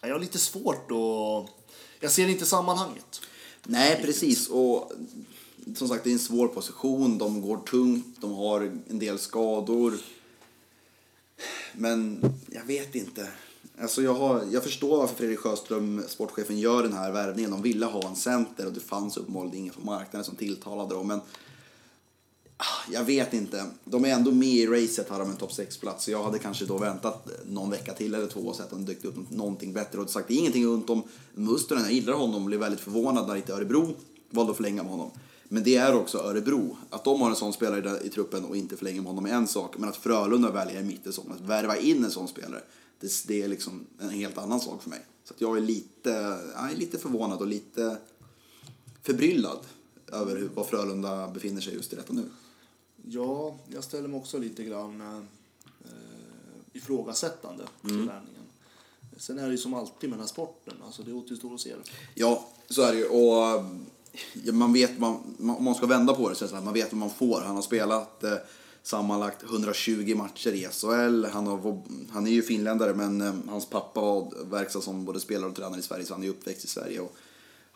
jag 0.00 0.12
har 0.12 0.20
lite 0.20 0.38
svårt 0.38 0.90
att... 0.90 1.50
Jag 2.00 2.12
ser 2.12 2.28
inte 2.28 2.46
sammanhanget. 2.46 3.20
Nej, 3.64 4.02
precis. 4.02 4.48
Och 4.48 4.92
som 5.76 5.88
sagt, 5.88 6.04
det 6.04 6.10
är 6.10 6.12
en 6.12 6.18
svår 6.18 6.48
position. 6.48 7.18
De 7.18 7.42
går 7.42 7.56
tungt, 7.56 8.20
de 8.20 8.32
har 8.32 8.60
en 8.88 8.98
del 8.98 9.18
skador. 9.18 9.94
Men 11.72 12.24
jag 12.50 12.64
vet 12.64 12.94
inte. 12.94 13.28
Alltså 13.80 14.02
jag, 14.02 14.14
har, 14.14 14.44
jag 14.52 14.62
förstår 14.62 14.98
varför 14.98 15.14
Fredrik 15.14 15.38
Sjöström, 15.38 16.02
sportchefen, 16.08 16.58
gör 16.58 16.82
den 16.82 16.92
här 16.92 17.12
värvningen. 17.12 17.50
De 17.50 17.62
ville 17.62 17.86
ha 17.86 18.08
en 18.08 18.16
center 18.16 18.66
och 18.66 18.72
det 18.72 18.80
fanns 18.80 19.16
uppenbarligen 19.16 19.58
ingen 19.58 19.74
på 19.74 19.80
marknaden 19.80 20.24
som 20.24 20.36
tilltalade 20.36 20.94
dem. 20.94 21.06
Men 21.06 21.20
jag 22.92 23.04
vet 23.04 23.34
inte. 23.34 23.66
De 23.84 24.04
är 24.04 24.08
ändå 24.08 24.30
med 24.32 24.48
i 24.48 24.66
racet 24.66 25.08
har 25.08 25.18
de 25.18 25.30
en 25.30 25.36
topp 25.36 25.50
6-plats. 25.50 26.04
Så 26.04 26.10
jag 26.10 26.22
hade 26.24 26.38
kanske 26.38 26.64
då 26.64 26.78
väntat 26.78 27.26
eh, 27.30 27.32
någon 27.46 27.70
vecka 27.70 27.92
till 27.94 28.14
eller 28.14 28.26
två 28.26 28.40
och 28.40 28.56
sett 28.56 28.72
om 28.72 28.84
det 28.84 28.92
dykt 28.92 29.04
upp 29.04 29.30
någonting 29.30 29.72
bättre. 29.72 30.00
Och 30.00 30.10
sagt, 30.10 30.28
det 30.28 30.34
är 30.34 30.38
ingenting 30.38 30.68
ont 30.68 30.90
om 30.90 31.02
Mustonen. 31.34 31.84
Jag 31.84 31.92
gillar 31.92 32.12
honom 32.12 32.34
och 32.42 32.46
blev 32.46 32.60
väldigt 32.60 32.80
förvånad 32.80 33.28
när 33.28 33.36
inte 33.36 33.52
Örebro 33.52 33.94
valde 34.30 34.50
att 34.50 34.56
förlänga 34.56 34.82
med 34.82 34.92
honom. 34.92 35.10
Men 35.48 35.62
det 35.62 35.76
är 35.76 35.94
också 35.94 36.18
Örebro. 36.18 36.76
Att 36.90 37.04
de 37.04 37.20
har 37.20 37.30
en 37.30 37.36
sån 37.36 37.52
spelare 37.52 37.78
i, 37.78 37.82
där- 37.82 38.06
i 38.06 38.08
truppen 38.08 38.44
och 38.44 38.56
inte 38.56 38.76
förlänger 38.76 39.00
med 39.00 39.08
honom 39.08 39.26
är 39.26 39.30
en 39.34 39.46
sak. 39.48 39.78
Men 39.78 39.88
att 39.88 39.96
Frölunda 39.96 40.50
väljer 40.50 40.82
mitt 40.82 41.06
i 41.06 41.12
sån, 41.12 41.32
att 41.32 41.40
värva 41.40 41.76
in 41.76 42.04
en 42.04 42.10
sån 42.10 42.28
spelare, 42.28 42.62
det, 43.00 43.12
det 43.26 43.42
är 43.42 43.48
liksom 43.48 43.86
en 44.00 44.10
helt 44.10 44.38
annan 44.38 44.60
sak 44.60 44.82
för 44.82 44.90
mig. 44.90 45.00
Så 45.24 45.34
att 45.34 45.40
jag 45.40 45.56
är 45.56 45.60
lite, 45.60 46.10
jag 46.54 46.72
är 46.72 46.76
lite 46.76 46.98
förvånad 46.98 47.40
och 47.40 47.46
lite 47.46 47.96
förbryllad 49.02 49.58
över 50.12 50.36
hur, 50.36 50.48
var 50.54 50.64
Frölunda 50.64 51.28
befinner 51.28 51.60
sig 51.60 51.74
just 51.74 51.92
i 51.92 51.96
detta 51.96 52.12
nu. 52.12 52.24
Ja, 53.08 53.54
jag 53.68 53.84
ställer 53.84 54.08
mig 54.08 54.18
också 54.20 54.38
lite 54.38 54.64
grann 54.64 55.00
eh, 55.00 55.88
ifrågasättande 56.72 57.64
till 57.82 57.90
Mm. 57.90 58.06
värvningen. 58.06 58.42
Sen 59.16 59.38
är 59.38 59.44
det 59.46 59.50
ju 59.52 59.58
som 59.58 59.74
alltid 59.74 60.10
med 60.10 60.18
den 60.18 60.20
här 60.20 60.28
sporten, 60.32 60.74
alltså 60.86 61.02
det 61.02 61.12
återstår 61.12 61.54
att 61.54 61.60
se. 61.60 61.74
Ja, 62.14 62.46
så 62.68 62.82
är 62.82 62.92
det 62.92 62.98
ju. 62.98 63.04
Och 63.08 63.64
ja, 64.44 64.52
man 64.52 64.72
vet, 64.72 64.98
man, 64.98 65.34
man, 65.38 65.56
om 65.56 65.64
man 65.64 65.74
ska 65.74 65.86
vända 65.86 66.14
på 66.14 66.28
det 66.28 66.34
så 66.34 66.44
är 66.44 66.46
det 66.46 66.50
så 66.50 66.56
här, 66.56 66.62
man 66.64 66.74
vet 66.74 66.92
vad 66.92 66.98
man 66.98 67.10
får. 67.10 67.40
Han 67.40 67.54
har 67.54 67.62
spelat 67.62 68.24
eh, 68.24 68.32
sammanlagt 68.82 69.42
120 69.42 70.14
matcher 70.16 70.50
i 70.52 70.68
SHL. 70.72 71.24
Han, 71.24 71.46
har, 71.46 71.82
han 72.10 72.26
är 72.26 72.30
ju 72.30 72.42
finländare 72.42 72.94
men 72.94 73.20
eh, 73.20 73.34
hans 73.48 73.66
pappa 73.66 74.00
var 74.00 74.32
verksam 74.44 74.82
som 74.82 75.04
både 75.04 75.20
spelare 75.20 75.50
och 75.50 75.56
tränare 75.56 75.80
i 75.80 75.82
Sverige 75.82 76.04
så 76.04 76.14
han 76.14 76.22
är 76.24 76.28
uppväxt 76.28 76.64
i 76.64 76.68
Sverige. 76.68 77.00
Och 77.00 77.16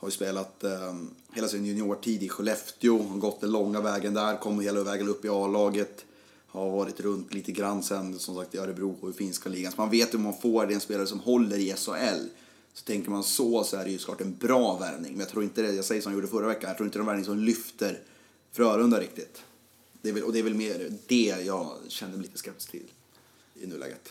har 0.01 0.09
ju 0.09 0.13
spelat 0.13 0.65
eh, 0.65 0.95
hela 1.33 1.49
sin 1.49 1.67
juniortid 1.67 2.23
i 2.23 2.29
Skellefteå, 2.29 3.03
har 3.03 3.19
gått 3.19 3.41
den 3.41 3.51
långa 3.51 3.81
vägen 3.81 4.15
där, 4.15 4.37
kom 4.37 4.61
hela 4.61 4.83
vägen 4.83 5.09
upp 5.09 5.25
i 5.25 5.29
A-laget. 5.29 6.05
Har 6.47 6.71
varit 6.71 7.01
runt 7.01 7.35
lite 7.35 7.53
grann 7.53 7.83
sen, 7.83 8.19
som 8.19 8.37
sagt, 8.37 8.55
i 8.55 8.59
Örebro 8.59 8.99
och 9.01 9.11
i 9.11 9.13
finska 9.13 9.49
ligan. 9.49 9.73
Så 9.73 9.81
man 9.81 9.91
vet 9.91 10.15
hur 10.15 10.19
man 10.19 10.35
får, 10.43 10.67
det 10.67 10.73
är 10.73 10.75
en 10.75 10.81
spelare 10.81 11.07
som 11.07 11.21
håller 11.21 11.57
i 11.57 11.75
SHL. 11.77 12.29
Så 12.73 12.85
tänker 12.85 13.11
man 13.11 13.25
så, 13.25 13.65
så 13.65 13.77
är 13.77 13.85
det 13.85 13.91
ju 13.91 13.99
såklart 13.99 14.21
en 14.21 14.37
bra 14.37 14.77
värvning. 14.77 15.13
Men 15.13 15.21
jag 15.21 15.29
tror 15.29 15.45
inte 15.45 15.63
det, 15.63 15.73
jag 15.73 15.85
säger 15.85 16.03
som 16.03 16.13
jag 16.13 16.17
gjorde 16.17 16.29
förra 16.29 16.47
veckan, 16.47 16.69
jag 16.69 16.77
tror 16.77 16.87
inte 16.87 16.99
det 16.99 17.01
är 17.01 17.03
en 17.03 17.07
värvning 17.07 17.25
som 17.25 17.39
lyfter 17.39 18.03
Frölunda 18.53 19.01
riktigt. 19.01 19.43
Det 20.03 20.09
är 20.09 20.13
väl, 20.13 20.23
och 20.23 20.33
det 20.33 20.39
är 20.39 20.43
väl 20.43 20.55
mer 20.55 20.93
det 21.07 21.37
jag 21.47 21.77
känner 21.89 22.13
mig 22.17 22.23
lite 22.23 22.39
skeptisk 22.39 22.71
till 22.71 22.91
i 23.55 23.67
nuläget. 23.67 24.09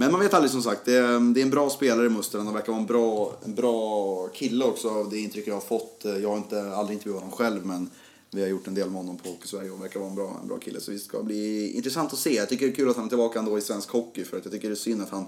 Men 0.00 0.12
man 0.12 0.20
vet 0.20 0.34
aldrig 0.34 0.50
som 0.50 0.62
sagt, 0.62 0.84
det 0.84 0.96
är, 0.96 1.34
det 1.34 1.40
är 1.40 1.42
en 1.42 1.50
bra 1.50 1.70
spelare 1.70 2.06
i 2.06 2.08
Muster. 2.08 2.38
Han 2.38 2.54
verkar 2.54 2.72
vara 2.72 2.80
en 2.80 2.86
bra, 2.86 3.36
en 3.44 3.54
bra 3.54 4.28
kille 4.28 4.64
också 4.64 4.88
av 4.90 5.10
det 5.10 5.18
intryck 5.18 5.48
jag 5.48 5.54
har 5.54 5.60
fått. 5.60 6.00
Jag 6.04 6.28
har 6.28 6.36
inte, 6.36 6.74
aldrig 6.74 6.96
intervjuat 6.96 7.22
honom 7.22 7.36
själv 7.36 7.66
men 7.66 7.90
vi 8.30 8.40
har 8.40 8.48
gjort 8.48 8.66
en 8.66 8.74
del 8.74 8.90
med 8.90 8.96
honom 8.96 9.16
på 9.16 9.28
Hockey 9.28 9.48
Sverige 9.48 9.70
och 9.70 9.76
han 9.76 9.82
verkar 9.82 10.00
vara 10.00 10.10
en 10.10 10.16
bra, 10.16 10.38
en 10.42 10.48
bra 10.48 10.58
kille. 10.58 10.80
Så 10.80 10.90
det 10.90 10.98
ska 10.98 11.22
bli 11.22 11.72
intressant 11.72 12.12
att 12.12 12.18
se. 12.18 12.34
Jag 12.34 12.48
tycker 12.48 12.66
det 12.66 12.72
är 12.72 12.74
kul 12.74 12.90
att 12.90 12.96
han 12.96 13.04
är 13.04 13.08
tillbaka 13.08 13.38
ändå 13.38 13.58
i 13.58 13.60
svensk 13.60 13.90
hockey 13.90 14.24
för 14.24 14.36
att 14.36 14.44
jag 14.44 14.52
tycker 14.52 14.68
det 14.68 14.74
är 14.74 14.76
synd 14.76 15.02
att 15.02 15.10
han 15.10 15.26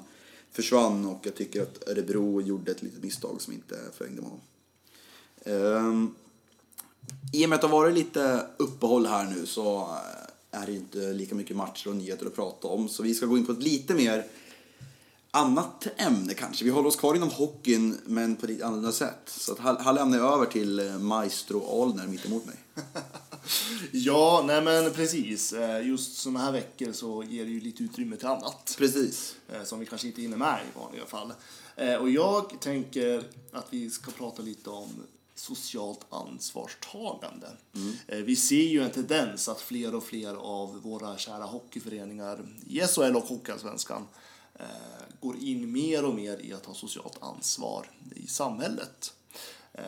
försvann 0.53 1.07
och 1.07 1.21
jag 1.23 1.35
tycker 1.35 1.63
att 1.63 1.89
Örebro 1.89 2.41
gjorde 2.41 2.71
ett 2.71 2.83
litet 2.83 3.03
misstag 3.03 3.41
som 3.41 3.53
inte 3.53 3.79
förlängde 3.97 4.23
med 4.23 4.31
honom. 4.31 4.45
Ehm, 5.45 6.15
I 7.33 7.45
och 7.45 7.49
med 7.49 7.57
att 7.57 7.61
det 7.61 7.69
har 7.69 7.79
varit 7.79 7.95
lite 7.95 8.47
uppehåll 8.57 9.07
här 9.07 9.25
nu 9.25 9.47
så 9.47 9.79
eh, 9.81 10.61
är 10.61 10.67
det 10.67 10.73
inte 10.73 11.13
lika 11.13 11.35
mycket 11.35 11.57
matcher 11.57 11.89
och 11.89 11.97
nyheter 11.97 12.27
att 12.27 12.35
prata 12.35 12.69
om. 12.69 12.89
Så 12.89 13.03
vi 13.03 13.15
ska 13.15 13.27
gå 13.27 13.39
in 13.39 13.47
på 13.47 13.53
ett 13.53 13.63
lite 13.63 13.95
mer 13.95 14.27
annat 15.35 15.87
ämne 15.97 16.35
kanske. 16.35 16.65
Vi 16.65 16.71
håller 16.71 16.89
oss 16.89 16.97
kvar 16.97 17.15
inom 17.15 17.31
hockeyn 17.31 17.99
men 18.05 18.37
på 18.37 18.47
ett 18.47 18.63
annorlunda 18.63 18.93
sätt. 18.93 19.21
Så 19.27 19.53
att 19.53 19.59
här, 19.59 19.79
här 19.79 19.93
lämnar 19.93 20.19
jag 20.19 20.33
över 20.35 20.47
till 20.47 20.79
eh, 20.79 20.99
Maestro 20.99 21.83
Alner 21.83 22.07
mitt 22.07 22.27
emot 22.27 22.47
mig. 22.47 22.57
Ja, 23.93 24.45
nej 24.47 24.63
men 24.63 24.91
precis. 24.93 25.53
Eh, 25.53 25.87
Just 25.87 26.17
såna 26.17 26.41
här 26.41 26.53
veckor 26.53 26.93
så 26.93 27.25
ger 27.25 27.45
det 27.45 27.51
ju 27.51 27.61
lite 27.61 27.83
utrymme 27.83 28.17
till 28.17 28.27
annat. 28.27 28.75
Precis. 28.79 29.35
eh, 29.53 29.65
Som 29.65 29.79
vi 29.81 29.87
kanske 29.87 30.07
inte 30.07 30.21
hinner 30.23 30.37
med 30.37 30.61
i 30.75 30.79
vanliga 30.79 31.07
fall. 31.07 31.33
Och 32.01 32.11
jag 32.11 32.61
tänker 32.61 33.25
att 33.53 33.67
vi 33.71 33.91
ska 33.91 34.11
prata 34.11 34.43
lite 34.43 34.71
om 34.71 34.89
socialt 35.35 36.01
ansvarstagande. 36.11 37.47
Eh, 38.09 38.19
Vi 38.19 38.37
ser 38.37 38.63
ju 38.63 38.83
en 38.83 38.91
tendens 38.91 39.49
att 39.49 39.61
fler 39.61 39.95
och 39.95 40.05
fler 40.05 40.35
av 40.35 40.81
våra 40.83 41.17
kära 41.19 41.45
hockeyföreningar 41.45 42.45
i 42.67 42.81
SHL 42.81 43.17
och 43.17 43.25
Hockeyallsvenskan 43.25 44.03
eh, 44.03 44.07
Eh, 44.63 45.05
går 45.21 45.37
in 45.37 45.73
mer 45.73 46.05
och 46.05 46.15
mer 46.15 46.39
i 46.41 46.53
att 46.53 46.63
ta 46.63 46.75
socialt 46.75 47.19
ansvar 47.21 47.91
i 48.17 48.27
samhället. 48.27 49.15
Eh, 49.73 49.83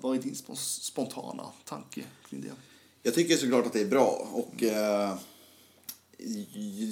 Vad 0.00 0.16
är 0.16 0.22
din 0.22 0.36
spontana 0.56 1.46
tanke 1.64 2.04
kring 2.28 2.40
det? 2.40 2.52
Jag 3.02 3.14
tycker 3.14 3.36
såklart 3.36 3.66
att 3.66 3.72
det 3.72 3.80
är 3.80 3.86
bra 3.86 4.28
och 4.32 4.62
eh, 4.62 5.16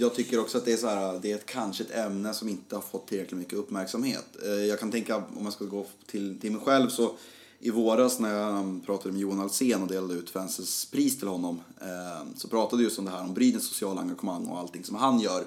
jag 0.00 0.14
tycker 0.14 0.40
också 0.40 0.58
att 0.58 0.64
det 0.64 0.72
är 0.72 0.76
så 0.76 0.88
här, 0.88 1.18
det 1.22 1.30
är 1.32 1.34
ett, 1.34 1.46
kanske 1.46 1.84
ett 1.84 1.94
ämne 1.94 2.34
som 2.34 2.48
inte 2.48 2.74
har 2.74 2.82
fått 2.82 3.08
tillräckligt 3.08 3.38
mycket 3.38 3.58
uppmärksamhet. 3.58 4.24
Eh, 4.44 4.50
jag 4.50 4.80
kan 4.80 4.90
tänka, 4.90 5.16
om 5.16 5.44
jag 5.44 5.52
ska 5.52 5.64
gå 5.64 5.86
till, 6.06 6.40
till 6.40 6.52
mig 6.52 6.60
själv, 6.60 6.88
så 6.88 7.14
i 7.58 7.70
våras 7.70 8.18
när 8.18 8.34
jag 8.34 8.80
pratade 8.86 9.12
med 9.12 9.20
Johan 9.20 9.40
Alsen 9.40 9.82
och 9.82 9.88
delade 9.88 10.14
ut 10.14 10.30
Fences 10.30 10.84
pris 10.84 11.18
till 11.18 11.28
honom 11.28 11.60
eh, 11.80 12.28
så 12.36 12.48
pratade 12.48 12.80
vi 12.82 12.84
just 12.84 12.98
om 12.98 13.04
det 13.04 13.10
här 13.10 13.20
om 13.20 13.34
Brynäs 13.34 13.66
sociala 13.68 14.00
engagemang 14.00 14.46
och 14.46 14.58
allting 14.58 14.84
som 14.84 14.96
han 14.96 15.20
gör 15.20 15.44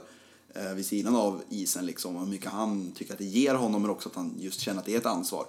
eh, 0.57 0.73
vid 0.73 0.85
sidan 0.85 1.15
av 1.15 1.41
isen 1.49 1.85
liksom 1.85 2.15
och 2.15 2.21
hur 2.21 2.27
mycket 2.27 2.51
han 2.51 2.91
tycker 2.95 3.13
att 3.13 3.19
det 3.19 3.25
ger 3.25 3.55
honom 3.55 3.81
men 3.81 3.91
också 3.91 4.09
att 4.09 4.15
han 4.15 4.33
just 4.39 4.59
känner 4.59 4.79
att 4.79 4.85
det 4.85 4.93
är 4.93 4.97
ett 4.97 5.05
ansvar. 5.05 5.45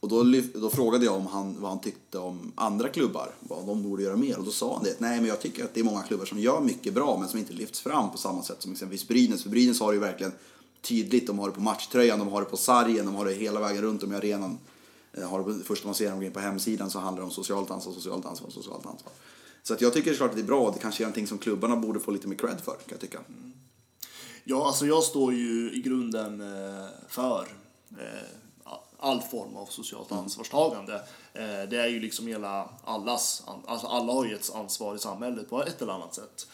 Och 0.00 0.08
då, 0.08 0.24
då 0.54 0.70
frågade 0.70 1.04
jag 1.04 1.14
om 1.14 1.26
han, 1.26 1.60
vad 1.60 1.70
han 1.70 1.80
tyckte 1.80 2.18
om 2.18 2.52
andra 2.54 2.88
klubbar, 2.88 3.34
vad 3.40 3.66
de 3.66 3.82
borde 3.82 4.02
göra 4.02 4.16
mer. 4.16 4.38
Och 4.38 4.44
då 4.44 4.50
sa 4.50 4.74
han 4.74 4.84
det, 4.84 5.00
nej 5.00 5.20
men 5.20 5.28
jag 5.28 5.40
tycker 5.40 5.64
att 5.64 5.74
det 5.74 5.80
är 5.80 5.84
många 5.84 6.02
klubbar 6.02 6.24
som 6.24 6.38
gör 6.38 6.60
mycket 6.60 6.94
bra 6.94 7.18
men 7.20 7.28
som 7.28 7.38
inte 7.38 7.52
lyfts 7.52 7.80
fram 7.80 8.10
på 8.10 8.18
samma 8.18 8.42
sätt 8.42 8.62
som 8.62 8.72
exempelvis 8.72 9.08
Brynäs. 9.08 9.42
För 9.42 9.50
Brynäs 9.50 9.80
har 9.80 9.88
det 9.92 9.94
ju 9.94 10.00
verkligen 10.00 10.32
tydligt, 10.82 11.26
de 11.26 11.38
har 11.38 11.48
det 11.48 11.54
på 11.54 11.60
matchtröjan, 11.60 12.18
de 12.18 12.28
har 12.28 12.40
det 12.40 12.46
på 12.46 12.56
sargen, 12.56 13.06
de 13.06 13.14
har 13.14 13.24
det 13.24 13.32
hela 13.34 13.60
vägen 13.60 13.82
runt 13.82 14.02
om 14.02 14.12
i 14.12 14.16
arenan. 14.16 14.58
Eh, 15.12 15.28
har 15.30 15.38
det, 15.38 15.44
på- 15.44 15.64
först 15.64 15.84
när 15.84 15.88
man 15.88 15.94
ser 15.94 16.10
dem 16.10 16.22
in 16.22 16.32
på 16.32 16.40
hemsidan 16.40 16.90
så 16.90 16.98
handlar 16.98 17.20
det 17.20 17.24
om 17.24 17.30
socialt 17.30 17.70
ansvar, 17.70 17.92
socialt 17.92 18.26
ansvar, 18.26 18.50
socialt 18.50 18.86
ansvar. 18.86 19.12
Så 19.62 19.74
att 19.74 19.80
jag 19.80 19.92
tycker 19.92 20.10
såklart 20.12 20.30
att 20.30 20.36
det 20.36 20.42
är 20.42 20.46
bra, 20.46 20.70
det 20.70 20.78
kanske 20.78 21.02
är 21.02 21.04
någonting 21.04 21.26
som 21.26 21.38
klubbarna 21.38 21.76
borde 21.76 22.00
få 22.00 22.10
lite 22.10 22.28
mer 22.28 22.36
cred 22.36 22.60
för, 22.64 22.72
kan 22.72 22.80
jag 22.88 23.00
tycka. 23.00 23.18
Mm. 23.28 23.52
Ja, 24.50 24.66
alltså 24.66 24.86
jag 24.86 25.02
står 25.02 25.34
ju 25.34 25.72
i 25.72 25.80
grunden 25.80 26.40
eh, 26.40 26.86
för 27.08 27.48
eh, 27.90 28.74
all 28.98 29.20
form 29.20 29.56
av 29.56 29.66
socialt 29.66 30.12
ansvarstagande. 30.12 30.94
Eh, 31.34 31.68
det 31.70 31.76
är 31.76 31.86
ju 31.86 32.00
liksom 32.00 32.26
hela 32.26 32.68
allas, 32.84 33.42
alltså 33.66 33.86
alla 33.86 34.12
har 34.12 34.24
ju 34.24 34.34
ett 34.34 34.50
ansvar 34.54 34.94
i 34.94 34.98
samhället 34.98 35.50
på 35.50 35.62
ett 35.62 35.82
eller 35.82 35.92
annat 35.92 36.14
sätt. 36.14 36.46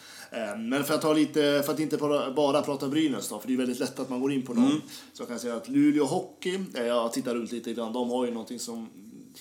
Men 0.57 0.83
för 0.83 0.93
att, 0.93 1.01
ta 1.01 1.13
lite, 1.13 1.63
för 1.65 1.73
att 1.73 1.79
inte 1.79 1.97
bara, 1.97 2.31
bara 2.31 2.61
prata 2.61 2.87
Brynäs 2.87 3.29
då, 3.29 3.39
för 3.39 3.47
det 3.47 3.53
är 3.53 3.57
väldigt 3.57 3.79
lätt 3.79 3.99
att 3.99 4.09
man 4.09 4.21
går 4.21 4.31
in 4.31 4.45
på 4.45 4.53
dem. 4.53 4.81
Så 5.13 5.25
kan 5.25 5.33
jag 5.33 5.41
säga 5.41 5.55
att 5.55 5.69
Luleå 5.69 6.05
Hockey, 6.05 6.59
jag 6.73 7.13
tittar 7.13 7.35
runt 7.35 7.51
lite 7.51 7.73
grann, 7.73 7.93
de 7.93 8.09
har 8.09 8.25
ju 8.25 8.31
någonting 8.31 8.59
som 8.59 8.89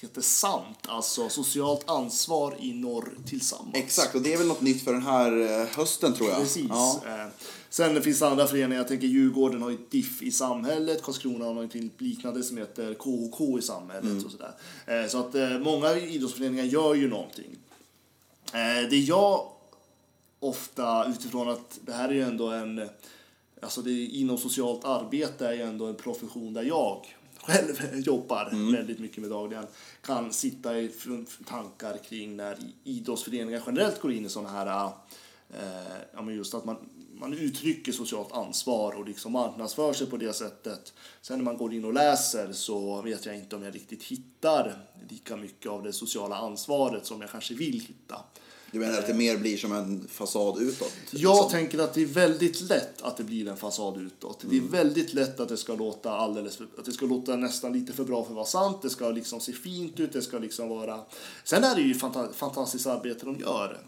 heter 0.01 0.21
SAMT, 0.21 0.79
alltså 0.89 1.29
socialt 1.29 1.91
ansvar 1.91 2.57
i 2.61 2.73
norr 2.73 3.19
tillsammans. 3.27 3.75
Exakt, 3.75 4.15
och 4.15 4.23
det 4.23 4.33
är 4.33 4.39
väl 4.39 4.47
något 4.47 4.61
nytt 4.61 4.85
för 4.85 4.93
den 4.93 5.03
här 5.03 5.65
hösten 5.77 6.15
tror 6.15 6.29
jag. 6.29 6.39
Precis. 6.39 6.67
Ja. 6.69 7.01
Sen 7.75 8.03
finns 8.03 8.19
det 8.19 8.27
andra 8.27 8.47
föreningar, 8.47 8.77
jag 8.77 8.89
tänker 8.89 9.07
Djurgården 9.07 9.63
har 9.63 9.71
ju 9.71 9.79
DIF 9.91 10.23
i 10.23 10.31
samhället, 10.31 11.03
Karlskrona 11.03 11.45
har 11.45 11.55
något 11.55 11.75
liknande 12.01 12.43
som 12.43 12.57
heter 12.57 12.95
KHK 12.95 13.59
i 13.59 13.63
samhället 13.63 14.25
och 14.25 14.31
sådär. 14.31 14.55
Eh, 14.87 15.09
Så 15.09 15.19
att 15.19 15.35
eh, 15.35 15.59
många 15.59 15.97
idrottsföreningar 15.97 16.65
gör 16.65 16.95
ju 16.95 17.09
någonting. 17.09 17.57
Eh, 18.53 18.89
Det 18.91 18.97
jag 18.97 19.53
ofta 20.41 21.07
utifrån 21.09 21.49
att 21.49 21.81
det 21.83 21.93
här 21.93 22.09
är 22.09 22.13
ju 22.13 22.23
ändå 22.23 22.49
en, 22.49 22.89
alltså 23.63 23.83
det 23.83 23.91
är, 23.91 24.09
inom 24.09 24.39
socialt 24.39 24.85
arbete 24.85 25.49
är 25.49 25.53
ju 25.53 25.63
ändå 25.63 25.87
en 25.87 25.95
profession 25.95 26.53
där 26.55 26.63
jag 26.63 27.15
själv 27.43 27.77
jobbar 28.07 28.73
väldigt 28.73 28.99
mycket 28.99 29.19
med 29.19 29.31
dagligen, 29.31 29.67
kan 30.01 30.33
sitta 30.33 30.79
i 30.79 30.91
tankar 31.49 31.99
kring 32.09 32.37
när 32.37 32.57
idrottsföreningar 32.85 33.63
generellt 33.67 34.01
går 34.01 34.13
in 34.13 34.27
i 34.27 34.29
sådana 34.29 34.51
här, 34.51 34.87
eh, 35.51 35.97
ja 36.15 36.23
men 36.23 36.35
just 36.35 36.55
att 36.55 36.65
man, 36.65 36.77
man 37.19 37.35
uttrycker 37.35 37.93
socialt 37.93 38.33
ansvar 38.33 38.93
och 38.93 39.09
liksom 39.09 39.33
marknadsför 39.33 39.93
sig 39.93 40.07
på 40.07 40.17
det 40.17 40.33
sättet. 40.33 40.93
Sen 41.23 41.39
när 41.39 41.45
man 41.45 41.57
går 41.57 41.75
in 41.75 41.85
och 41.85 41.95
läser 41.95 42.53
så 42.53 43.03
vet 43.03 43.27
jag 43.27 43.37
inte 43.37 43.57
om 43.57 43.63
jag 43.63 43.75
riktigt 43.75 44.03
hittar 44.03 44.87
lika 45.11 45.37
mycket 45.37 45.71
av 45.71 45.83
det 45.83 45.93
sociala 45.93 46.37
ansvaret 46.37 47.07
som 47.07 47.21
jag 47.21 47.31
kanske 47.31 47.55
vill 47.55 47.81
hitta. 47.81 48.17
Du 48.75 48.81
menar 48.81 48.99
att 48.99 49.07
det 49.07 49.15
mer 49.15 49.37
blir 49.37 49.57
som 49.57 49.73
en 49.73 50.09
fasad 50.09 50.63
utåt? 50.63 50.93
Jag 51.11 51.35
liksom? 51.35 51.51
tänker 51.51 51.79
att 51.79 51.95
det 51.95 52.03
är 52.03 52.07
väldigt 52.07 52.61
lätt 52.61 53.03
att 53.03 53.17
det 53.17 53.25
blir 53.25 53.49
en 53.49 53.57
fasad 53.57 53.97
utåt. 53.97 54.45
Det 54.51 54.57
är 54.57 54.61
väldigt 54.61 55.15
lätt 55.15 55.41
att 55.41 55.49
det 55.49 55.57
ska 55.57 55.75
låta 55.75 56.11
alldeles 56.11 56.57
för, 56.57 56.67
att 56.79 56.85
det 56.85 56.93
ska 56.93 57.07
låta 57.07 57.37
nästan 57.37 57.73
lite 57.73 57.93
för 57.93 58.05
bra 58.05 58.25
för 58.25 58.31
att 58.31 58.37
vara 58.37 58.47
sant. 58.47 58.83
Det 58.83 58.91
ska 58.91 59.11
liksom 59.11 59.41
se 59.41 59.53
fint 59.53 60.01
ut, 60.01 60.13
det 60.13 60.23
ska 60.23 60.39
liksom 60.39 60.69
vara... 60.69 61.01
Sen 61.45 61.65
är 61.65 61.75
det 61.75 61.83
ju 61.83 61.95
fanta 61.95 62.33
fantastiskt 62.33 62.87
arbete 62.87 63.27
de 63.27 63.41
gör. 63.41 63.81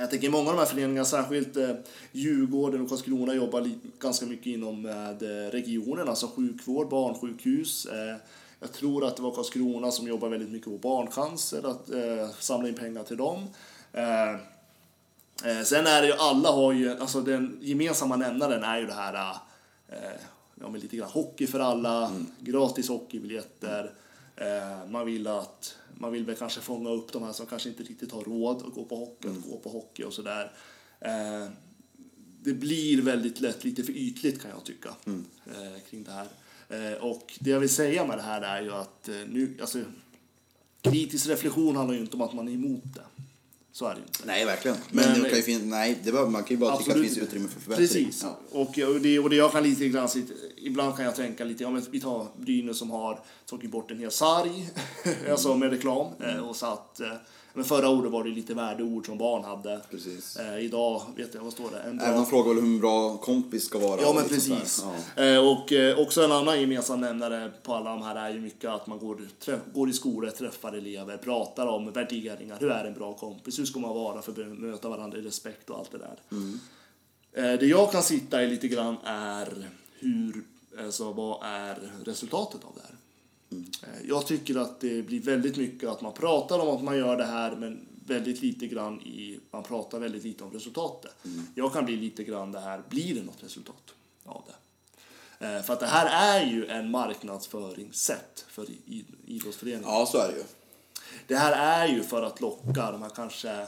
Jag 0.00 0.10
tänker 0.10 0.30
många 0.30 0.50
av 0.50 0.56
de 0.56 0.58
här 0.58 0.66
föreningarna, 0.66 1.04
särskilt 1.04 1.56
eh, 1.56 1.70
Djurgården 2.12 2.80
och 2.80 2.88
Karlskrona 2.88 3.34
jobbar 3.34 3.70
ganska 3.98 4.26
mycket 4.26 4.46
inom 4.46 4.86
eh, 4.86 5.50
regionen, 5.50 6.08
alltså 6.08 6.30
sjukvård, 6.36 6.88
barnsjukhus. 6.88 7.86
Eh, 7.86 8.16
jag 8.60 8.72
tror 8.72 9.04
att 9.04 9.16
det 9.16 9.22
var 9.22 9.30
Karlskrona 9.30 9.90
som 9.90 10.08
jobbar 10.08 10.28
väldigt 10.28 10.50
mycket 10.50 10.68
på 10.68 10.78
barncancer, 10.78 11.70
att 11.70 11.90
eh, 11.90 12.30
samla 12.38 12.68
in 12.68 12.74
pengar 12.74 13.02
till 13.02 13.16
dem. 13.16 13.46
Sen 15.64 15.86
är 15.86 16.02
det 16.02 16.06
ju, 16.06 16.12
alla 16.12 16.50
har 16.50 16.72
ju, 16.72 17.00
alltså 17.00 17.20
den 17.20 17.58
gemensamma 17.60 18.16
nämnaren 18.16 18.64
är 18.64 18.78
ju 18.78 18.86
det 18.86 18.92
här, 18.92 19.34
ja 20.60 20.68
men 20.68 20.80
lite 20.80 20.96
grann 20.96 21.10
hockey 21.10 21.46
för 21.46 21.60
alla, 21.60 22.10
gratis 22.40 22.88
hockeybiljetter. 22.88 23.92
Eh, 24.40 24.90
man 24.90 25.06
vill 25.06 25.26
att, 25.26 25.74
man 25.94 26.12
vill 26.12 26.24
väl 26.24 26.36
kanske 26.36 26.60
fånga 26.60 26.90
upp 26.90 27.12
de 27.12 27.22
här 27.22 27.32
som 27.32 27.46
kanske 27.46 27.68
inte 27.68 27.82
riktigt 27.82 28.12
har 28.12 28.22
råd 28.24 28.56
att 28.66 28.74
gå 28.74 28.84
på 28.84 28.96
hockey, 28.96 29.28
att 29.28 29.50
gå 29.50 29.56
på 29.58 29.68
hockey 29.70 30.02
och 30.04 30.12
sådär. 30.12 30.52
Eh, 31.00 31.48
det 32.42 32.52
blir 32.52 33.02
väldigt 33.02 33.40
lätt 33.40 33.64
lite 33.64 33.82
för 33.84 33.92
ytligt 33.92 34.42
kan 34.42 34.50
jag 34.50 34.64
tycka 34.64 34.88
eh, 35.46 35.80
kring 35.90 36.04
det 36.04 36.10
här. 36.10 36.28
Och 37.00 37.32
det 37.40 37.50
jag 37.50 37.60
vill 37.60 37.68
säga 37.68 38.06
med 38.06 38.18
det 38.18 38.22
här 38.22 38.42
är 38.42 38.62
ju 38.62 38.72
att 38.72 39.08
nu, 39.28 39.56
alltså 39.60 39.78
kritisk 40.80 41.26
reflektion 41.28 41.76
handlar 41.76 41.94
ju 41.94 42.00
inte 42.00 42.16
om 42.16 42.22
att 42.22 42.34
man 42.34 42.48
är 42.48 42.52
emot 42.52 42.82
det. 42.94 43.02
Så 43.72 43.86
är 43.86 43.94
det 43.94 44.00
inte. 44.00 44.20
Nej, 44.24 44.44
verkligen. 44.44 44.76
Men, 44.90 45.04
Men- 45.12 45.22
det 45.22 45.28
kan 45.28 45.38
ju 45.38 45.42
fin- 45.42 45.70
nej, 45.70 45.98
det 46.04 46.12
behöver, 46.12 46.30
man 46.30 46.42
kan 46.44 46.50
ju 46.56 46.60
bara 46.60 46.76
tycka 46.76 46.90
att 46.90 46.96
det 46.96 47.02
finns 47.04 47.18
utrymme 47.18 47.48
för 47.48 47.60
förbättring. 47.60 47.88
Precis. 47.88 48.22
Ja. 48.22 48.38
Och, 48.50 48.78
och, 48.78 49.00
det, 49.00 49.18
och 49.18 49.30
det 49.30 49.36
jag 49.36 49.52
kan 49.52 49.62
lite 49.62 49.88
grann 49.88 50.08
ibland 50.68 50.96
kan 50.96 51.04
jag 51.04 51.16
tänka 51.16 51.44
lite, 51.44 51.62
ja 51.62 51.70
men 51.70 51.82
vi 51.90 52.00
tar 52.00 52.26
Brynäs 52.36 52.78
som 52.78 52.90
har 52.90 53.20
tagit 53.46 53.70
bort 53.70 53.90
en 53.90 53.98
hel 53.98 54.10
sarg, 54.10 54.70
alltså 55.30 55.54
med 55.56 55.70
reklam, 55.70 56.06
Mm. 56.20 56.36
eh, 56.36 56.48
och 56.48 56.56
satt, 56.56 57.00
eh, 57.00 57.08
men 57.54 57.64
förra 57.64 57.88
året 57.88 58.12
var 58.12 58.24
det 58.24 58.30
lite 58.30 58.54
värdeord 58.54 59.06
som 59.06 59.18
barn 59.18 59.44
hade. 59.44 59.80
Eh, 60.38 60.64
idag, 60.64 61.02
vet 61.16 61.34
jag, 61.34 61.42
vad 61.42 61.52
står 61.52 61.70
det? 61.70 61.80
En 61.80 62.00
Även 62.00 62.14
de 62.16 62.26
frågar 62.26 62.54
väl 62.54 62.62
hur 62.64 62.72
en 62.72 62.80
bra 62.80 63.16
kompis 63.16 63.64
ska 63.64 63.78
vara. 63.78 64.00
Ja, 64.00 64.12
men 64.14 64.24
precis. 64.28 64.84
Ja. 65.16 65.22
Eh, 65.24 65.48
och 65.52 65.72
eh, 65.72 65.98
också 65.98 66.22
en 66.24 66.32
annan 66.32 66.60
gemensam 66.60 67.00
nämnare 67.00 67.52
på 67.62 67.74
alla 67.74 67.90
de 67.90 68.02
här 68.02 68.16
är 68.16 68.30
ju 68.34 68.40
mycket 68.40 68.70
att 68.70 68.86
man 68.86 68.98
går, 68.98 69.20
träff, 69.40 69.60
går 69.74 69.88
i 69.90 69.92
skolor, 69.92 70.30
träffar 70.30 70.72
elever, 70.72 71.16
pratar 71.16 71.66
om 71.66 71.92
värderingar. 71.92 72.56
Hur 72.60 72.70
är 72.70 72.84
en 72.84 72.94
bra 72.94 73.14
kompis? 73.14 73.58
Hur 73.58 73.64
ska 73.64 73.78
man 73.80 73.94
vara 73.94 74.22
för 74.22 74.32
att 74.32 74.58
möta 74.58 74.88
varandra 74.88 75.18
i 75.18 75.22
respekt 75.22 75.70
och 75.70 75.78
allt 75.78 75.90
det 75.92 75.98
där. 75.98 76.18
Eh, 77.32 77.58
det 77.58 77.66
jag 77.66 77.92
kan 77.92 78.02
sitta 78.02 78.42
i 78.42 78.46
lite 78.46 78.68
grann 78.68 78.96
är 79.04 79.48
hur, 79.98 80.42
alltså 80.84 81.12
vad 81.12 81.38
är 81.42 81.78
resultatet 82.04 82.64
av 82.64 82.72
det 82.74 82.80
här? 82.82 82.96
Eh, 83.82 84.08
Jag 84.08 84.26
tycker 84.26 84.56
att 84.58 84.80
det 84.80 85.02
blir 85.02 85.20
väldigt 85.20 85.56
mycket 85.56 85.88
att 85.88 86.00
man 86.00 86.12
pratar 86.12 86.58
om 86.58 86.76
att 86.76 86.82
man 86.82 86.96
gör 86.98 87.16
det 87.16 87.24
här 87.24 87.56
men 87.56 87.88
väldigt 88.06 88.42
lite 88.42 88.66
grann 88.66 89.00
i, 89.00 89.40
man 89.50 89.62
pratar 89.62 89.98
väldigt 89.98 90.24
lite 90.24 90.44
om 90.44 90.50
resultatet. 90.52 91.14
Jag 91.54 91.72
kan 91.72 91.84
bli 91.84 91.96
lite 91.96 92.24
grann 92.24 92.52
det 92.52 92.60
här, 92.60 92.82
blir 92.88 93.14
det 93.14 93.22
något 93.22 93.42
resultat 93.42 93.94
av 94.24 94.42
det? 94.46 95.46
Eh, 95.46 95.62
För 95.62 95.72
att 95.72 95.80
det 95.80 95.86
här 95.86 96.38
är 96.40 96.46
ju 96.46 96.66
en 96.66 96.90
marknadsföringssätt 96.90 98.44
för 98.48 98.66
idrottsföreningar. 99.26 99.88
ja, 99.88 100.06
så 100.06 100.18
är 100.18 100.28
det 100.28 100.36
ju. 100.38 100.44
Det 101.26 101.36
här 101.36 101.82
är 101.82 101.88
ju 101.94 102.02
för 102.02 102.22
att 102.22 102.40
locka 102.40 102.92
de 102.92 103.02
här 103.02 103.10
kanske 103.10 103.66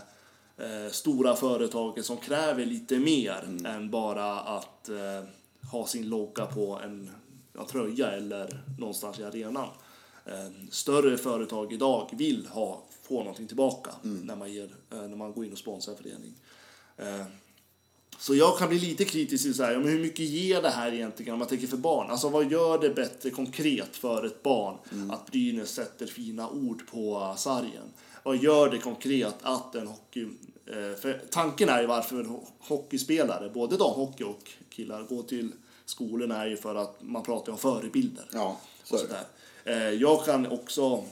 stora 0.91 1.37
företagen 1.37 2.05
som 2.05 2.17
kräver 2.17 2.67
lite 2.67 2.99
mer 2.99 3.49
än 3.67 3.91
bara 3.91 4.41
att 4.41 4.91
ha 5.73 5.87
sin 5.87 6.09
logga 6.09 6.47
på 6.47 6.81
en 6.85 7.11
ja, 7.53 7.67
tröja 7.67 8.11
eller 8.11 8.65
någonstans 8.79 9.19
i 9.19 9.25
arenan. 9.25 9.69
Eh, 10.25 10.51
större 10.71 11.19
företag 11.19 11.73
idag 11.73 12.11
vill 12.13 12.47
ha, 12.47 12.83
få 13.03 13.19
någonting 13.19 13.47
tillbaka 13.47 13.91
när, 14.03 14.37
man 14.37 14.53
ger, 14.53 14.75
eh, 14.91 15.03
när 15.03 15.17
man 15.17 15.33
går 15.33 15.45
in 15.45 15.53
och 15.53 15.59
sponsrar 15.59 15.95
en 15.95 16.03
förening. 16.03 16.35
Eh, 16.97 17.27
så 18.19 18.35
jag 18.35 18.59
kan 18.59 18.69
bli 18.69 18.79
lite 18.79 19.05
kritisk 19.05 19.45
till 19.45 19.55
så 19.55 19.63
här, 19.65 19.79
men 19.79 19.89
hur 19.89 20.01
mycket 20.01 20.25
ger 20.25 20.63
det 20.63 20.69
här 20.69 20.93
egentligen 20.93 21.33
om 21.33 21.39
man 21.39 21.49
tänker 21.49 21.67
för 21.67 21.77
barn? 21.77 22.11
Alltså 22.11 22.29
vad 22.29 22.53
gör 22.53 22.79
det 22.79 22.91
bättre 22.91 23.31
konkret 23.31 23.97
för 23.97 24.27
ett 24.27 24.43
barn 24.43 24.77
att 25.11 25.31
Brynäs 25.31 25.71
sätter 25.71 26.07
fina 26.07 26.51
ord 26.51 26.87
på 26.91 27.35
sargen? 27.37 27.93
Vad 28.23 28.37
gör 28.37 28.71
det 28.71 28.79
konkret 28.79 29.35
att 29.43 29.75
en 29.75 29.87
hockey... 29.87 30.29
eh, 30.73 30.95
För 31.01 31.21
tanken 31.31 31.69
är 31.69 31.81
ju 31.81 31.87
varför 31.87 32.27
hockeyspelare, 32.59 33.51
både 33.55 33.77
damhockey 33.77 34.25
och 34.25 34.51
killar, 34.71 35.03
går 35.03 35.23
till 35.23 35.53
skolorna 35.85 36.45
är 36.45 36.47
ju 36.47 36.57
för 36.57 36.75
att 36.75 36.97
man 37.03 37.23
pratar 37.23 37.53
om 37.53 37.59
förebilder. 37.59 38.25
Ja, 38.33 38.61
så 38.85 38.95
och 38.95 39.01
sådär. 39.01 39.25
Eh, 39.65 39.91
Jag 39.91 40.25
kan 40.25 40.47
också, 40.47 41.05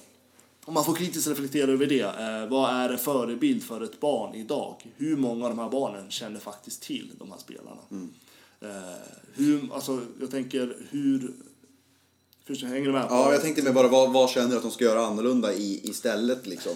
om 0.64 0.74
man 0.74 0.84
får 0.84 0.94
kritiskt 0.94 1.28
reflektera 1.28 1.70
över 1.70 1.86
det, 1.86 2.00
eh, 2.00 2.46
vad 2.50 2.70
är 2.70 2.90
en 2.90 2.98
förebild 2.98 3.62
för 3.62 3.84
ett 3.84 4.00
barn 4.00 4.34
idag? 4.34 4.76
Hur 4.96 5.16
många 5.16 5.44
av 5.44 5.50
de 5.50 5.58
här 5.58 5.68
barnen 5.68 6.10
känner 6.10 6.40
faktiskt 6.40 6.82
till 6.82 7.12
de 7.18 7.30
här 7.30 7.38
spelarna? 7.38 7.80
Mm. 7.90 8.08
Hur, 9.34 9.74
alltså, 9.74 10.00
jag 10.20 10.30
tänker, 10.30 10.76
hur... 10.90 11.32
Förstår, 12.44 12.66
hänger 12.66 12.86
du 12.86 12.92
med? 12.92 13.06
Ja, 13.10 13.32
jag 13.32 13.42
tänkte 13.42 13.62
mig 13.62 13.72
bara, 13.72 13.88
vad, 13.88 14.12
vad 14.12 14.30
känner 14.30 14.48
du 14.50 14.56
att 14.56 14.62
de 14.62 14.70
ska 14.70 14.84
göra 14.84 15.06
annorlunda 15.06 15.54
i, 15.54 15.80
istället 15.88 16.46
liksom? 16.46 16.72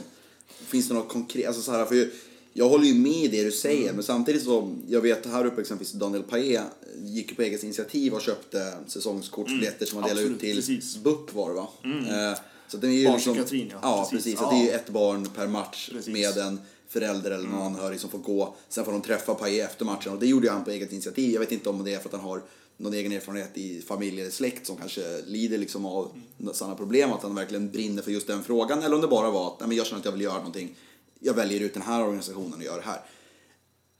Finns 0.48 0.88
det 0.88 0.94
något 0.94 1.08
konkret? 1.08 1.46
Alltså 1.46 1.62
så 1.62 1.72
här, 1.72 1.84
för 1.84 2.10
jag 2.52 2.68
håller 2.68 2.84
ju 2.86 2.94
med 2.94 3.12
i 3.12 3.28
det 3.28 3.44
du 3.44 3.52
säger, 3.52 3.82
Mm. 3.82 3.94
men 3.94 4.04
samtidigt 4.04 4.42
så, 4.44 4.76
jag 4.88 5.00
vet 5.00 5.26
här 5.26 5.46
uppe 5.46 5.60
exempelvis 5.60 5.92
Daniel 5.92 6.22
Paé 6.22 6.60
gick 7.04 7.36
på 7.36 7.42
eget 7.42 7.62
initiativ 7.62 8.14
och 8.14 8.20
köpte 8.20 8.72
säsongskortsbiljetter 8.86 9.86
som 9.86 9.98
han 9.98 10.08
delade 10.08 10.22
ut 10.22 10.28
Mm. 10.28 10.38
Till 10.38 10.56
precis. 10.56 10.94
Mm. 10.96 11.02
BUP 11.04 11.34
var 11.34 11.48
det 11.48 11.54
va? 11.54 11.68
Eh, 11.84 12.38
så 12.68 12.76
det 12.76 12.86
är 12.86 12.90
ju 12.90 12.96
liksom, 12.98 13.12
Barnpsykiatrin, 13.12 13.68
ja. 13.70 13.78
ja. 13.82 14.08
Precis. 14.10 14.24
precis. 14.24 14.40
Ja. 14.40 14.44
Så 14.50 14.54
det 14.56 14.60
är 14.62 14.64
ju 14.64 14.70
ett 14.70 14.88
barn 14.88 15.28
per 15.36 15.46
match 15.46 15.88
Precis. 15.92 16.08
Mm. 16.08 16.20
med 16.20 16.36
en 16.38 16.60
förälder 16.88 17.30
eller 17.30 17.48
någon 17.48 17.62
anhörig 17.62 18.00
som 18.00 18.10
får 18.10 18.18
gå. 18.18 18.54
Sen 18.68 18.84
får 18.84 18.92
de 18.92 19.00
träffa 19.02 19.34
Paé 19.34 19.60
efter 19.60 19.84
matchen 19.84 20.12
och 20.12 20.18
det 20.18 20.26
gjorde 20.26 20.50
han 20.50 20.64
på 20.64 20.70
eget 20.70 20.92
initiativ. 20.92 21.30
Jag 21.32 21.40
vet 21.40 21.52
inte 21.52 21.68
om 21.70 21.84
det 21.84 21.94
är 21.94 21.98
för 21.98 22.08
att 22.08 22.12
han 22.14 22.24
har 22.24 22.42
någon 22.76 22.94
egen 22.94 23.12
erfarenhet 23.12 23.50
i 23.58 23.80
familj 23.82 24.20
eller 24.20 24.30
släkt 24.30 24.66
som 24.66 24.76
kanske 24.76 25.22
lider 25.26 25.58
liksom 25.58 25.86
av 25.86 26.12
sådana 26.52 26.76
problem, 26.76 27.12
att 27.12 27.22
han 27.22 27.34
verkligen 27.34 27.70
brinner 27.70 28.02
för 28.02 28.10
just 28.10 28.26
den 28.26 28.42
frågan. 28.44 28.82
Eller 28.82 28.94
om 28.94 29.00
det 29.00 29.08
bara 29.08 29.30
var 29.30 29.46
att 29.46 29.60
"Nej, 29.60 29.68
men 29.68 29.76
jag 29.76 29.86
känner 29.86 29.98
att 30.00 30.04
jag 30.04 30.12
vill 30.12 30.20
göra 30.22 30.36
någonting, 30.38 30.74
jag 31.22 31.34
väljer 31.34 31.60
ut 31.60 31.74
den 31.74 31.82
här 31.82 32.02
organisationen 32.02 32.54
och 32.54 32.62
gör 32.64 32.76
det 32.76 32.82
här. 32.86 33.00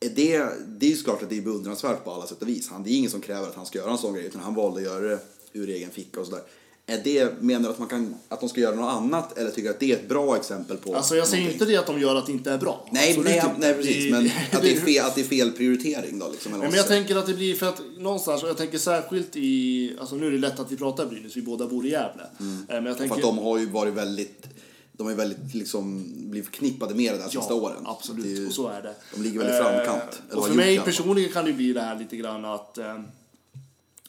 Är 0.01 0.09
Det, 0.09 0.39
det 0.67 0.87
är 0.87 0.91
ju 0.91 0.97
klart 0.97 1.23
att 1.23 1.31
det 1.31 1.37
är 1.39 1.43
beundransvärt 1.43 2.05
på 2.05 2.11
alla 2.13 2.27
sätt 2.27 2.43
och 2.43 2.49
vis. 2.49 2.69
Han, 2.69 2.83
det 2.83 2.91
är 2.91 2.97
ingen 2.97 3.11
som 3.11 3.21
kräver 3.21 3.49
att 3.49 3.55
han 3.55 3.67
ska 3.67 3.79
göra 3.79 3.91
en 3.91 3.99
sån 3.99 4.15
grej, 4.15 4.27
utan 4.27 4.41
han 4.41 4.55
valde 4.55 4.77
att 4.81 4.85
göra 4.87 5.01
det 5.01 5.19
ur 5.53 5.69
egen 5.69 5.91
ficka 5.91 6.21
och 6.21 6.27
sådär. 6.27 6.43
Är 6.87 7.01
det, 7.05 7.43
menar 7.43 7.61
du 7.61 7.69
att, 7.69 7.79
man 7.79 7.89
kan, 7.89 8.15
att 8.29 8.41
de 8.41 8.49
ska 8.49 8.61
göra 8.61 8.75
något 8.75 8.93
annat 8.93 9.39
eller 9.39 9.51
tycker 9.51 9.71
att 9.71 9.81
det 9.81 9.93
är 9.93 9.97
ett 9.97 10.09
bra 10.09 10.37
exempel 10.37 10.77
på 10.77 10.97
Alltså 10.97 11.17
jag 11.17 11.29
säger 11.29 11.43
någonting? 11.43 11.61
inte 11.61 11.73
det 11.73 11.79
att 11.79 11.87
de 11.87 12.01
gör 12.01 12.17
att 12.17 12.27
det 12.27 12.33
inte 12.33 12.51
är 12.51 12.59
bra. 12.59 12.89
Nej, 12.93 13.09
Absolut 13.09 13.29
nej, 13.29 13.37
inte. 13.45 13.55
nej 13.59 13.75
precis, 13.75 14.11
men 14.11 14.27
att 14.53 14.63
det 14.63 14.73
är 14.77 14.81
fel, 14.81 15.05
att 15.05 15.15
det 15.15 15.21
är 15.21 15.25
fel 15.25 15.53
prioritering 15.53 16.19
då 16.19 16.29
liksom. 16.33 16.53
Nej, 16.53 16.61
men 16.61 16.73
jag 16.75 16.89
tänker 16.89 17.17
att 17.17 17.27
det 17.27 17.35
blir 17.35 17.55
för 17.55 17.69
att 17.69 17.83
någonstans, 17.99 18.43
och 18.43 18.49
jag 18.49 18.57
tänker 18.57 18.79
särskilt 18.79 19.37
i, 19.37 19.97
alltså 20.01 20.15
nu 20.17 20.27
är 20.27 20.31
det 20.31 20.39
lätt 20.39 20.61
att 20.61 20.73
vi 20.73 20.77
pratar 20.77 21.07
Brynäs, 21.07 21.37
vi 21.37 21.43
båda 21.43 21.67
bor 21.67 21.87
i 21.87 21.91
Gävle. 21.91 22.23
Eh, 22.23 22.29
Men 22.69 22.85
jag 22.85 22.97
För 22.97 22.99
tänker, 23.01 23.17
att 23.17 23.23
de 23.23 23.39
har 23.39 23.59
ju 23.59 23.67
varit 23.67 23.95
väldigt, 23.95 24.47
de 24.93 25.03
har 25.03 25.11
ju 25.11 25.17
väldigt 25.17 25.55
liksom 25.55 26.05
blivit 26.31 26.47
förknippade 26.51 26.95
med 26.95 27.13
det 27.13 27.17
de 27.17 27.23
här 27.23 27.31
sista 27.31 27.55
åren. 27.55 27.83
absolut, 27.87 28.25
är 28.25 28.29
ju- 28.29 28.47
och 28.47 28.53
så 28.53 28.69
är 28.69 28.83
det. 28.83 28.95
De 29.15 29.23
ligger 29.23 29.39
väl 29.41 29.49
i 29.55 29.63
framkant. 29.63 30.23
eller 30.31 30.39
och 30.41 30.47
för 30.47 30.55
mig 30.55 30.79
personligen 30.79 31.33
kan 31.33 31.45
det 31.45 31.53
bli 31.53 31.73
det 31.73 31.81
här 31.81 31.99
lite 31.99 32.17
grann 32.17 32.45
att, 32.45 32.79
eh, 32.79 33.01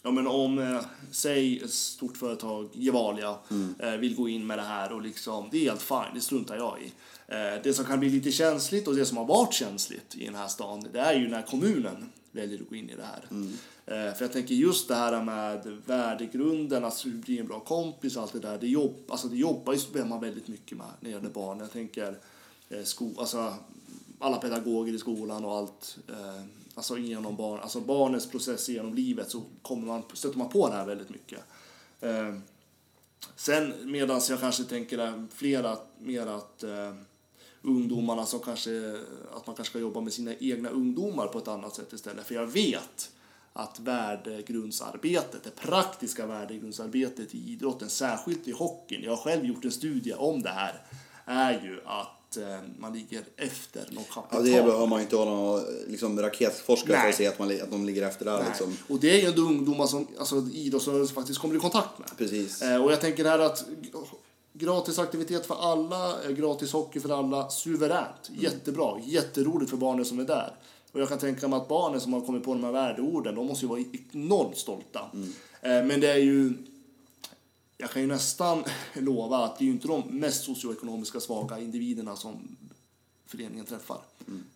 ja 0.01 0.11
men 0.11 0.27
om, 0.27 0.59
eh, 0.59 0.81
säg 1.11 1.59
ett 1.63 1.73
stort 1.73 2.17
företag, 2.17 2.69
Gevalia, 2.73 3.35
Mm. 3.51 3.75
eh, 3.79 3.91
vill 3.91 4.15
gå 4.15 4.29
in 4.29 4.47
med 4.47 4.57
det 4.57 4.63
här 4.63 4.91
och 4.91 5.01
liksom, 5.01 5.49
det 5.51 5.57
är 5.57 5.69
helt 5.69 5.81
fine, 5.81 6.13
det 6.15 6.21
struntar 6.21 6.55
jag 6.55 6.77
i. 6.81 6.91
Eh, 7.27 7.61
det 7.63 7.73
som 7.73 7.85
kan 7.85 7.99
bli 7.99 8.09
lite 8.09 8.31
känsligt 8.31 8.87
och 8.87 8.95
det 8.95 9.05
som 9.05 9.17
har 9.17 9.25
varit 9.25 9.53
känsligt 9.53 10.15
i 10.15 10.25
den 10.25 10.35
här 10.35 10.47
stan, 10.47 10.85
det 10.93 10.99
är 10.99 11.13
ju 11.13 11.29
när 11.29 11.41
kommunen 11.41 12.09
väljer 12.31 12.61
att 12.61 12.69
gå 12.69 12.75
in 12.75 12.89
i 12.89 12.95
det 12.95 13.03
här. 13.05 13.25
Mm. 13.31 13.53
Eh, 13.85 14.13
för 14.13 14.21
jag 14.21 14.31
tänker 14.31 14.55
just 14.55 14.87
det 14.87 14.95
här 14.95 15.23
med 15.23 15.81
värdegrunden, 15.85 16.85
att 16.85 17.05
bli 17.05 17.39
en 17.39 17.47
bra 17.47 17.59
kompis 17.59 18.17
allt 18.17 18.33
det 18.33 18.39
där, 18.39 18.57
det, 18.57 18.67
jobb, 18.67 18.95
alltså 19.07 19.27
det 19.27 19.37
jobbar 19.37 19.73
ju 19.73 20.05
man 20.05 20.19
väldigt 20.19 20.47
mycket 20.47 20.77
med 20.77 20.87
när 20.99 21.09
det 21.09 21.15
gäller 21.15 21.29
barn. 21.29 21.59
Jag 21.59 21.71
tänker 21.71 22.17
eh, 22.69 22.83
sko, 22.83 23.11
alltså, 23.17 23.53
alla 24.19 24.37
pedagoger 24.37 24.93
i 24.93 24.97
skolan 24.97 25.45
och 25.45 25.57
allt. 25.57 25.97
Eh, 26.09 26.43
alltså 26.75 26.97
genom 26.97 27.35
barn, 27.35 27.59
alltså 27.59 27.79
barnets 27.79 28.29
process 28.29 28.69
genom 28.69 28.93
livet 28.93 29.31
så 29.31 29.41
kommer 29.61 29.87
man, 29.87 30.03
stöter 30.13 30.37
man 30.37 30.49
på 30.49 30.69
det 30.69 30.75
här 30.75 30.85
väldigt 30.85 31.09
mycket. 31.09 31.39
Eh, 32.01 32.35
sen 33.35 33.73
medan 33.91 34.21
jag 34.29 34.39
kanske 34.39 34.63
tänker 34.63 35.27
flera 35.33 35.77
mer 35.99 36.27
att 36.27 36.63
eh, 36.63 36.93
ungdomarna 37.61 38.25
som 38.25 38.39
kanske, 38.39 38.99
att 39.33 39.47
man 39.47 39.55
kanske 39.55 39.71
ska 39.71 39.79
jobba 39.79 40.01
med 40.01 40.13
sina 40.13 40.35
egna 40.35 40.69
ungdomar 40.69 41.27
på 41.27 41.37
ett 41.37 41.47
annat 41.47 41.75
sätt 41.75 41.93
istället. 41.93 42.27
För 42.27 42.35
jag 42.35 42.47
vet 42.47 43.11
att 43.53 43.79
värdegrundsarbetet, 43.79 45.43
det 45.43 45.55
praktiska 45.55 46.25
värdegrundsarbetet 46.27 47.35
i 47.35 47.51
idrotten, 47.51 47.89
särskilt 47.89 48.47
i 48.47 48.51
hockeyn, 48.51 49.03
jag 49.03 49.11
har 49.11 49.17
själv 49.17 49.45
gjort 49.45 49.65
en 49.65 49.71
studie 49.71 50.13
om 50.13 50.41
det 50.41 50.49
här, 50.49 50.81
är 51.25 51.51
ju 51.53 51.81
att 51.85 52.37
eh, 52.37 52.59
man 52.79 52.93
ligger 52.93 53.23
efter 53.37 53.79
något 53.91 54.05
Ja, 54.15 54.21
kapital. 54.21 54.43
det 54.45 54.51
behöver 54.63 54.87
man 54.87 55.01
inte 55.01 55.15
vara 55.15 55.29
någon 55.29 55.61
liksom, 55.87 56.19
raketforskare 56.21 57.01
för 57.01 57.09
att 57.09 57.15
se 57.15 57.27
att, 57.27 57.39
man, 57.39 57.61
att 57.61 57.71
de 57.71 57.85
ligger 57.85 58.07
efter 58.07 58.25
där. 58.25 58.43
Liksom. 58.47 58.77
Och 58.89 58.99
det 58.99 59.11
är 59.11 59.21
ju 59.21 59.27
ändå 59.27 59.41
ungdomar 59.41 59.85
som 59.87 60.07
alltså, 60.19 60.35
idrottsrörelsen 60.53 61.15
faktiskt 61.15 61.39
kommer 61.39 61.55
i 61.55 61.59
kontakt 61.59 61.99
med. 61.99 62.09
Precis. 62.17 62.61
Eh, 62.61 62.83
och 62.83 62.91
jag 62.91 63.01
tänker 63.01 63.25
här 63.25 63.39
att 63.39 63.65
gratis 64.53 64.99
aktivitet 64.99 65.45
för 65.45 65.71
alla, 65.71 66.23
eh, 66.23 66.29
gratis 66.31 66.71
hockey 66.73 66.99
för 66.99 67.19
alla, 67.19 67.49
suveränt, 67.49 68.29
Mm. 68.29 68.41
jättebra, 68.41 68.99
jätteroligt 69.03 69.69
för 69.69 69.77
barnen 69.77 70.05
som 70.05 70.19
är 70.19 70.23
där. 70.23 70.55
Och 70.93 71.01
jag 71.01 71.09
kan 71.09 71.19
tänka 71.19 71.47
mig 71.47 71.57
att 71.57 71.67
barnen 71.67 72.01
som 72.01 72.13
har 72.13 72.21
kommit 72.21 72.43
på 72.43 72.53
de 72.53 72.63
här 72.63 72.71
värdeorden, 72.71 73.35
de 73.35 73.47
måste 73.47 73.65
ju 73.65 73.69
vara 73.69 73.83
enormt 74.11 74.57
stolta. 74.57 75.11
Mm. 75.13 75.29
Eh, 75.61 75.87
men 75.87 75.99
det 75.99 76.11
är 76.11 76.17
ju, 76.17 76.53
jag 77.77 77.91
kan 77.91 78.01
ju 78.01 78.07
nästan 78.07 78.63
lova 78.93 79.37
att 79.37 79.57
det 79.57 79.63
är 79.63 79.65
ju 79.65 79.71
inte 79.71 79.87
de 79.87 80.01
mest 80.01 80.43
socioekonomiska 80.43 81.19
svaga 81.19 81.59
individerna 81.59 82.15
som 82.15 82.57
föreningen 83.25 83.65
träffar. 83.65 84.01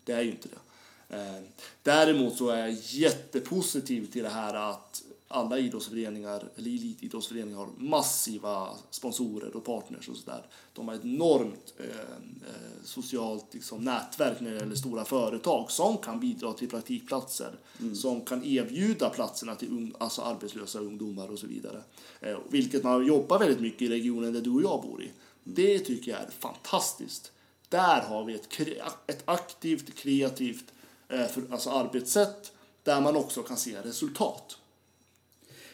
Det 0.04 0.12
är 0.12 0.22
ju 0.22 0.32
inte 0.32 0.48
det. 0.48 1.16
Eh, 1.16 1.44
däremot 1.84 2.38
så 2.38 2.50
är 2.50 2.58
jag 2.58 2.72
jättepositiv 2.72 4.12
till 4.12 4.24
det 4.24 4.30
här 4.30 4.54
att 4.54 5.04
alla 5.28 5.60
idrottsföreningar, 5.60 6.44
eller 6.56 6.70
elitidrottsföreningar, 6.70 7.58
har 7.58 7.70
massiva 7.78 8.70
sponsorer 8.90 9.56
och 9.56 9.66
partners 9.66 10.10
och 10.10 10.18
sådär. 10.18 10.46
De 10.74 10.88
har 10.88 10.96
ett 10.96 11.06
enormt 11.06 11.74
eh, 11.78 11.86
eh, 11.86 12.84
socialt 12.84 13.54
liksom, 13.54 13.84
nätverk 13.84 14.40
när 14.40 14.52
det 14.52 14.58
gäller 14.58 14.76
stora 14.76 15.06
företag 15.06 15.72
som 15.72 15.98
kan 15.98 16.20
bidra 16.20 16.54
till 16.54 16.70
praktikplatser, 16.70 17.60
som 17.96 18.22
kan 18.22 18.44
erbjuda 18.44 19.10
platserna 19.10 19.56
till 19.56 19.70
ung, 19.72 19.94
alltså 19.98 20.22
arbetslösa 20.22 20.80
ungdomar 20.80 21.32
och 21.32 21.40
så 21.40 21.48
vidare. 21.48 21.84
Eh, 22.22 22.38
vilket 22.50 22.84
man 22.84 23.06
jobbar 23.06 23.40
väldigt 23.40 23.60
mycket 23.60 23.82
i 23.82 23.88
regionen 23.88 24.34
där 24.34 24.42
du 24.42 24.52
och 24.52 24.64
jag 24.64 24.82
bor 24.82 25.04
i. 25.04 25.12
Det 25.44 25.80
tycker 25.80 26.12
jag 26.12 26.22
är 26.22 26.30
fantastiskt. 26.40 27.32
Där 27.70 28.02
har 28.02 28.24
vi 28.24 28.36
ett, 28.36 28.60
ett 29.08 29.24
aktivt, 29.26 29.96
kreativt 29.96 30.66
eh, 31.10 31.28
för, 31.28 31.44
alltså 31.52 31.70
arbetssätt 31.70 32.52
där 32.84 33.02
man 33.02 33.16
också 33.16 33.44
kan 33.44 33.58
se 33.58 33.82
resultat. 33.82 34.58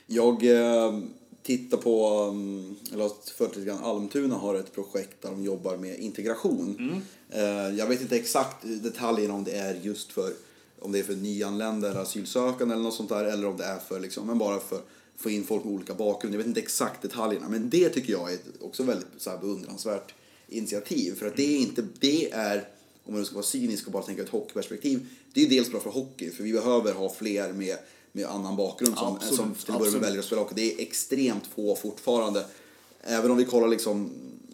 Jag 0.08 0.46
eh, 0.46 1.00
tittar 1.44 1.78
på, 1.78 2.20
um, 2.30 2.76
eller 2.94 3.04
har 3.04 3.12
följt 3.36 3.56
lite 3.56 3.68
grann, 3.68 3.84
Almtuna 3.84 4.36
har 4.36 4.56
ett 4.56 4.74
projekt 4.74 5.22
där 5.22 5.30
de 5.30 5.44
jobbar 5.44 5.78
med 5.78 6.00
integration. 6.00 6.76
Mm. 6.80 7.02
Eh, 7.30 7.78
jag 7.78 7.88
vet 7.88 8.02
inte 8.02 8.16
exakt 8.16 8.58
detaljerna 8.64 9.34
om 9.34 9.44
det 9.44 9.52
är 9.52 9.74
just 9.82 10.12
för 10.12 10.34
om 10.80 10.92
det 10.92 11.00
är 11.00 11.04
för 11.04 11.16
nyanlända 11.16 11.90
eller 11.90 12.00
asylsökande 12.00 12.74
eller 12.74 12.84
något 12.84 12.94
sånt 12.94 13.10
där 13.10 13.26
eller 13.26 13.48
om 13.48 13.58
det 13.58 13.64
är 13.64 13.80
för 13.80 14.00
liksom, 14.00 14.28
men 14.28 14.38
bara 14.38 14.60
för 14.60 14.82
få 15.18 15.30
in 15.30 15.44
folk 15.44 15.64
med 15.64 15.74
olika 15.74 15.94
bakgrund. 15.94 16.36
Jag 16.36 16.38
vet 16.38 16.48
inte 16.48 16.60
exakt 16.60 17.02
detaljerna 17.02 17.50
men 17.50 17.70
det 17.70 17.90
tycker 17.90 18.14
jag 18.14 18.34
är 18.34 18.40
också 18.62 18.84
väldigt 18.84 19.08
så 19.18 19.30
här, 19.30 19.38
beundransvärt 19.38 20.14
initiativ 20.48 21.16
för 21.16 21.28
att 21.28 21.36
det 21.36 21.56
är 21.56 21.58
inte, 21.58 21.84
det 22.00 22.32
är 22.32 22.68
om 23.04 23.14
man 23.14 23.26
ska 23.26 23.36
vara 23.36 23.46
cynisk 23.46 23.86
och 23.86 23.94
bara 23.94 24.04
tänka 24.04 24.22
ur 24.22 24.26
ett 24.26 24.32
hockeyperspektiv, 24.32 25.08
det 25.34 25.44
är 25.44 25.50
dels 25.50 25.72
bra 25.72 25.80
för 25.80 25.90
hockey 25.90 26.30
för 26.30 26.44
vi 26.44 26.54
behöver 26.54 26.94
ha 26.94 27.10
fler 27.14 27.54
med, 27.54 27.78
med 28.14 28.26
annan 28.26 28.56
bakgrund 28.56 28.98
som, 28.98 29.16
Absolut, 29.16 29.36
som 29.36 29.56
till 29.56 29.74
att 29.74 29.80
börja 29.80 29.92
med 29.92 30.02
väljer 30.02 30.20
att 30.20 30.26
spela 30.26 30.42
hockey. 30.42 30.56
Det 30.56 30.74
är 30.74 30.82
extremt 30.82 31.48
få 31.56 31.76
fortfarande. 31.76 32.46
Även 33.02 33.32
om 33.32 33.38
vi 33.38 33.46
kollar 33.46 33.68
liksom, 33.68 34.12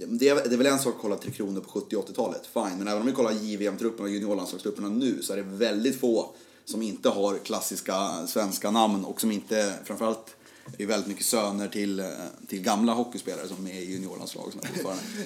det 0.07 0.29
är, 0.29 0.35
det 0.35 0.55
är 0.55 0.57
väl 0.57 0.67
en 0.67 0.79
sak 0.79 0.95
att 0.95 1.01
kolla 1.01 1.15
Tre 1.15 1.31
Kronor 1.31 1.61
på 1.61 1.69
70 1.69 1.95
80-talet, 1.95 2.49
fine. 2.53 2.77
Men 2.77 2.87
även 2.87 3.01
om 3.01 3.07
vi 3.07 3.13
kollar 3.13 3.31
JVM-trupperna 3.31 4.03
och 4.03 4.09
juniorlandslagstrupperna 4.09 4.89
nu 4.89 5.21
så 5.21 5.33
är 5.33 5.37
det 5.37 5.43
väldigt 5.43 5.99
få 5.99 6.29
som 6.65 6.81
inte 6.81 7.09
har 7.09 7.37
klassiska 7.37 8.27
svenska 8.27 8.71
namn 8.71 9.05
och 9.05 9.21
som 9.21 9.31
inte, 9.31 9.73
framförallt 9.85 10.35
det 10.77 10.83
är 10.83 10.87
väldigt 10.87 11.07
mycket 11.07 11.25
söner 11.25 11.67
till, 11.67 11.99
eh, 11.99 12.05
till 12.47 12.61
gamla 12.61 12.93
hockeyspelare 12.93 13.47
som 13.47 13.67
är 13.67 13.73
i 13.73 13.91
juniorlandslag. 13.91 14.51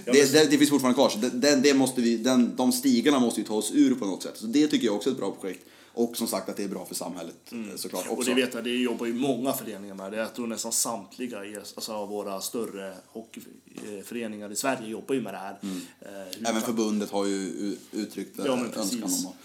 Det, 0.06 0.34
det, 0.34 0.52
det 0.52 0.58
finns 0.58 0.70
fortfarande 0.70 0.96
kvar, 0.96 1.10
så 1.10 1.18
det, 1.18 1.56
det, 1.56 1.74
måste 1.74 2.02
vi, 2.02 2.18
den, 2.18 2.56
de 2.56 2.72
stigarna 2.72 3.20
måste 3.20 3.42
vi 3.42 3.48
ta 3.48 3.56
oss 3.56 3.72
ur 3.74 3.96
på 3.96 4.06
något 4.06 4.24
sätt. 4.24 4.38
Så 4.38 4.46
det 4.46 4.68
tycker 4.68 4.86
jag 4.86 4.96
också 4.96 5.10
är 5.10 5.12
ett 5.12 5.20
bra 5.20 5.32
projekt. 5.32 5.66
Och 5.96 6.18
som 6.18 6.28
sagt 6.28 6.50
att 6.50 6.58
det 6.58 6.64
är 6.64 6.68
bra 6.68 6.86
för 6.86 6.96
samhället 6.96 7.36
eh, 7.52 7.76
såklart 7.76 8.06
också. 8.08 8.16
Och 8.16 8.26
det 8.26 8.34
vet 8.34 8.54
jag, 8.54 8.64
det 8.64 8.78
jobbar 8.78 9.06
ju 9.06 9.14
många 9.14 9.54
föreningar 9.54 9.96
med. 9.96 10.12
Det 10.12 10.18
Jag 10.18 10.36
tror 10.36 10.48
nästan 10.48 10.72
samtliga 10.72 11.40
alltså, 11.40 11.94
av 11.94 12.10
våra 12.10 12.42
större 12.42 12.94
hockeyföreningar 13.08 14.52
i 14.52 14.56
Sverige 14.56 14.88
jobbar 14.88 15.16
ju 15.16 15.22
med 15.22 15.34
det 15.34 15.38
här. 15.38 15.60
Eh, 15.62 16.10
hur 16.38 16.48
Även 16.50 16.62
förbundet 16.62 17.12
har 17.12 17.26
ju 17.26 17.76
uttryckt 17.92 18.40
Ja, 18.46 18.58
önskan 18.76 19.04
om 19.04 19.28
att 19.28 19.36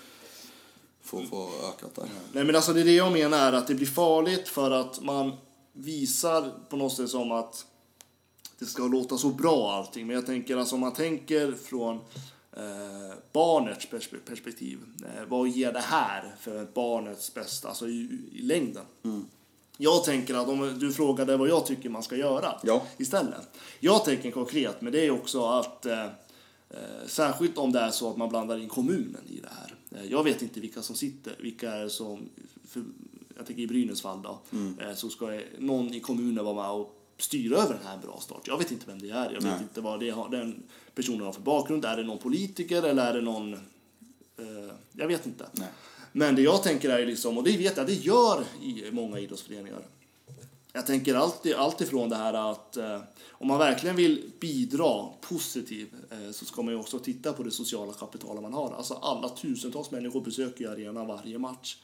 få, 1.02 1.22
få 1.30 1.50
ökat 1.68 1.94
där. 1.94 2.08
Nej 2.32 2.44
men 2.44 2.56
alltså 2.56 2.72
det 2.72 2.80
är 2.80 2.84
det 2.84 2.92
jag 2.94 3.12
menar, 3.12 3.52
att 3.52 3.66
det 3.66 3.74
blir 3.74 3.86
farligt 3.86 4.48
för 4.48 4.70
att 4.70 5.02
man 5.02 5.32
visar 5.78 6.52
på 6.70 6.76
något 6.76 6.92
sätt 6.96 7.10
som 7.10 7.32
att 7.32 7.66
det 8.58 8.66
ska 8.66 8.86
låta 8.86 9.18
så 9.18 9.28
bra 9.28 9.72
allting. 9.72 10.06
Men 10.06 10.16
jag 10.16 10.26
tänker 10.26 10.56
alltså 10.56 10.74
om 10.74 10.80
man 10.80 10.92
tänker 10.92 11.52
från 11.52 11.96
eh, 12.52 13.16
barnets 13.32 13.88
perspe- 13.88 14.20
perspektiv. 14.26 14.78
Eh, 15.04 15.24
vad 15.28 15.48
ger 15.48 15.72
det 15.72 15.80
här 15.80 16.34
för 16.40 16.64
barnets 16.74 17.34
bästa, 17.34 17.68
alltså 17.68 17.88
i, 17.88 18.18
i 18.32 18.42
längden? 18.42 18.84
Jag 19.76 20.04
tänker 20.04 20.34
att 20.34 20.48
om 20.48 20.78
du 20.78 20.92
frågade 20.92 21.36
vad 21.36 21.48
jag 21.48 21.66
tycker 21.66 21.88
man 21.88 22.02
ska 22.02 22.16
göra 22.16 22.60
Ja. 22.62 22.82
istället. 22.96 23.48
Jag 23.80 24.04
tänker 24.04 24.30
konkret, 24.30 24.80
men 24.80 24.92
det 24.92 25.06
är 25.06 25.10
också 25.10 25.44
att 25.46 25.86
eh, 25.86 26.04
eh, 26.70 27.06
särskilt 27.06 27.58
om 27.58 27.72
det 27.72 27.80
är 27.80 27.90
så 27.90 28.10
att 28.10 28.16
man 28.16 28.28
blandar 28.28 28.58
in 28.58 28.68
kommunen 28.68 29.22
i 29.28 29.40
det 29.40 29.48
här. 29.60 29.74
Eh, 30.00 30.10
jag 30.10 30.24
vet 30.24 30.42
inte 30.42 30.60
vilka 30.60 30.82
som 30.82 30.96
sitter, 30.96 31.36
vilka 31.40 31.72
är 31.72 31.88
som, 31.88 32.28
jag 33.38 33.46
tänker 33.46 33.62
i 33.62 33.66
Brynäs 33.66 34.02
fall 34.02 34.22
då, 34.22 34.40
eh, 34.80 34.94
så 34.94 35.08
ska 35.08 35.40
någon 35.58 35.94
i 35.94 36.00
kommunen 36.00 36.44
vara 36.44 36.54
med 36.54 36.70
och 36.70 36.94
styra 37.18 37.56
över 37.56 37.74
den 37.74 37.86
här 37.86 37.98
bra 37.98 38.20
start. 38.20 38.42
Jag 38.44 38.58
vet 38.58 38.70
inte 38.70 38.86
vem 38.86 38.98
det 38.98 39.10
är, 39.10 39.24
jag 39.24 39.32
vet 39.32 39.42
Nej. 39.42 39.62
inte 39.62 39.80
vad 39.80 40.00
det 40.00 40.10
har, 40.10 40.28
den 40.28 40.62
personen 40.94 41.20
har 41.20 41.32
för 41.32 41.40
bakgrund. 41.40 41.84
Är 41.84 41.96
det 41.96 42.02
någon 42.02 42.18
politiker 42.18 42.82
eller 42.82 43.06
är 43.06 43.14
det 43.14 43.20
någon, 43.20 43.54
eh, 43.54 44.74
jag 44.92 45.06
vet 45.06 45.26
inte. 45.26 45.46
Nej. 45.52 45.68
Men 46.12 46.34
det 46.34 46.42
jag 46.42 46.62
tänker 46.62 46.90
är 46.90 47.06
liksom, 47.06 47.38
och 47.38 47.44
det 47.44 47.56
vet 47.56 47.76
jag, 47.76 47.86
det 47.86 47.94
gör 47.94 48.44
i 48.62 48.90
många 48.92 49.18
idrottsföreningar. 49.18 49.82
Jag 50.72 50.86
tänker 50.86 51.14
alltid, 51.14 51.54
allt 51.54 51.80
ifrån 51.80 52.08
det 52.08 52.16
här 52.16 52.50
att 52.50 52.76
eh, 52.76 53.00
om 53.30 53.48
man 53.48 53.58
verkligen 53.58 53.96
vill 53.96 54.30
bidra 54.40 55.06
positivt 55.20 55.92
eh, 56.10 56.30
så 56.32 56.44
ska 56.44 56.62
man 56.62 56.74
ju 56.74 56.80
också 56.80 56.98
titta 56.98 57.32
på 57.32 57.42
det 57.42 57.50
sociala 57.50 57.92
kapitalet 57.92 58.42
man 58.42 58.52
har. 58.52 58.74
Alltså 58.74 58.94
alla 58.94 59.28
tusentals 59.28 59.90
människor 59.90 60.20
besöker 60.20 60.64
ju 60.64 60.70
arenan 60.70 61.06
varje 61.06 61.38
match. 61.38 61.76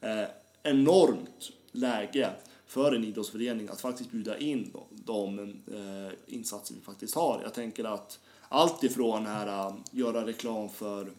Eh, 0.00 0.24
enormt 0.62 1.50
läge 1.72 2.30
för 2.66 2.92
en 2.92 3.04
idrottsförening 3.04 3.68
att 3.68 3.80
faktiskt 3.80 4.10
bjuda 4.10 4.38
in 4.38 4.70
de, 4.72 5.02
de 5.04 5.38
eh, 5.76 6.12
insatser 6.26 6.74
vi 6.74 6.80
faktiskt 6.80 7.14
har. 7.14 7.40
Jag 7.42 7.54
tänker 7.54 7.84
att 7.84 8.18
allt 8.48 8.84
ifrån 8.84 9.26
här, 9.26 9.46
eh, 9.46 9.74
göra 9.90 10.26
reklam 10.26 10.68
för 10.68 11.12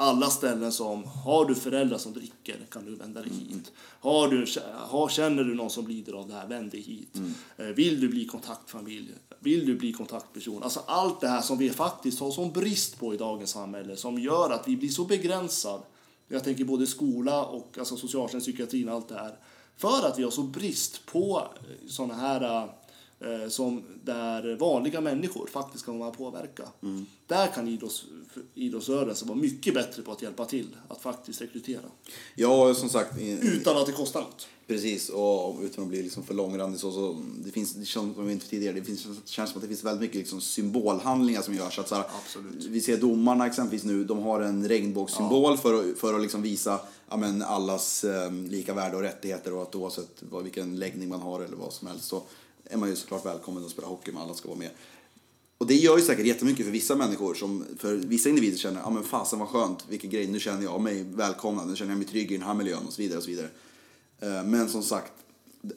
alla 0.00 0.30
ställen 0.30 0.72
som, 0.72 1.04
har 1.04 1.44
du 1.44 1.54
föräldrar 1.54 1.98
som 1.98 2.12
dricker 2.12 2.56
kan 2.70 2.84
du 2.84 2.94
vända 2.94 3.20
dig 3.20 3.30
hit. 3.30 3.72
Har 4.00 4.28
du, 4.28 4.46
har, 4.74 5.08
känner 5.08 5.44
du 5.44 5.54
någon 5.54 5.70
som 5.70 5.86
lider 5.86 6.12
av 6.12 6.28
det 6.28 6.34
här, 6.34 6.46
vänd 6.46 6.70
dig 6.70 6.80
hit. 6.80 7.16
Eh, 7.56 7.66
Vill 7.66 8.00
du 8.00 8.08
bli 8.08 8.26
kontaktfamilj, 8.26 9.14
vill 9.38 9.66
du 9.66 9.74
bli 9.74 9.92
kontaktperson. 9.92 10.62
Alltså 10.62 10.82
allt 10.86 11.20
det 11.20 11.28
här 11.28 11.40
som 11.40 11.58
vi 11.58 11.70
faktiskt 11.70 12.20
har 12.20 12.30
sån 12.30 12.52
brist 12.52 12.98
på 12.98 13.14
i 13.14 13.16
dagens 13.16 13.50
samhälle 13.50 13.96
som 13.96 14.18
gör 14.18 14.50
att 14.50 14.68
vi 14.68 14.76
blir 14.76 14.88
så 14.88 15.04
begränsad. 15.04 15.82
Jag 16.28 16.44
tänker 16.44 16.64
både 16.64 16.86
skola 16.86 17.44
och 17.44 17.78
alltså 17.78 17.96
socialtjänst, 17.96 18.46
psykiatrin, 18.46 18.88
allt 18.88 19.08
det 19.08 19.14
här. 19.14 19.38
För 19.76 20.06
att 20.06 20.18
vi 20.18 20.22
har 20.22 20.30
så 20.30 20.42
brist 20.42 21.06
på 21.06 21.48
eh, 21.54 21.88
sådana 21.88 22.14
här 22.14 22.44
eh, 22.44 22.70
eh, 23.20 23.48
som 23.48 23.82
där 24.04 24.56
vanliga 24.56 25.00
människor 25.00 25.46
faktiskt 25.46 25.84
kan 25.84 25.98
vara 25.98 26.10
påverka. 26.10 26.62
Där 27.26 27.46
kan 27.46 27.68
idrotts, 27.68 28.04
idrottsrörelsen 28.54 29.28
vara 29.28 29.38
mycket 29.38 29.74
bättre 29.74 30.02
på 30.02 30.12
att 30.12 30.22
hjälpa 30.22 30.44
till 30.44 30.76
att 30.88 31.00
faktiskt 31.00 31.40
rekrytera. 31.40 31.80
Ja, 32.34 32.74
som 32.74 32.88
sagt, 32.88 33.18
i- 33.18 33.38
Utan 33.42 33.76
att 33.76 33.86
det 33.86 33.92
kostar 33.92 34.20
något. 34.20 34.46
Precis, 34.66 35.08
och 35.08 35.56
utan 35.62 35.84
att 35.84 35.90
bli 35.90 36.02
liksom 36.02 36.22
för 36.22 36.34
långrandig 36.34 36.80
så, 36.80 36.92
så 36.92 37.20
det 37.44 37.50
finns, 37.50 37.74
det 37.74 37.84
känns, 37.84 38.14
som 38.14 38.30
inte 38.30 38.48
tidigare, 38.48 38.74
det 38.74 38.84
finns, 38.84 39.06
känns 39.24 39.50
som 39.50 39.58
att 39.58 39.62
det 39.62 39.68
finns 39.68 39.84
väldigt 39.84 40.00
mycket 40.00 40.16
liksom 40.16 40.40
symbolhandlingar 40.40 41.42
som 41.42 41.54
görs. 41.54 41.78
Att 41.78 41.88
så 41.88 41.94
här. 41.94 42.04
Vi 42.68 42.80
ser 42.80 42.96
domarna 42.96 43.46
exempelvis 43.46 43.84
nu, 43.84 44.04
de 44.04 44.18
har 44.18 44.40
en 44.40 44.68
regnbågssymbol 44.68 45.56
för, 45.56 45.74
att, 45.90 45.98
för 45.98 46.14
att 46.14 46.20
liksom 46.22 46.42
visa 46.42 46.80
ja, 47.10 47.16
men, 47.16 47.42
allas 47.42 48.04
eh, 48.04 48.32
lika 48.32 48.74
värde 48.74 48.96
och 48.96 49.02
rättigheter 49.02 49.54
och 49.54 49.62
att 49.62 49.74
oavsett 49.74 50.22
vad, 50.30 50.42
vilken 50.44 50.78
läggning 50.78 51.08
man 51.08 51.20
har 51.20 51.40
eller 51.40 51.56
vad 51.56 51.72
som 51.72 51.88
helst 51.88 52.04
så 52.04 52.22
är 52.68 52.76
man 52.76 52.88
ju 52.88 52.96
såklart 52.96 53.26
välkommen 53.26 53.64
att 53.64 53.70
spela 53.70 53.88
hockey, 53.88 54.12
med, 54.12 54.22
alla 54.22 54.34
ska 54.34 54.48
vara 54.48 54.58
med. 54.58 54.70
Och 55.58 55.66
det 55.66 55.74
gör 55.74 55.96
ju 55.96 56.04
säkert 56.04 56.26
jättemycket 56.26 56.64
för 56.64 56.72
vissa 56.72 56.96
människor 56.96 57.34
som 57.34 57.64
för 57.78 57.94
vissa 57.94 58.28
individer 58.28 58.58
känner, 58.58 58.80
ja 58.80 58.90
men 58.90 59.04
fasen 59.04 59.38
vad 59.38 59.48
skönt, 59.48 59.84
vilken 59.88 60.10
grej, 60.10 60.26
nu 60.26 60.40
känner 60.40 60.62
jag 60.62 60.80
mig 60.80 61.06
välkomnad, 61.14 61.68
nu 61.68 61.76
känner 61.76 61.92
jag 61.92 61.98
mig 61.98 62.08
trygg 62.08 62.32
i 62.32 62.36
den 62.36 62.46
här 62.46 62.54
miljön 62.54 62.86
och 62.86 62.92
så 62.92 63.02
vidare 63.02 63.18
och 63.18 63.24
så 63.24 63.30
vidare. 63.30 63.48
Eh, 64.20 64.44
men 64.44 64.68
som 64.68 64.82
sagt, 64.82 65.12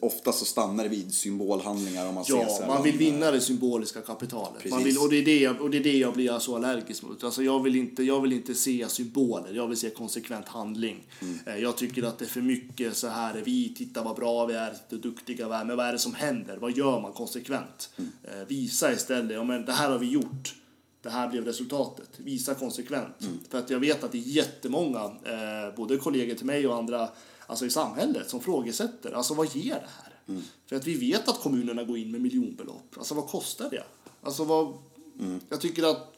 ofta 0.00 0.32
så 0.32 0.44
stannar 0.44 0.84
det 0.84 0.88
vid 0.90 1.14
symbolhandlingar 1.14 2.08
om 2.08 2.14
man 2.14 2.24
ser 2.24 2.34
Ja, 2.34 2.48
sällan, 2.48 2.68
man 2.68 2.82
vill 2.82 2.98
vinna 2.98 3.30
det 3.30 3.40
symboliska 3.40 4.00
kapitalet. 4.00 4.70
Man 4.70 4.84
vill, 4.84 4.98
och, 4.98 5.10
det 5.10 5.16
är 5.16 5.24
det 5.24 5.38
jag, 5.38 5.60
och 5.60 5.70
det 5.70 5.78
är 5.78 5.82
det 5.82 5.98
jag 5.98 6.14
blir 6.14 6.38
så 6.38 6.56
allergisk 6.56 7.02
mot. 7.02 7.24
Alltså 7.24 7.42
jag, 7.42 7.62
vill 7.62 7.76
inte, 7.76 8.02
jag 8.02 8.20
vill 8.20 8.32
inte 8.32 8.54
se 8.54 8.88
symboler, 8.88 9.52
jag 9.54 9.68
vill 9.68 9.76
se 9.76 9.90
konsekvent 9.90 10.48
handling. 10.48 11.06
Mm. 11.20 11.38
Eh, 11.46 11.56
Jag 11.56 11.76
tycker 11.76 12.02
att 12.02 12.18
det 12.18 12.24
är 12.24 12.28
för 12.28 12.40
mycket 12.40 12.96
så 12.96 13.08
här, 13.08 13.42
vi 13.44 13.74
tittar 13.74 14.04
vad 14.04 14.16
bra 14.16 14.46
vi 14.46 14.54
är, 14.54 14.74
hur 14.88 14.98
duktiga 14.98 15.48
vi 15.48 15.54
är, 15.54 15.64
men 15.64 15.76
vad 15.76 15.86
är 15.86 15.92
det 15.92 15.98
som 15.98 16.14
händer? 16.14 16.56
Vad 16.56 16.76
gör 16.76 17.00
man 17.00 17.12
konsekvent? 17.12 17.90
Mm. 17.96 18.10
Eh, 18.22 18.46
Visa 18.48 18.92
istället, 18.92 19.32
ja 19.32 19.44
men 19.44 19.64
det 19.64 19.72
här 19.72 19.90
har 19.90 19.98
vi 19.98 20.10
gjort. 20.10 20.54
Det 21.02 21.10
här 21.10 21.28
blev 21.28 21.44
resultatet. 21.44 22.10
Visa 22.16 22.54
konsekvent. 22.54 23.20
Mm. 23.20 23.38
För 23.50 23.58
att 23.58 23.70
jag 23.70 23.80
vet 23.80 24.04
att 24.04 24.12
det 24.12 24.18
är 24.18 24.22
jättemånga, 24.22 25.04
eh, 25.04 25.76
både 25.76 25.96
kollegor 25.96 26.34
till 26.34 26.46
mig 26.46 26.66
och 26.66 26.76
andra 26.76 27.08
alltså 27.46 27.66
i 27.66 27.70
samhället, 27.70 28.30
som 28.30 28.40
frågesätter. 28.40 29.12
Alltså 29.12 29.34
vad 29.34 29.56
ger 29.56 29.74
det 29.74 29.88
här? 30.02 30.12
Mm. 30.28 30.42
För 30.66 30.76
att 30.76 30.86
vi 30.86 30.94
vet 30.94 31.28
att 31.28 31.40
kommunerna 31.40 31.84
går 31.84 31.98
in 31.98 32.10
med 32.10 32.20
miljonbelopp. 32.20 32.94
Alltså 32.96 33.14
vad 33.14 33.26
kostar 33.26 33.70
det? 33.70 33.84
Alltså 34.22 34.44
vad... 34.44 34.74
Mm. 35.20 35.40
Jag 35.48 35.60
tycker 35.60 35.82
att 35.82 36.14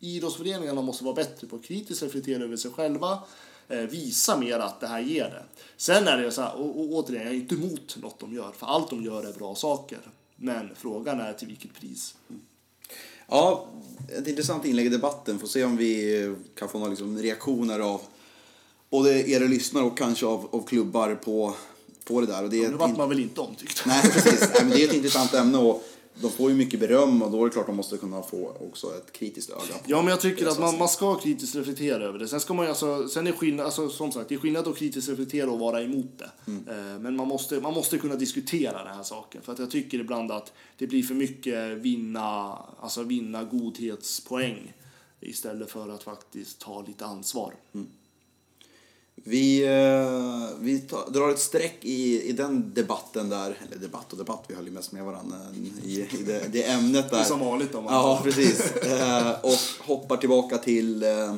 idrottsföreningarna 0.00 0.82
måste 0.82 1.04
vara 1.04 1.14
bättre 1.14 1.46
på 1.46 1.56
att 1.56 1.64
kritiskt 1.64 2.02
reflektera 2.02 2.44
över 2.44 2.56
sig 2.56 2.70
själva. 2.70 3.18
Eh, 3.68 3.78
visa 3.78 4.38
mer 4.38 4.58
att 4.58 4.80
det 4.80 4.86
här 4.86 5.00
ger 5.00 5.24
det. 5.24 5.42
Sen 5.76 6.08
är 6.08 6.18
det 6.18 6.32
så 6.32 6.42
här, 6.42 6.54
och, 6.54 6.80
och 6.80 6.92
återigen, 6.92 7.26
jag 7.26 7.34
är 7.34 7.38
inte 7.38 7.54
emot 7.54 7.96
något 8.02 8.20
de 8.20 8.34
gör. 8.34 8.52
För 8.52 8.66
allt 8.66 8.90
de 8.90 9.02
gör 9.02 9.24
är 9.24 9.32
bra 9.32 9.54
saker. 9.54 9.98
Men 10.36 10.70
frågan 10.76 11.20
är 11.20 11.32
till 11.32 11.48
vilket 11.48 11.74
pris. 11.74 12.14
Ja, 13.28 13.68
ett 14.08 14.26
intressant 14.26 14.64
inlägg 14.64 14.86
i 14.86 14.88
debatten. 14.88 15.38
Får 15.38 15.46
se 15.46 15.64
om 15.64 15.76
vi 15.76 16.34
kan 16.54 16.68
få 16.68 16.78
några 16.78 16.90
liksom 16.90 17.18
reaktioner 17.18 17.80
av 17.80 18.00
både 18.94 19.30
er 19.30 19.48
lyssnare 19.48 19.84
och 19.84 19.98
kanske 19.98 20.26
av, 20.26 20.48
av 20.50 20.66
klubbar 20.66 21.14
på, 21.14 21.54
på 22.04 22.20
det 22.20 22.26
där. 22.26 22.44
Och 22.44 22.50
det 22.50 22.56
Nu 22.56 22.66
ett 22.66 22.72
vart 22.72 22.96
man 22.96 23.08
väl 23.08 23.20
inte 23.20 23.40
omtyckt. 23.40 23.86
Nej, 23.86 24.02
precis. 24.02 24.40
Nej, 24.40 24.64
men 24.64 24.70
det 24.70 24.84
är 24.84 24.88
ett 24.88 24.94
intressant 24.94 25.34
ämne 25.34 25.58
och 25.58 25.84
de 26.20 26.30
får 26.30 26.50
ju 26.50 26.56
mycket 26.56 26.80
beröm 26.80 27.22
och 27.22 27.30
då 27.30 27.40
är 27.40 27.44
det 27.44 27.50
klart 27.50 27.66
de 27.66 27.76
måste 27.76 27.96
kunna 27.96 28.22
få 28.22 28.56
också 28.68 28.86
ett 28.96 29.12
kritiskt 29.12 29.50
öga. 29.50 29.74
Ja, 29.86 30.02
men 30.02 30.10
jag 30.10 30.20
tycker 30.20 30.44
det 30.44 30.50
att 30.50 30.58
man, 30.58 30.78
man 30.78 30.88
ska 30.88 31.14
kritiskt 31.14 31.54
reflektera 31.54 32.04
över 32.04 32.18
det. 32.18 32.28
Sen 32.28 32.40
ska 32.40 32.54
man 32.54 32.64
ju 32.64 32.68
alltså, 32.68 33.08
sen 33.08 33.26
är 33.26 33.32
skillnad, 33.32 33.66
alltså, 33.66 33.88
som 33.88 34.12
sagt, 34.12 34.28
det 34.28 34.34
är 34.34 34.38
skillnad 34.38 34.68
att 34.68 34.76
kritiskt 34.78 35.08
reflektera 35.08 35.50
och 35.50 35.58
vara 35.58 35.82
emot 35.82 36.18
det. 36.18 36.30
Mm. 36.46 36.68
Eh, 36.68 37.00
Men 37.00 37.16
man 37.16 37.28
måste, 37.28 37.60
man 37.60 37.74
måste 37.74 37.98
kunna 37.98 38.14
diskutera 38.14 38.84
den 38.84 38.96
här 38.96 39.02
saken. 39.02 39.42
För 39.42 39.52
att 39.52 39.58
jag 39.58 39.70
tycker 39.70 39.98
ibland 39.98 40.32
att 40.32 40.52
det 40.78 40.86
blir 40.86 41.02
för 41.02 41.14
mycket 41.14 41.78
vinna, 41.78 42.58
alltså 42.80 43.02
vinna 43.02 43.44
godhetspoäng 43.44 44.72
istället 45.20 45.70
för 45.70 45.88
att 45.88 46.02
faktiskt 46.02 46.58
ta 46.58 46.82
lite 46.82 47.04
ansvar. 47.06 47.54
Vi, 49.26 49.64
eh, 49.64 50.58
vi 50.60 50.78
tar, 50.78 51.10
drar 51.10 51.30
ett 51.30 51.38
streck 51.38 51.78
i, 51.80 52.22
i 52.28 52.32
den 52.32 52.74
debatten 52.74 53.28
där, 53.28 53.58
eller 53.66 53.76
debatt 53.76 54.12
och 54.12 54.18
debatt, 54.18 54.44
vi 54.48 54.54
höll 54.54 54.64
ju 54.64 54.70
mest 54.70 54.92
med 54.92 55.04
varandra 55.04 55.36
i, 55.84 56.00
i 56.00 56.22
det, 56.26 56.52
det 56.52 56.64
ämnet 56.64 57.10
där. 57.10 57.16
Det 57.16 57.22
är 57.22 57.28
som 57.28 57.40
vanligt 57.40 57.72
då. 57.72 57.84
Ja, 57.88 58.20
precis. 58.24 58.72
Eh, 58.84 59.30
och 59.42 59.86
hoppar 59.86 60.16
tillbaka 60.16 60.58
till 60.58 61.02
eh, 61.02 61.36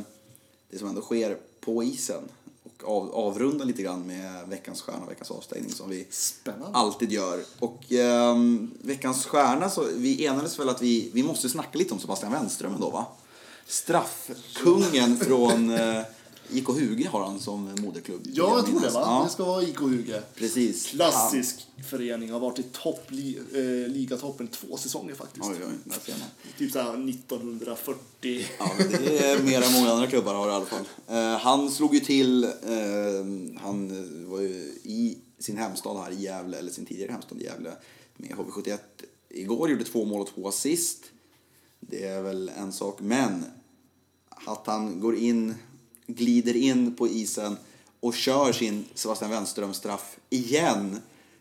det 0.70 0.78
som 0.78 0.88
ändå 0.88 1.00
sker 1.00 1.36
på 1.60 1.82
isen. 1.82 2.22
Och 2.62 2.96
av, 2.96 3.14
avrundar 3.14 3.64
lite 3.64 3.82
grann 3.82 4.06
med 4.06 4.48
veckans 4.48 4.82
stjärna, 4.82 5.06
veckans 5.06 5.30
avstängning 5.30 5.70
som 5.72 5.90
vi 5.90 6.06
Spännande. 6.10 6.78
alltid 6.78 7.12
gör. 7.12 7.40
Och 7.58 7.92
ehm, 7.92 8.70
veckans 8.82 9.26
stjärna, 9.26 9.70
så 9.70 9.84
vi 9.94 10.26
enades 10.26 10.58
väl 10.58 10.68
att 10.68 10.82
vi, 10.82 11.10
vi 11.12 11.22
måste 11.22 11.48
snacka 11.48 11.78
lite 11.78 11.94
om 11.94 12.00
Sebastian 12.00 12.32
Wenström 12.32 12.74
ändå 12.74 12.90
va? 12.90 13.06
Straffkungen 13.66 15.16
från 15.16 15.70
eh, 15.70 16.02
IK 16.52 16.66
Huge 16.68 17.08
har 17.08 17.24
han 17.26 17.40
som 17.40 17.74
moderklubb. 17.78 18.20
Ja, 18.32 18.56
jag 18.56 18.66
tror 18.66 18.80
det 18.80 18.90
va? 18.90 19.00
Ja, 19.00 19.22
Det 19.24 19.30
ska 19.30 19.44
vara 19.44 19.62
IK 19.62 19.78
Huge. 19.78 20.22
precis. 20.34 20.86
Klassisk 20.86 21.66
förening. 21.90 22.30
Har 22.30 22.40
varit 22.40 22.58
i 22.58 22.62
topp, 22.62 23.04
li, 23.08 23.38
eh, 23.54 23.92
ligatoppen 23.92 24.48
två 24.48 24.76
säsonger 24.76 25.14
faktiskt. 25.14 25.46
Oj, 25.46 25.56
oj, 25.66 25.72
där 25.84 25.98
ser 26.00 26.12
man. 26.12 26.28
Typ 26.58 26.72
såhär 26.72 26.96
1940. 27.08 28.46
Ja, 28.58 28.70
men 28.78 28.88
det 28.88 29.18
är 29.18 29.42
mer 29.42 29.62
än 29.62 29.72
många 29.72 29.90
andra 29.92 30.06
klubbar 30.06 30.34
har 30.34 30.48
i 30.48 30.52
alla 30.52 30.66
fall. 30.66 30.84
Eh, 31.08 31.38
han 31.38 31.70
slog 31.70 31.94
ju 31.94 32.00
till, 32.00 32.44
eh, 32.44 32.50
han 33.60 33.88
var 34.30 34.40
ju 34.40 34.72
i 34.82 35.18
sin 35.38 35.56
hemstad 35.56 35.96
här 36.04 36.10
i 36.12 36.22
Gävle, 36.22 36.58
eller 36.58 36.70
sin 36.72 36.86
tidigare 36.86 37.12
hemstad 37.12 37.38
i 37.40 37.44
Gävle, 37.44 37.72
med 38.16 38.30
HV71 38.30 38.78
igår, 39.30 39.70
gjorde 39.70 39.84
två 39.84 40.04
mål 40.04 40.20
och 40.20 40.28
två 40.34 40.48
assist. 40.48 41.04
Det 41.80 42.04
är 42.06 42.22
väl 42.22 42.48
en 42.56 42.72
sak, 42.72 43.00
men 43.00 43.44
att 44.46 44.66
han 44.66 45.00
går 45.00 45.16
in, 45.16 45.54
glider 46.06 46.56
in 46.56 46.94
på 46.94 47.08
isen 47.08 47.56
och 48.00 48.14
kör 48.14 48.52
sin 48.52 48.84
Sebastian 48.94 49.30
Wenström-straff 49.30 50.16
igen. 50.30 50.98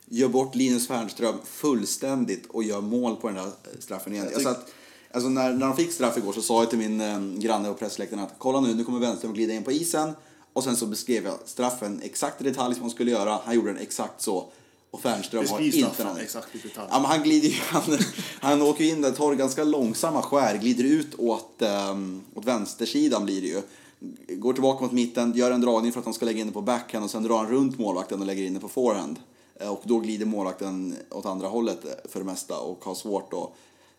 Gör 0.09 0.27
bort 0.27 0.55
Linus 0.55 0.87
Fernström 0.87 1.35
fullständigt 1.45 2.45
och 2.49 2.63
gör 2.63 2.81
mål 2.81 3.15
på 3.15 3.27
den 3.27 3.35
där 3.35 3.51
straffen 3.79 4.13
igen. 4.13 4.27
Jag 4.33 4.41
satt, 4.41 4.71
alltså 5.11 5.29
när, 5.29 5.53
när 5.53 5.67
de 5.67 5.75
fick 5.75 5.91
straff 5.91 6.17
igår 6.17 6.33
så 6.33 6.41
sa 6.41 6.61
jag 6.61 6.69
till 6.69 6.79
min 6.79 7.01
eh, 7.01 7.19
granne 7.41 7.67
på 7.69 7.73
pressläktaren 7.73 8.23
att 8.23 8.33
kolla 8.37 8.61
nu, 8.61 8.73
nu 8.73 8.83
kommer 8.83 8.99
Wenström 8.99 9.33
glida 9.33 9.53
in 9.53 9.63
på 9.63 9.71
isen. 9.71 10.13
Och 10.53 10.63
sen 10.63 10.75
så 10.75 10.85
beskrev 10.85 11.25
jag 11.25 11.35
straffen 11.45 12.01
exakt 12.03 12.41
i 12.41 12.43
detalj 12.43 12.73
som 12.75 12.81
han 12.81 12.91
skulle 12.91 13.11
göra. 13.11 13.39
Han 13.45 13.55
gjorde 13.55 13.73
den 13.73 13.81
exakt 13.81 14.21
så. 14.21 14.47
Och 14.91 15.01
Fernström 15.01 15.47
har 15.47 15.59
inte 15.59 16.03
någon- 16.03 16.17
exakt 16.17 16.55
i 16.55 16.57
detalj. 16.57 16.87
Ja, 16.91 16.99
men 16.99 17.05
han 17.11 17.23
glider 17.23 17.47
ju, 17.47 17.55
han, 17.61 17.97
han 18.39 18.61
åker 18.61 18.83
in 18.83 19.01
där, 19.01 19.11
tar 19.11 19.33
ganska 19.33 19.63
långsamma 19.63 20.21
skär, 20.21 20.57
glider 20.57 20.83
ut 20.83 21.15
åt, 21.19 21.61
um, 21.91 22.21
åt 22.33 22.45
vänstersidan 22.45 23.25
blir 23.25 23.41
det 23.41 23.47
ju. 23.47 23.61
Går 24.29 24.53
tillbaka 24.53 24.83
mot 24.83 24.91
mitten, 24.91 25.33
gör 25.35 25.51
en 25.51 25.61
dragning 25.61 25.91
för 25.91 25.99
att 25.99 26.05
han 26.05 26.13
ska 26.13 26.25
lägga 26.25 26.39
in 26.41 26.47
det 26.47 26.53
på 26.53 26.61
backhand 26.61 27.05
och 27.05 27.11
sen 27.11 27.23
drar 27.23 27.37
han 27.37 27.47
runt 27.51 27.79
målvakten 27.79 28.19
och 28.19 28.25
lägger 28.25 28.43
in 28.43 28.53
det 28.53 28.59
på 28.59 28.67
forehand. 28.69 29.19
Eh, 29.59 29.69
Och 29.69 29.81
då 29.83 29.99
glider 29.99 30.25
målvakten 30.25 30.95
åt 31.11 31.25
andra 31.25 31.47
hållet 31.47 31.85
eh, 31.85 31.91
för 32.11 32.19
det 32.19 32.25
mesta 32.25 32.59
och 32.59 32.85
har 32.85 32.95
svårt 32.95 33.33
att 33.33 33.49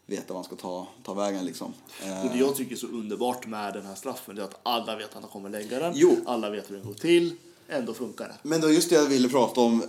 veta 0.06 0.24
vad 0.28 0.36
han 0.36 0.44
ska 0.44 0.56
ta, 0.56 0.86
ta 1.02 1.14
vägen 1.14 1.44
liksom. 1.44 1.72
Eh, 2.04 2.24
Och 2.26 2.32
det 2.32 2.38
jag 2.38 2.54
tycker 2.56 2.72
är 2.72 2.76
så 2.78 2.86
underbart 2.86 3.46
med 3.46 3.74
den 3.74 3.86
här 3.86 3.94
straffen 3.94 4.38
är 4.38 4.42
att 4.42 4.60
alla 4.62 4.96
vet 4.96 5.16
att 5.16 5.22
han 5.22 5.30
kommer 5.30 5.50
lägga 5.50 5.78
den. 5.78 5.92
Jo. 5.96 6.16
Alla 6.26 6.50
vet 6.50 6.70
hur 6.70 6.76
den 6.76 6.86
går 6.86 6.94
till. 6.94 7.34
Ändå 7.68 7.94
funkar 7.94 8.28
det. 8.28 8.34
Men 8.42 8.60
det 8.60 8.66
var 8.66 8.74
just 8.74 8.90
det 8.90 8.96
jag 8.96 9.06
ville 9.06 9.28
prata 9.28 9.60
om 9.60 9.82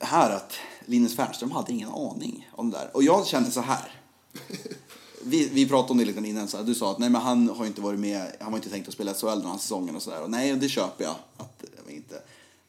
här, 0.00 0.30
att 0.30 0.52
Linus 0.86 1.16
Fernström 1.16 1.50
hade 1.50 1.72
ingen 1.72 1.88
aning 1.88 2.48
om 2.52 2.70
det 2.70 2.78
där. 2.78 2.90
Och 2.96 3.02
jag 3.02 3.26
känner 3.26 3.50
så 3.50 3.60
här. 3.60 4.00
Vi, 5.26 5.48
vi 5.48 5.68
pratade 5.68 5.92
om 5.92 5.98
det 5.98 6.04
lite 6.04 6.28
innan, 6.28 6.48
så 6.48 6.56
här, 6.56 6.64
du 6.64 6.74
sa 6.74 6.90
att 6.90 6.98
nej, 6.98 7.10
men 7.10 7.20
han 7.20 7.48
har 7.48 7.66
inte 7.66 7.80
varit 7.80 8.00
med, 8.00 8.36
han 8.40 8.52
var 8.52 8.58
inte 8.58 8.70
tänkt 8.70 8.88
att 8.88 8.94
spela 8.94 9.14
SHL 9.14 9.26
den 9.26 9.50
här 9.50 9.58
säsongen 9.58 9.96
och 9.96 10.02
sådär. 10.02 10.22
Och 10.22 10.30
nej, 10.30 10.56
det 10.56 10.68
köper 10.68 11.04
jag. 11.04 11.14
Att, 11.36 11.62
eh, 11.62 11.68
jag 11.86 11.96
inte 11.96 12.14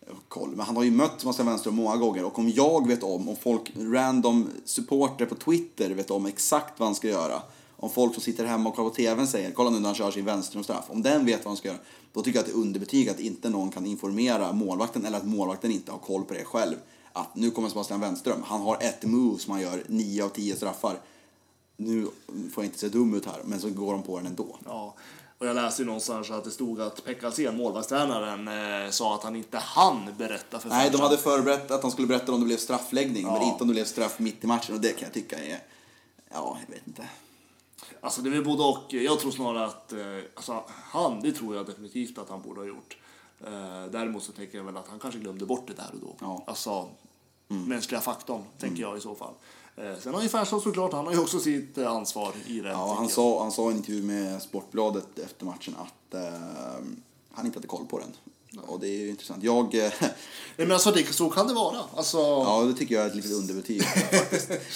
eh, 0.07 0.13
koll. 0.27 0.49
Men 0.55 0.65
han 0.65 0.75
har 0.75 0.83
ju 0.83 0.91
mött 0.91 1.19
Sebastian 1.19 1.47
Wenström 1.47 1.75
många 1.75 1.97
gånger 1.97 2.25
och 2.25 2.39
om 2.39 2.49
jag 2.49 2.87
vet 2.87 3.03
om, 3.03 3.29
om 3.29 3.35
folk, 3.35 3.71
random 3.75 4.49
supporter 4.65 5.25
på 5.25 5.35
Twitter 5.35 5.89
vet 5.89 6.11
om 6.11 6.25
exakt 6.25 6.79
vad 6.79 6.87
han 6.87 6.95
ska 6.95 7.07
göra. 7.07 7.41
Om 7.77 7.89
folk 7.89 8.13
som 8.13 8.23
sitter 8.23 8.45
hemma 8.45 8.69
och 8.69 8.75
kollar 8.75 8.89
på 8.89 8.95
TVn 8.95 9.27
säger, 9.27 9.51
kolla 9.51 9.69
nu 9.69 9.79
när 9.79 9.85
han 9.85 9.95
kör 9.95 10.11
sin 10.11 10.25
Wenström-straff. 10.25 10.85
Om 10.87 11.01
den 11.01 11.25
vet 11.25 11.45
vad 11.45 11.47
han 11.47 11.57
ska 11.57 11.67
göra, 11.67 11.79
då 12.13 12.21
tycker 12.21 12.39
jag 12.39 12.43
att 12.43 12.51
det 12.51 12.57
är 12.57 12.61
underbetyg 12.61 13.09
att 13.09 13.19
inte 13.19 13.49
någon 13.49 13.71
kan 13.71 13.85
informera 13.85 14.53
målvakten 14.53 15.05
eller 15.05 15.17
att 15.17 15.25
målvakten 15.25 15.71
inte 15.71 15.91
har 15.91 15.99
koll 15.99 16.23
på 16.23 16.33
det 16.33 16.43
själv. 16.43 16.75
Att 17.13 17.35
nu 17.35 17.51
kommer 17.51 17.69
Sebastian 17.69 17.99
Wenström, 17.99 18.43
han 18.45 18.61
har 18.61 18.77
ett 18.81 19.03
move 19.03 19.39
som 19.39 19.51
han 19.51 19.61
gör 19.61 19.83
nio 19.87 20.23
av 20.23 20.29
tio 20.29 20.55
straffar. 20.55 20.99
Nu 21.77 22.03
får 22.53 22.63
jag 22.63 22.65
inte 22.65 22.79
se 22.79 22.89
dum 22.89 23.13
ut 23.13 23.25
här, 23.25 23.41
men 23.45 23.59
så 23.61 23.69
går 23.69 23.93
de 23.93 24.03
på 24.03 24.17
den 24.17 24.25
ändå. 24.27 24.57
Ja. 24.65 24.95
Och 25.37 25.47
jag 25.47 25.55
läste 25.55 25.81
ju 25.81 25.85
någonstans 25.85 26.31
att 26.31 26.43
det 26.43 26.51
stod 26.51 26.81
att 26.81 27.05
Pekka 27.05 27.27
Alsen, 27.27 27.57
målvaktstränaren, 27.57 28.47
eh, 28.85 28.89
sa 28.91 29.15
att 29.15 29.23
han 29.23 29.35
inte 29.35 29.57
hann 29.57 30.09
berätta 30.17 30.59
för 30.59 30.69
Nej, 30.69 30.89
de 30.91 31.01
hade 31.01 31.17
förberett 31.17 31.71
att 31.71 31.81
de 31.81 31.91
skulle 31.91 32.07
berätta 32.07 32.31
om 32.31 32.39
det 32.39 32.45
blev 32.45 32.57
straffläggning, 32.57 33.23
men 33.25 33.35
Ja. 33.35 33.43
inte 33.51 33.63
om 33.63 33.67
det 33.67 33.73
blev 33.73 33.85
straff 33.85 34.19
mitt 34.19 34.43
i 34.43 34.47
matchen. 34.47 34.75
Och 34.75 34.81
det 34.81 34.91
kan 34.91 35.03
jag 35.03 35.13
tycka 35.13 35.37
är... 35.37 35.59
Ja, 36.29 36.57
jag 36.67 36.75
vet 36.75 36.87
inte. 36.87 37.09
Alltså 38.01 38.21
det 38.21 38.29
är 38.29 38.31
väl 38.31 38.43
både 38.45 38.63
och. 38.63 38.93
Jag 38.93 39.19
tror 39.19 39.31
snarare 39.31 39.65
att, 39.65 39.93
eh, 39.93 39.99
alltså 40.35 40.63
han, 40.67 41.21
det 41.21 41.31
tror 41.31 41.55
jag 41.55 41.65
definitivt 41.65 42.17
att 42.17 42.29
han 42.29 42.41
borde 42.41 42.59
ha 42.61 42.67
gjort. 42.67 42.97
Eh, 43.45 43.85
däremot 43.91 44.23
så 44.23 44.31
tänker 44.31 44.57
jag 44.57 44.65
väl 44.65 44.77
att 44.77 44.87
han 44.87 44.99
kanske 44.99 45.19
glömde 45.19 45.45
bort 45.45 45.67
det 45.67 45.73
där 45.73 45.89
och 45.93 45.99
då. 45.99 46.15
Ja. 46.19 46.25
Mm. 46.31 46.41
Alltså 46.47 46.87
mänskliga 47.47 48.01
faktorn, 48.01 48.43
tänker 48.59 48.81
jag 48.81 48.97
i 48.97 49.01
så 49.01 49.15
fall. 49.15 49.33
Eh, 49.77 49.99
sen 50.03 50.13
har 50.13 50.21
ju 50.21 50.29
Fernsson 50.29 50.61
såklart, 50.61 50.93
han 50.93 51.05
har 51.05 51.13
ju 51.13 51.19
också 51.19 51.39
sitt 51.39 51.77
eh, 51.77 51.91
ansvar 51.91 52.33
i 52.47 52.59
det. 52.59 52.69
Ja, 52.69 52.95
han 52.97 53.09
sa, 53.09 53.41
han 53.41 53.51
sa 53.51 53.67
i 53.67 53.71
en 53.71 53.77
intervju 53.77 54.01
med 54.03 54.41
Sportbladet 54.41 55.19
efter 55.25 55.45
matchen 55.45 55.75
att 55.79 56.13
eh, 56.13 56.21
han 57.31 57.45
inte 57.45 57.57
hade 57.57 57.67
koll 57.67 57.85
på 57.85 57.99
den. 57.99 58.09
Och 58.67 58.79
det 58.79 58.87
är 58.87 58.97
ju 58.99 59.09
intressant. 59.09 59.43
Jag... 59.43 59.75
Eh, 59.75 59.91
Nej, 60.57 60.67
men 60.67 60.71
alltså 60.71 60.91
det, 60.91 61.13
så 61.13 61.29
kan 61.29 61.47
det 61.47 61.53
vara. 61.53 61.77
Alltså, 61.95 62.17
Ja, 62.17 62.63
det 62.67 62.73
tycker 62.73 62.95
jag 62.95 63.03
är 63.03 63.09
ett 63.09 63.15
litet 63.15 63.31
underbetyg. 63.31 63.83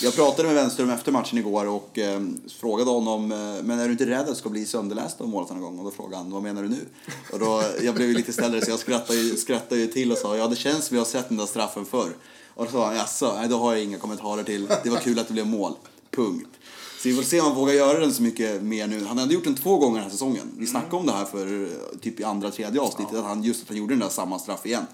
Jag 0.02 0.16
pratade 0.16 0.48
med 0.48 0.56
Wenström 0.56 0.90
efter 0.90 1.12
matchen 1.12 1.38
igår 1.38 1.68
och 1.68 1.98
eh, 1.98 2.22
frågade 2.60 2.92
honom, 2.92 3.28
men 3.64 3.72
är 3.80 3.86
du 3.86 3.92
inte 3.92 4.06
rädd 4.06 4.20
att 4.20 4.28
du 4.28 4.36
ska 4.36 4.50
bli 4.50 4.66
sönderläst 4.66 5.22
av 5.22 5.28
målet 5.28 5.50
någon 5.50 5.62
gång? 5.62 5.80
Och 5.80 5.86
då 5.86 5.92
frågade 5.92 6.16
han, 6.18 6.32
vad 6.32 6.44
menar 6.44 6.64
du 6.64 6.70
nu? 6.70 6.86
Och 7.34 7.40
då, 7.40 7.64
jag 7.82 7.96
blev 7.96 8.08
ju 8.08 8.14
lite 8.14 8.34
ställd 8.34 8.64
så 8.64 8.72
jag 8.72 8.80
skrattade 8.80 9.20
ju, 9.20 9.36
skrattade 9.38 9.82
ju 9.82 9.88
till 9.88 10.12
och 10.12 10.18
sa, 10.18 10.38
ja 10.38 10.48
det 10.48 10.56
känns 10.56 10.86
som 10.86 10.98
jag 10.98 11.02
har 11.02 11.10
sett 11.10 11.30
den 11.30 11.38
där 11.38 11.46
straffen 11.46 11.86
förr. 11.86 12.10
Och 12.60 12.66
då 12.66 12.72
sa 12.72 12.86
han, 12.86 12.96
jaså, 12.96 13.34
nej 13.36 13.50
då 13.50 13.58
har 13.58 13.74
jag 13.74 13.84
inga 13.84 13.98
kommentarer 13.98 14.44
till, 14.44 14.68
det 14.84 14.90
var 14.90 14.98
kul 14.98 15.20
att 15.20 15.28
det 15.28 15.34
blev 15.34 15.48
mål. 15.48 15.74
Punkt. 16.12 16.48
Så 17.02 17.10
vi 17.10 17.16
får 17.16 17.24
se 17.24 17.40
om 17.40 17.46
han 17.46 17.56
vågar 17.56 17.74
göra 17.74 18.00
den 18.00 18.14
så 18.14 18.24
mycket 18.24 18.64
mer 18.64 18.88
nu. 18.88 19.06
Han 19.06 19.18
hade 19.18 19.34
gjort 19.34 19.44
den 19.44 19.56
två 19.56 19.78
gånger 19.78 19.96
den 19.96 20.04
här 20.04 20.12
säsongen. 20.12 20.52
Vi 20.58 20.68
snackade 20.68 20.96
om 20.96 21.06
det 21.06 21.12
här 21.12 21.26
för 21.26 21.64
eh, 21.64 22.00
typ 22.00 22.20
i 22.20 22.24
andra, 22.24 22.52
tredje 22.52 22.82
avsnittet, 22.82 23.16
att 23.16 23.26
han, 23.26 23.44
just 23.44 23.64
att 23.64 23.70
han 23.70 23.78
gjorde 23.78 23.94
den 23.94 24.00
där 24.00 24.10
samma 24.10 24.40
straff 24.40 24.66
igen. 24.66 24.86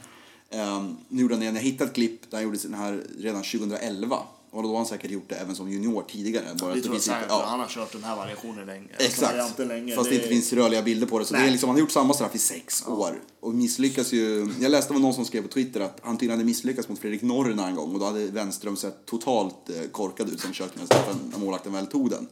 Um, 0.51 0.97
nu 1.07 1.21
gjorde 1.21 1.33
han 1.33 1.39
det. 1.39 1.45
Jag 1.45 1.53
hittade 1.53 1.89
ett 1.89 1.95
klipp 1.95 2.31
där 2.31 2.37
han 2.37 2.43
gjorde 2.43 2.57
den 2.57 2.73
här 2.73 3.03
redan 3.19 3.43
2011. 3.43 4.17
Och 4.55 4.63
då 4.63 4.69
har 4.69 4.77
han 4.77 4.85
säkert 4.85 5.11
gjort 5.11 5.29
det 5.29 5.35
även 5.35 5.55
som 5.55 5.71
junior 5.71 6.03
tidigare. 6.07 6.45
Bara 6.61 6.71
det 6.71 6.77
att 6.77 6.83
tror 6.83 6.95
jag 6.95 7.03
säkert, 7.03 7.25
ja. 7.29 7.43
han 7.47 7.59
har 7.59 7.67
kört 7.67 7.91
den 7.91 8.03
här 8.03 8.15
variationen 8.15 8.65
länge. 8.65 8.87
alltså, 8.89 9.07
Exakt. 9.07 9.31
varianten 9.31 9.67
länge. 9.67 9.95
Fast 9.95 10.09
det 10.09 10.15
inte 10.15 10.27
finns 10.27 10.53
rörliga 10.53 10.81
bilder 10.81 11.07
på 11.07 11.19
det. 11.19 11.25
Så 11.25 11.33
det 11.33 11.39
Nej. 11.39 11.47
är 11.47 11.51
liksom, 11.51 11.69
han 11.69 11.75
har 11.75 11.79
gjort 11.79 11.91
samma 11.91 12.13
straff 12.13 12.35
i 12.35 12.37
sex 12.37 12.87
år. 12.87 13.21
Och 13.39 13.53
misslyckas 13.53 14.13
ju. 14.13 14.53
Jag 14.59 14.71
läste 14.71 14.93
av 14.93 14.99
någon 14.99 15.13
som 15.13 15.25
skrev 15.25 15.41
på 15.41 15.47
Twitter 15.47 15.79
att 15.81 15.99
han 16.03 16.17
tydligen 16.17 16.39
hade 16.39 16.45
misslyckats 16.45 16.89
mot 16.89 16.99
Fredrik 16.99 17.21
Norren 17.21 17.59
en 17.59 17.75
gång. 17.75 17.93
Och 17.93 17.99
då 17.99 18.05
hade 18.05 18.25
Wenström 18.25 18.77
sett 18.77 19.05
totalt 19.05 19.69
eh, 19.69 19.89
korkad 19.91 20.29
ut 20.29 20.39
som 20.39 20.49
försökte 20.49 20.79
med 20.79 20.87
straffen 20.87 21.15
när 21.31 21.39
målvakten 21.39 21.73
väl 21.73 21.87
tog 21.87 22.09
den. 22.09 22.27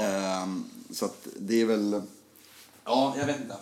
Ehm, 0.00 0.64
så 0.90 1.04
att 1.04 1.26
det 1.38 1.60
är 1.60 1.64
väl... 1.64 2.02
Ja, 2.84 3.14
jag 3.18 3.26
vet 3.26 3.40
inte. 3.40 3.56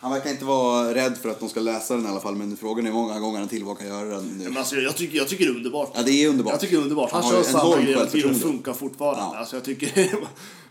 Han 0.00 0.10
verkar 0.10 0.30
inte 0.30 0.44
vara 0.44 0.94
rädd 0.94 1.16
för 1.18 1.28
att 1.28 1.40
de 1.40 1.48
ska 1.48 1.60
läsa 1.60 1.96
den 1.96 2.06
i 2.06 2.08
alla 2.08 2.20
fall. 2.20 2.36
Men 2.36 2.56
frågan 2.56 2.86
är 2.86 2.90
hur 2.90 2.98
många 2.98 3.18
gånger 3.20 3.38
han 3.38 3.48
till 3.48 3.64
vågar 3.64 3.86
göra 3.86 4.08
den 4.08 4.24
nu. 4.38 4.44
Men 4.44 4.56
alltså, 4.56 4.76
jag, 4.76 4.96
tycker, 4.96 5.18
jag 5.18 5.28
tycker 5.28 5.44
det 5.44 5.50
är 5.50 5.56
underbart. 5.56 5.92
Ja, 5.94 6.02
det 6.02 6.10
är 6.24 6.28
underbart. 6.28 6.52
Jag 6.52 6.60
tycker 6.60 6.76
det 6.76 6.80
är 6.80 6.82
underbart. 6.82 7.10
Han, 7.12 7.22
Han 7.22 7.34
har 7.34 7.42
kör 7.42 7.50
samma 7.52 7.76
grej 7.76 7.86
hela 7.86 8.06
tiden 8.06 8.06
och 8.06 8.10
självförtroende. 8.12 8.40
funkar 8.40 8.72
fortfarande. 8.72 9.20
Ja. 9.22 9.38
Alltså, 9.38 9.56
jag 9.56 9.64
tycker, 9.64 10.14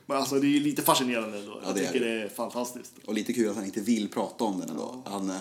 men 0.05 0.17
alltså, 0.17 0.35
det 0.35 0.47
är 0.57 0.59
lite 0.59 0.81
fascinerande 0.81 1.37
ändå. 1.39 1.59
Jag 1.65 1.75
det 1.75 1.81
är 1.81 1.85
tycker 1.91 2.05
det. 2.05 2.15
det 2.15 2.23
är 2.23 2.29
fantastiskt. 2.29 2.91
Och 3.05 3.13
lite 3.13 3.33
kul 3.33 3.49
att 3.49 3.55
han 3.55 3.65
inte 3.65 3.81
vill 3.81 4.09
prata 4.09 4.43
om 4.43 4.59
den 4.59 4.69
ändå. 4.69 5.01
Han, 5.05 5.29
eh, 5.29 5.35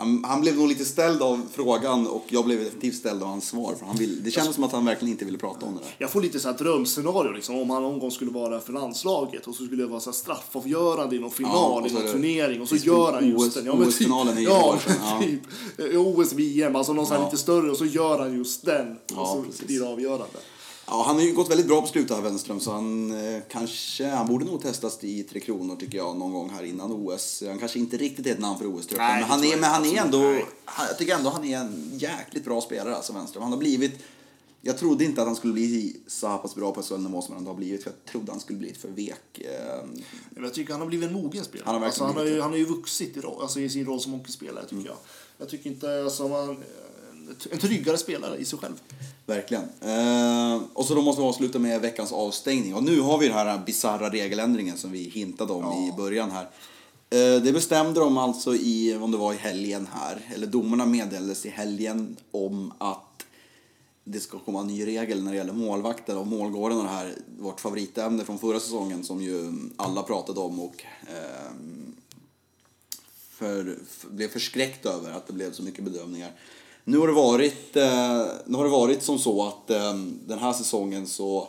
han, 0.00 0.24
han 0.24 0.40
blev 0.40 0.56
nog 0.56 0.68
lite 0.68 0.84
ställd 0.84 1.22
av 1.22 1.40
frågan 1.52 2.06
och 2.06 2.24
jag 2.28 2.44
blev 2.44 2.58
definitivt 2.64 2.94
ställd 2.94 3.22
av 3.22 3.28
hans 3.28 3.48
svar. 3.48 3.74
För 3.78 3.86
han 3.86 3.96
vill, 3.96 4.22
det 4.24 4.30
kändes 4.30 4.54
som 4.54 4.64
att 4.64 4.72
han 4.72 4.84
verkligen 4.84 5.12
inte 5.12 5.24
ville 5.24 5.38
prata 5.38 5.66
om 5.66 5.72
det 5.74 5.80
där. 5.80 5.94
Jag 5.98 6.10
får 6.10 6.20
lite 6.22 6.40
så 6.40 6.48
här 6.50 6.58
drömscenario 6.58 7.32
liksom, 7.32 7.58
om 7.58 7.70
han 7.70 7.82
någon 7.82 7.98
gång 7.98 8.10
skulle 8.10 8.30
vara 8.30 8.60
för 8.60 8.72
landslaget 8.72 9.46
och 9.46 9.54
så 9.54 9.64
skulle 9.64 9.82
det 9.82 9.88
vara 9.88 10.00
så 10.00 10.10
här 10.10 10.14
straffavgörande 10.14 11.16
i 11.16 11.18
någon 11.18 11.30
final 11.30 11.82
Ja, 11.82 11.88
i 11.88 11.92
någon 11.92 12.02
det- 12.06 12.12
turnering 12.12 12.60
och 12.62 12.68
så 12.68 12.76
gör 12.76 13.12
han 13.12 13.36
OS 13.36 13.42
just 13.44 13.54
den. 13.56 13.66
Ja, 13.66 13.74
men 13.74 13.80
typ- 13.84 13.88
OS-finalen 13.94 14.38
i 14.38 14.44
ja, 14.44 14.78
ja. 15.00 15.20
typ. 15.22 15.40
Eh, 15.94 16.00
OS, 16.00 16.32
VM, 16.32 16.76
alltså 16.76 16.92
någon 16.92 17.06
så 17.06 17.14
här 17.14 17.20
Ja. 17.20 17.24
lite 17.26 17.36
större 17.42 17.70
och 17.70 17.76
så 17.76 17.84
gör 17.86 18.18
han 18.18 18.36
just 18.36 18.64
den. 18.66 18.96
Och 19.16 19.26
så 19.26 19.42
precis. 19.42 19.66
blir 19.66 19.80
det 19.80 19.86
avgörande. 19.88 20.38
Ja, 20.90 21.02
han 21.06 21.16
har 21.16 21.22
ju 21.22 21.32
gått 21.32 21.50
väldigt 21.50 21.66
bra 21.66 21.80
på 21.80 21.86
slutet 21.86 22.24
Wenström, 22.24 22.60
så 22.60 22.72
han 22.72 23.10
eh, 23.10 23.42
kanske, 23.50 24.06
han 24.06 24.26
borde 24.26 24.44
nog 24.44 24.62
testas 24.62 25.04
i 25.04 25.22
Tre 25.22 25.40
Kronor 25.40 25.76
tycker 25.76 25.98
jag 25.98 26.16
någon 26.16 26.32
gång 26.32 26.50
här 26.50 26.62
innan 26.62 26.92
OS. 26.92 27.42
Han 27.46 27.58
kanske 27.58 27.78
inte 27.78 27.96
riktigt 27.96 28.26
är 28.26 28.30
ett 28.30 28.40
namn 28.40 28.58
för 28.58 28.66
OS-truppen, 28.66 29.06
men 29.06 29.22
han 29.22 29.44
är, 29.44 29.56
men 29.56 29.70
han 29.70 29.86
är 29.86 30.00
ändå, 30.00 30.18
Nej. 30.18 30.46
han, 30.64 30.86
jag 30.86 30.98
tycker 30.98 31.14
ändå 31.14 31.30
han 31.30 31.44
är 31.44 31.58
en 31.58 31.90
jäkligt 31.94 32.44
bra 32.44 32.60
spelare 32.60 32.96
alltså, 32.96 33.12
Wenström. 33.12 33.42
Han 33.42 33.52
har 33.52 33.58
blivit, 33.58 33.92
jag 34.62 34.78
trodde 34.78 35.04
inte 35.04 35.20
att 35.20 35.26
han 35.26 35.36
skulle 35.36 35.52
bli 35.52 35.96
så 36.06 36.38
pass 36.38 36.54
bra 36.54 36.72
på 36.72 36.82
SHL-nivå 36.82 37.22
som 37.22 37.34
han 37.34 37.46
har 37.46 37.54
blivit, 37.54 37.82
för 37.82 37.90
jag 37.90 38.12
trodde 38.12 38.32
han 38.32 38.40
skulle 38.40 38.58
bli 38.58 38.74
för 38.74 38.88
vek. 38.88 39.38
Eh, 39.38 39.84
Men 40.30 40.44
jag 40.44 40.54
tycker 40.54 40.72
han 40.72 40.80
har 40.80 40.88
blivit 40.88 41.08
en 41.08 41.14
mogen 41.14 41.44
spelare. 41.44 41.66
Han 41.66 41.74
har 41.74 41.86
alltså, 41.86 42.04
han, 42.04 42.16
har 42.16 42.24
ju, 42.24 42.40
han 42.40 42.50
har 42.50 42.58
ju 42.58 42.64
vuxit 42.64 43.16
i, 43.16 43.20
roll, 43.20 43.42
alltså, 43.42 43.60
i 43.60 43.68
sin 43.68 43.86
roll 43.86 44.00
som 44.00 44.12
hockeyspelare 44.12 44.64
tycker 44.66 44.86
jag. 44.86 44.96
Jag 45.38 45.48
tycker 45.48 45.70
inte, 45.70 46.02
alltså, 46.02 46.28
man, 46.28 46.64
en 47.50 47.58
tryggare 47.58 47.98
spelare 47.98 48.36
i 48.36 48.44
sig 48.44 48.58
själv. 48.58 48.74
Verkligen. 49.26 49.64
Eh, 49.80 50.62
och 50.72 50.84
så 50.86 50.94
då 50.94 51.02
måste 51.02 51.22
vi 51.22 51.28
avsluta 51.28 51.58
med 51.58 51.80
veckans 51.80 52.12
avstängning. 52.12 52.74
Och 52.74 52.82
nu 52.82 53.00
har 53.00 53.18
vi 53.18 53.28
den 53.28 53.36
här 53.36 53.62
bisarra 53.66 54.10
regeländringen 54.10 54.76
som 54.76 54.92
vi 54.92 55.02
hintade 55.02 55.52
om 55.52 55.72
i 55.72 55.92
början 55.96 56.30
här. 56.30 56.48
Eh, 57.10 57.42
det 57.42 57.52
bestämde 57.52 58.00
de 58.00 58.18
alltså 58.18 58.54
i, 58.54 58.96
om 59.00 59.10
det 59.10 59.16
var 59.16 59.32
i 59.32 59.36
helgen 59.36 59.88
här, 59.92 60.20
eller 60.34 60.46
domarna 60.46 60.86
meddelades 60.86 61.46
i 61.46 61.48
helgen 61.48 62.16
om 62.30 62.72
att 62.78 63.06
det 64.04 64.20
ska 64.20 64.38
komma 64.38 64.60
en 64.60 64.66
ny 64.66 64.86
regel 64.86 65.22
när 65.22 65.30
det 65.30 65.36
gäller 65.36 65.52
målvakter 65.52 66.18
och 66.18 66.26
målgården 66.26 66.78
och 66.78 66.84
det 66.84 66.90
här, 66.90 67.14
vårt 67.38 67.60
favoritämne 67.60 68.24
från 68.24 68.38
förra 68.38 68.60
säsongen 68.60 69.04
som 69.04 69.22
ju 69.22 69.52
alla 69.76 70.02
pratade 70.02 70.40
om 70.40 70.60
och 70.60 70.84
ehm, 71.02 71.96
för, 73.30 73.78
för, 73.88 74.08
blev 74.08 74.28
förskräckt 74.28 74.86
över 74.86 75.10
att 75.10 75.26
det 75.26 75.32
blev 75.32 75.52
så 75.52 75.62
mycket 75.62 75.84
bedömningar. 75.84 76.32
Nu 76.84 76.98
har 76.98 77.06
det 77.06 77.12
varit, 77.12 77.76
eh, 77.76 78.24
nu 78.46 78.56
har 78.56 78.64
det 78.64 78.70
varit 78.70 79.02
som 79.02 79.18
så 79.18 79.46
att 79.46 79.70
eh, 79.70 79.94
den 80.26 80.38
här 80.38 80.52
säsongen 80.52 81.06
så 81.06 81.48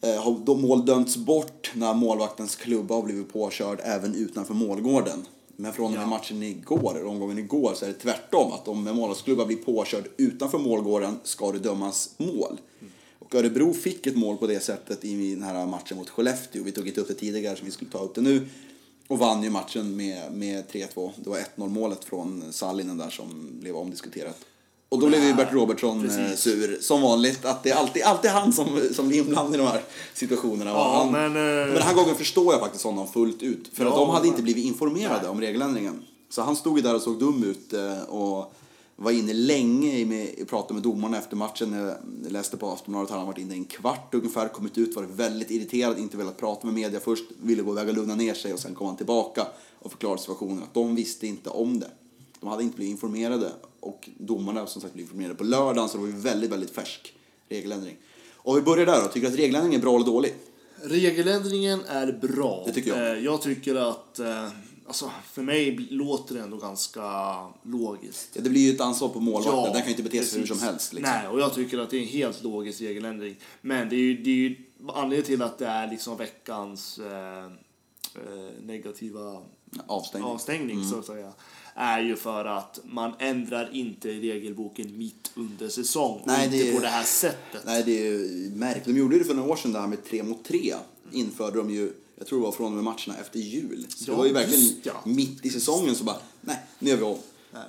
eh, 0.00 0.22
har 0.22 0.54
mål 0.54 0.86
dömts 0.86 1.16
bort 1.16 1.70
när 1.74 1.94
målvaktens 1.94 2.56
klubba 2.56 2.94
har 2.94 3.02
blivit 3.02 3.32
påkörd 3.32 3.80
även 3.84 4.14
utanför 4.14 4.54
målgården. 4.54 5.26
Men 5.56 5.72
från 5.72 5.92
med 5.92 6.00
Ja. 6.00 6.06
matchen 6.06 6.42
igår, 6.42 7.04
omgången 7.06 7.38
igår, 7.38 7.72
så 7.74 7.84
är 7.84 7.88
det 7.88 7.94
tvärtom. 7.94 8.52
Att 8.52 8.68
om 8.68 8.86
en 8.86 8.96
målvaktsklubba 8.96 9.44
blir 9.46 9.56
påkörd 9.56 10.08
utanför 10.16 10.58
målgården 10.58 11.18
ska 11.22 11.52
det 11.52 11.58
dömas 11.58 12.10
mål. 12.16 12.60
Och 13.18 13.34
Örebro 13.34 13.72
fick 13.72 14.06
ett 14.06 14.16
mål 14.16 14.36
på 14.36 14.46
det 14.46 14.60
sättet 14.60 15.04
i 15.04 15.34
den 15.34 15.42
här 15.42 15.66
matchen 15.66 15.96
mot 15.96 16.08
Skellefteå. 16.08 16.62
Vi 16.62 16.72
tog 16.72 16.88
inte 16.88 17.00
upp 17.00 17.08
det 17.08 17.14
tidigare 17.14 17.56
så 17.56 17.64
vi 17.64 17.70
skulle 17.70 17.90
ta 17.90 17.98
upp 17.98 18.14
det 18.14 18.20
nu. 18.20 18.48
Och 19.10 19.18
vann 19.18 19.42
ju 19.42 19.50
matchen 19.50 19.96
med, 19.96 20.32
med 20.32 20.64
3-2. 20.72 21.10
Det 21.16 21.30
var 21.30 21.38
1-0 21.56 21.68
målet 21.68 22.04
från 22.04 22.44
Sallinen 22.50 22.98
där 22.98 23.10
som 23.10 23.48
blev 23.60 23.76
omdiskuterat. 23.76 24.36
Och 24.88 24.98
då 25.00 25.06
blev 25.06 25.24
ju 25.24 25.34
Bert 25.34 25.52
Robertsson 25.52 25.98
eh, 26.10 26.16
Precis. 26.16 26.40
sur, 26.40 26.78
som 26.80 27.02
vanligt. 27.02 27.44
Att 27.44 27.62
det 27.62 27.70
är 27.70 27.74
alltid, 27.76 28.02
alltid 28.02 28.30
han 28.30 28.52
som, 28.52 28.80
som 28.94 29.08
blir 29.08 29.18
inblandad 29.18 29.54
i 29.54 29.58
de 29.58 29.66
här 29.66 29.82
situationerna. 30.14 30.70
Ja, 30.70 30.98
han, 30.98 31.12
men, 31.12 31.24
eh, 31.24 31.66
men 31.66 31.74
den 31.74 31.82
här 31.82 31.94
gången 31.94 32.14
förstår 32.14 32.52
jag 32.52 32.60
faktiskt 32.60 32.84
honom 32.84 33.08
fullt 33.08 33.42
ut. 33.42 33.70
För 33.72 33.86
att 33.86 33.92
Ja, 33.92 33.98
de 33.98 34.08
hade 34.10 34.20
men- 34.20 34.28
inte 34.28 34.42
blivit 34.42 34.64
informerade 34.64 35.28
om 35.28 35.40
regeländringen. 35.40 36.04
Så 36.28 36.42
han 36.42 36.56
stod 36.56 36.76
ju 36.78 36.82
där 36.82 36.94
och 36.94 37.02
såg 37.02 37.18
dum 37.18 37.44
ut 37.44 37.72
eh, 37.72 38.02
och 38.02 38.52
var 39.04 39.10
inne 39.10 39.32
länge 39.32 39.98
i 39.98 40.04
med, 40.04 40.48
pratade 40.48 40.74
med 40.74 40.82
domarna 40.82 41.18
efter 41.18 41.36
matchen. 41.36 41.72
Jag 42.24 42.32
läste 42.32 42.56
på 42.56 42.70
Aftonbladet, 42.70 43.10
han 43.10 43.18
har 43.18 43.26
varit 43.26 43.38
inne 43.38 43.54
en 43.54 43.64
kvart 43.64 44.14
ungefär, 44.14 44.48
kommit 44.48 44.78
ut, 44.78 44.96
varit 44.96 45.10
väldigt 45.10 45.50
irriterad, 45.50 45.98
inte 45.98 46.16
velat 46.16 46.36
prata 46.36 46.66
med 46.66 46.74
media 46.74 47.00
först, 47.00 47.24
ville 47.42 47.62
gå 47.62 47.72
iväg 47.72 47.88
och 47.88 47.94
lugna 47.94 48.14
ner 48.14 48.34
sig 48.34 48.52
och 48.52 48.58
sen 48.58 48.74
kom 48.74 48.86
han 48.86 48.96
tillbaka 48.96 49.46
och 49.78 49.90
förklarade 49.90 50.20
situationen 50.20 50.62
att 50.62 50.74
de 50.74 50.94
visste 50.94 51.26
inte 51.26 51.50
om 51.50 51.80
det. 51.80 51.90
De 52.40 52.48
hade 52.48 52.62
inte 52.62 52.76
blivit 52.76 52.90
informerade 52.90 53.52
och 53.80 54.08
domarna 54.18 54.66
som 54.66 54.82
sagt 54.82 54.94
blev 54.94 55.04
informerade 55.04 55.34
på 55.34 55.44
lördagen 55.44 55.88
så 55.88 55.96
det 55.96 56.02
var 56.02 56.10
ju 56.10 56.16
väldigt, 56.16 56.50
väldigt 56.50 56.70
färsk 56.70 57.14
regeländring. 57.48 57.96
Och 58.36 58.56
vi 58.56 58.62
börjar 58.62 58.86
där 58.86 59.02
då, 59.02 59.08
tycker 59.08 59.26
du 59.26 59.32
att 59.32 59.38
regeländringen 59.38 59.80
är 59.80 59.82
bra 59.82 59.96
eller 59.96 60.06
dålig? 60.06 60.34
Regeländringen 60.82 61.80
är 61.88 62.12
bra. 62.12 62.62
Det 62.66 62.72
tycker 62.72 62.90
jag. 62.96 63.16
Eh, 63.16 63.24
Jag 63.24 63.42
tycker 63.42 63.74
att, 63.74 64.18
eh, 64.18 64.48
alltså 64.90 65.10
för 65.32 65.42
mig 65.42 65.70
låter 65.90 66.34
det 66.34 66.40
ändå 66.40 66.56
ganska 66.56 67.02
logiskt. 67.62 68.28
Ja, 68.32 68.40
det 68.42 68.50
blir 68.50 68.60
ju 68.68 68.74
ett 68.74 68.80
ansvar 68.80 69.08
på 69.08 69.20
målvakten, 69.20 69.54
Ja, 69.54 69.64
den 69.64 69.74
kan 69.74 69.84
ju 69.84 69.90
inte 69.90 70.02
bete 70.02 70.24
sig 70.24 70.38
hur 70.40 70.46
precis. 70.46 70.60
som 70.60 70.68
helst. 70.68 70.92
Liksom. 70.92 71.12
Nej, 71.14 71.28
och 71.28 71.40
jag 71.40 71.54
tycker 71.54 71.78
att 71.78 71.90
det 71.90 71.96
är 71.96 72.00
en 72.02 72.08
helt 72.08 72.42
logisk 72.42 72.80
regeländring. 72.80 73.36
Men 73.60 73.88
det 73.88 73.96
är 73.96 74.00
ju, 74.00 74.16
det 74.22 74.30
är 74.30 74.34
ju 74.34 74.56
anledningen 74.88 75.24
till 75.26 75.42
att 75.42 75.58
det 75.58 75.66
är 75.66 75.90
liksom 75.90 76.16
veckans 76.16 76.98
eh, 76.98 77.44
eh, 77.44 77.50
negativa 78.62 79.42
Avstängning. 79.86 80.28
avstängning 80.30 80.76
Mm. 80.76 80.90
så 80.90 80.98
att 80.98 81.06
säga. 81.06 81.32
Är 81.74 82.00
ju 82.00 82.16
för 82.16 82.44
att 82.44 82.80
man 82.84 83.12
ändrar 83.18 83.70
inte 83.72 84.08
regelboken 84.08 84.98
mitt 84.98 85.30
under 85.34 85.68
säsong. 85.68 86.22
Nej, 86.26 86.44
inte 86.44 86.68
är- 86.70 86.74
på 86.74 86.80
det 86.80 86.88
här 86.88 87.04
sättet. 87.04 87.62
Nej, 87.66 87.82
det 87.86 87.92
är 88.00 88.04
ju 88.12 88.50
märkligt. 88.54 88.84
De 88.84 88.96
gjorde 88.98 89.18
det 89.18 89.24
för 89.24 89.34
några 89.34 89.50
år 89.52 89.56
sedan, 89.56 89.72
det 89.72 89.80
här 89.80 89.86
med 89.86 90.04
tre 90.04 90.22
mot 90.22 90.44
tre. 90.44 90.74
Införde 91.12 91.58
de 91.58 91.70
ju, 91.70 91.92
jag 92.20 92.26
tror 92.28 92.38
det 92.38 92.44
var 92.44 92.52
från 92.52 92.66
och 92.66 92.72
med 92.72 92.84
matcherna 92.84 93.20
efter 93.20 93.38
jul. 93.40 93.86
Så 93.96 94.04
Ja, 94.06 94.12
det 94.12 94.18
var 94.18 94.26
ju 94.26 94.32
verkligen 94.32 94.60
just 94.64 94.76
ja. 94.86 94.92
mitt 95.04 95.46
i 95.46 95.50
säsongen 95.50 95.94
så 95.94 96.04
bara, 96.04 96.16
nej, 96.40 96.56
nu 96.78 96.90
gör 96.90 96.96
vi 96.96 97.02
om. 97.02 97.18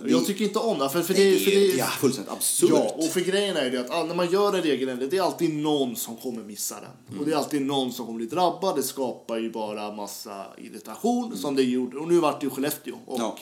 Jag 0.06 0.26
tycker 0.26 0.46
inte 0.46 0.60
om 0.60 0.80
det. 0.80 0.90
För, 0.90 1.02
för 1.02 1.14
det, 1.14 1.40
för 1.40 1.52
det, 1.52 1.66
ja, 1.66 1.86
fullständigt 1.86 2.34
absurt. 2.34 2.70
Ja, 2.70 2.92
och 2.98 3.04
för 3.06 3.20
grejen 3.22 3.58
är 3.58 3.64
ju 3.64 3.70
det 3.70 3.80
att 3.80 4.08
när 4.08 4.16
man 4.16 4.32
gör 4.32 4.56
en 4.56 4.62
regeländring, 4.62 5.10
det 5.10 5.18
är 5.18 5.22
alltid 5.22 5.54
någon 5.56 5.96
som 5.96 6.18
kommer 6.18 6.44
missa 6.44 6.76
den. 6.82 7.20
Och 7.20 7.26
det 7.26 7.32
är 7.32 7.36
alltid 7.36 7.62
någon 7.62 7.94
som 7.94 8.06
kommer 8.06 8.18
bli 8.18 8.26
drabbad. 8.28 8.76
Det 8.76 8.84
skapar 8.84 9.38
ju 9.38 9.52
bara 9.52 9.92
massa 9.96 10.46
irritation 10.58 11.38
som 11.38 11.56
det 11.56 11.64
gjorde. 11.64 11.98
Och 11.98 12.08
nu 12.08 12.20
vart 12.20 12.40
det 12.42 12.46
ju 12.46 12.50
Skellefteå. 12.50 12.96
Och 13.06 13.20
Ja. 13.20 13.38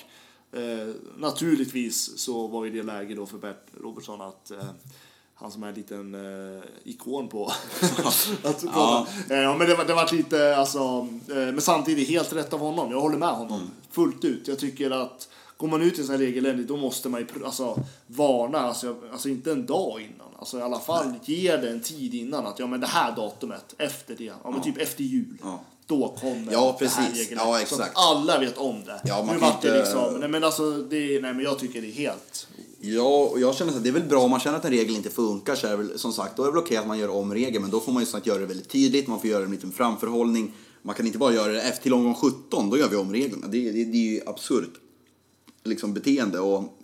eh, 0.59 0.93
naturligtvis 1.17 2.19
så 2.19 2.47
var 2.47 2.65
ju 2.65 2.71
det 2.71 2.83
läge 2.83 3.15
då 3.15 3.25
för 3.25 3.37
Bert 3.37 3.65
Robertson 3.81 4.21
att 4.21 4.51
eh, 4.51 4.57
han 5.41 5.51
som 5.51 5.63
är 5.63 5.67
en 5.67 5.73
liten 5.73 6.15
eh, 6.55 6.63
ikon 6.83 7.27
på 7.27 7.45
att 8.43 8.61
prata. 8.73 9.07
Eh, 9.29 9.39
Ja, 9.41 9.57
men 9.57 9.67
det 9.69 9.75
var, 9.75 9.85
det 9.85 9.93
var 9.93 10.13
lite, 10.15 10.57
alltså, 10.57 10.79
eh, 11.29 11.35
men 11.35 11.61
samtidigt 11.61 12.09
helt 12.09 12.33
rätt 12.33 12.53
av 12.53 12.59
honom. 12.59 12.91
Jag 12.91 13.01
håller 13.01 13.17
med 13.17 13.29
honom 13.29 13.71
fullt 13.91 14.25
ut. 14.25 14.47
Jag 14.47 14.59
tycker 14.59 14.91
att 14.91 15.27
går 15.57 15.67
man 15.67 15.81
ut 15.81 15.99
i 15.99 16.07
här 16.07 16.17
regeländring 16.17 16.67
då 16.67 16.77
måste 16.77 17.09
man 17.09 17.19
ju 17.21 17.45
alltså, 17.45 17.83
varna, 18.07 18.59
alltså, 18.59 18.95
alltså 19.11 19.29
inte 19.29 19.51
en 19.51 19.65
dag 19.65 20.01
innan. 20.01 20.27
Alltså 20.39 20.59
i 20.59 20.61
alla 20.61 20.79
fall 20.79 21.13
ge 21.25 21.57
det 21.57 21.69
en 21.69 21.81
tid 21.81 22.13
innan 22.13 22.45
att 22.45 22.59
ja 22.59 22.67
men 22.67 22.79
det 22.79 22.87
här 22.87 23.15
datumet, 23.15 23.75
efter 23.77 24.15
det, 24.15 24.23
ja 24.43 24.51
men 24.51 24.61
typ 24.61 24.77
efter 24.77 25.03
jul. 25.03 25.37
Ja. 25.43 25.59
Då 25.85 26.15
kommer 26.21 26.51
Ja, 26.53 26.75
det 26.79 26.87
här 26.87 27.07
precis. 27.11 27.31
Ja, 27.31 27.37
Så 27.45 27.55
exakt. 27.55 27.81
att 27.81 27.91
alla 27.95 28.39
vet 28.39 28.57
om 28.57 28.83
det. 28.85 29.01
Ja, 29.03 29.23
man 29.23 29.35
nu 29.35 29.41
vart 29.41 29.61
det 29.61 29.67
inte- 29.67 29.79
liksom, 29.79 30.19
nej 30.19 30.29
men 30.29 30.43
alltså, 30.43 30.71
det, 30.71 31.21
nej 31.21 31.33
men 31.33 31.39
jag 31.39 31.59
tycker 31.59 31.81
det 31.81 31.87
är 31.87 31.91
helt 31.91 32.47
Ja, 32.81 33.29
och 33.31 33.39
jag 33.39 33.55
känner 33.55 33.73
att 33.73 33.83
det 33.83 33.89
är 33.89 33.93
väl 33.93 34.03
bra 34.03 34.21
om 34.21 34.31
man 34.31 34.39
känner 34.39 34.57
att 34.57 34.65
en 34.65 34.71
regel 34.71 34.95
inte 34.95 35.09
funkar 35.09 35.55
så 35.55 35.67
är 35.67 35.71
det 35.71 35.77
väl 35.77 35.99
som 35.99 36.13
sagt, 36.13 36.37
då 36.37 36.43
är 36.43 36.47
det 36.47 36.51
väl 36.51 36.63
okej 36.63 36.77
att 36.77 36.87
man 36.87 36.99
gör 36.99 37.09
om 37.09 37.33
regeln 37.33 37.61
men 37.61 37.71
då 37.71 37.79
får 37.79 37.91
man 37.91 38.03
ju 38.03 38.05
sagt 38.05 38.27
göra 38.27 38.39
det 38.39 38.45
väldigt 38.45 38.69
tydligt, 38.69 39.07
man 39.07 39.19
får 39.19 39.29
göra 39.29 39.45
en 39.45 39.51
liten 39.51 39.71
framförhållning. 39.71 40.53
Man 40.81 40.95
kan 40.95 41.05
inte 41.05 41.17
bara 41.17 41.33
göra 41.33 41.51
det 41.51 41.61
efter 41.61 41.83
till 41.83 41.93
omgång 41.93 42.15
17, 42.15 42.69
då 42.69 42.77
gör 42.77 42.89
vi 42.89 42.95
om 42.95 43.11
reglerna. 43.13 43.47
Det, 43.47 43.71
det, 43.71 43.83
det 43.85 43.97
är 43.97 44.11
ju 44.11 44.21
absurt 44.25 44.73
liksom, 45.63 45.93
beteende 45.93 46.39
och 46.39 46.79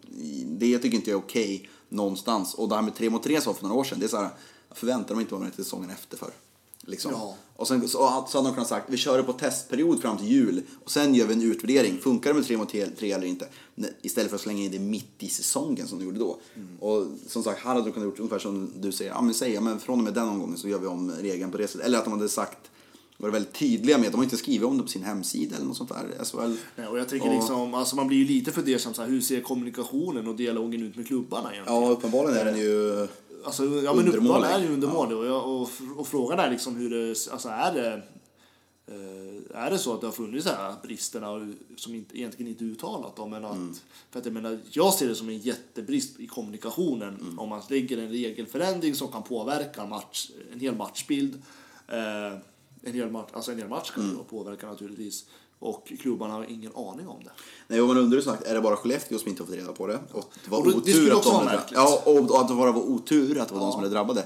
det 0.46 0.80
tycker 0.80 0.98
inte 0.98 1.10
jag 1.10 1.20
är 1.20 1.24
okej 1.24 1.70
någonstans. 1.89 2.54
Och 2.54 2.70
det 2.70 2.76
här 2.76 2.82
med 2.82 2.96
3 2.96 3.10
mot 3.10 3.24
3 3.24 3.41
sa 3.41 3.54
för 3.54 3.64
några 3.64 3.80
år 3.80 3.84
sedan, 3.84 4.00
det 4.00 4.06
är 4.06 4.08
så 4.08 4.18
här, 4.18 4.30
jag 4.70 4.78
förväntar 4.78 5.16
mig 5.16 5.22
inte 5.22 5.34
vara 5.34 5.43
med 5.43 5.56
till 5.56 5.64
säsongen 5.64 5.89
efter 5.89 6.18
för. 6.18 6.32
Liksom. 6.86 7.11
Ja. 7.11 7.36
Och 7.55 7.67
sen 7.67 7.81
så, 7.81 7.88
så 7.88 8.38
hade 8.38 8.47
de 8.47 8.53
kunnat 8.53 8.67
sagt, 8.69 8.86
vi 8.89 8.97
kör 8.97 9.17
det 9.17 9.23
på 9.23 9.33
testperiod 9.33 10.01
fram 10.01 10.17
till 10.17 10.27
jul 10.27 10.61
och 10.83 10.91
sen 10.91 11.15
gör 11.15 11.27
vi 11.27 11.33
en 11.33 11.41
utvärdering. 11.41 11.97
Funkar 11.97 12.29
det 12.29 12.33
med 12.33 12.45
3 12.45 12.57
mot 12.57 12.69
3 12.97 13.11
eller 13.11 13.27
inte? 13.27 13.47
Istället 14.01 14.29
för 14.29 14.36
att 14.36 14.41
slänga 14.41 14.63
in 14.63 14.71
det 14.71 14.79
mitt 14.79 15.23
i 15.23 15.29
säsongen 15.29 15.88
som 15.88 15.99
de 15.99 16.05
gjorde 16.05 16.19
då. 16.19 16.39
Och 16.79 17.07
som 17.27 17.43
sagt, 17.43 17.59
här 17.59 17.73
hade 17.73 17.86
de 17.86 17.91
kunnat 17.91 18.05
gjort 18.09 18.19
ungefär 18.19 18.39
som 18.39 18.71
du 18.79 18.91
säger. 18.91 19.11
Ja 19.11 19.21
men 19.21 19.33
säg, 19.33 19.53
ja, 19.53 19.61
men 19.61 19.79
från 19.79 19.99
och 19.99 20.03
med 20.03 20.13
den 20.13 20.27
omgången 20.29 20.57
så 20.57 20.67
gör 20.67 20.79
vi 20.79 20.88
om 20.88 21.11
regeln 21.11 21.51
på 21.51 21.57
det 21.57 21.67
sättet. 21.67 21.86
Eller 21.88 21.97
att 21.97 22.03
de 22.03 22.13
hade 22.13 22.29
sagt, 22.29 22.71
varit 23.17 23.33
väldigt 23.33 23.53
tydliga 23.53 23.97
med, 23.97 24.11
de 24.11 24.15
har 24.17 24.23
inte 24.23 24.38
skrivit 24.38 24.63
om 24.67 24.77
det 24.77 24.83
på 24.83 24.89
sin 24.89 25.03
hemsida 25.03 25.55
eller 25.55 25.65
något 25.65 25.77
sånt 25.77 25.89
där. 25.89 26.23
SHL. 26.25 26.55
Nej, 26.75 26.88
och 26.88 26.99
jag 26.99 27.09
tänker 27.09 27.27
Och- 27.27 27.33
liksom, 27.36 27.73
alltså 27.73 27.95
man 27.95 28.07
blir 28.07 28.17
ju 28.17 28.25
lite 28.25 28.51
fundersam 28.51 28.93
så 28.93 29.01
här, 29.01 29.09
hur 29.09 29.21
ser 29.21 29.41
kommunikationen 29.41 30.27
och 30.27 30.36
dialogen 30.36 30.81
ut 30.81 30.95
med 30.95 31.07
klubbarna 31.07 31.53
egentligen? 31.53 31.81
Ja, 31.83 31.89
uppenbarligen 31.89 32.38
är 32.38 32.45
den 32.45 32.57
ju... 32.59 33.07
Alltså, 33.46 33.66
ja 33.66 33.93
men 33.93 34.08
uppenbarligen 34.08 34.56
är 34.56 34.60
ju 34.68 34.74
undermålig 34.74 35.18
och, 35.18 35.26
jag, 35.26 35.48
och, 35.50 35.70
och 35.98 36.08
frågan 36.08 36.39
är 36.39 36.50
liksom 36.52 36.76
hur 36.76 36.89
det, 36.89 37.32
alltså 37.32 37.50
är 37.50 37.74
det 37.74 38.02
eh, 38.88 39.62
är 39.66 39.70
det 39.72 39.78
så 39.78 39.93
att 39.93 40.02
det 40.02 40.08
har 40.08 40.12
funnits 40.12 40.46
här 40.48 40.76
bristerna 40.84 41.54
som 41.78 41.96
inte, 41.96 42.18
egentligen 42.20 42.52
inte 42.52 42.64
uttalat 42.64 43.20
om 43.20 43.30
men 43.30 43.46
att, 43.46 43.56
Mm. 43.56 43.74
för 44.12 44.20
att 44.20 44.26
jag 44.26 44.34
menar, 44.34 44.60
jag 44.72 44.93
ser 44.93 45.08
det 45.08 45.16
som 45.16 45.30
en 45.30 45.38
jättebrist 45.38 46.20
i 46.20 46.28
kommunikationen 46.28 47.18
Mm. 47.22 47.39
om 47.39 47.50
man 47.50 47.62
lägger 47.70 47.98
en 47.98 48.10
regelförändring 48.10 48.96
som 48.96 49.08
kan 49.12 49.24
påverka 49.24 49.86
match, 49.86 50.32
en 50.54 50.60
hel 50.60 50.76
matchbild 50.76 51.41
eh, 51.88 52.38
en 52.82 52.93
hel 52.93 53.12
match, 53.12 53.30
alltså 53.34 53.52
en 53.52 53.58
hel 53.58 53.68
match 53.68 53.91
kan 53.91 54.04
Mm. 54.10 54.18
påverka 54.30 54.68
naturligtvis 54.68 55.26
och 55.66 55.91
klubbarna 56.01 56.34
har 56.34 56.43
ingen 56.49 56.72
aning 56.76 57.07
om 57.07 57.24
det. 57.24 57.32
Nej, 57.68 57.82
och 57.82 57.88
man 57.88 57.97
undrar 57.97 58.18
ju 58.18 58.24
sagt, 58.24 58.43
är 58.43 58.53
det 58.53 58.61
bara 58.61 58.76
Skellefteå 58.76 59.18
som 59.20 59.30
inte 59.30 59.41
har 59.43 59.47
fått 59.47 59.55
reda 59.55 59.74
på 59.74 59.88
det? 59.88 59.99
Och 60.11 60.32
det 60.43 60.51
var 60.51 60.57
Och 60.59 60.66
det- 60.66 60.72
det 60.72 60.78
otur 60.78 60.91
skulle 60.93 61.16
att 61.16 61.24
de 61.24 61.34
vara 61.34 61.45
märkligt. 61.45 61.72
Ja, 61.74 62.01
och 62.05 62.41
att 62.41 62.47
det 62.47 62.53
bara 62.55 62.72
var 62.72 62.82
otur 62.82 63.39
att 63.39 63.47
det 63.47 63.53
var 63.53 63.61
de 63.61 63.72
som 63.72 63.82
blev 63.82 63.91
drabbade. 63.91 64.24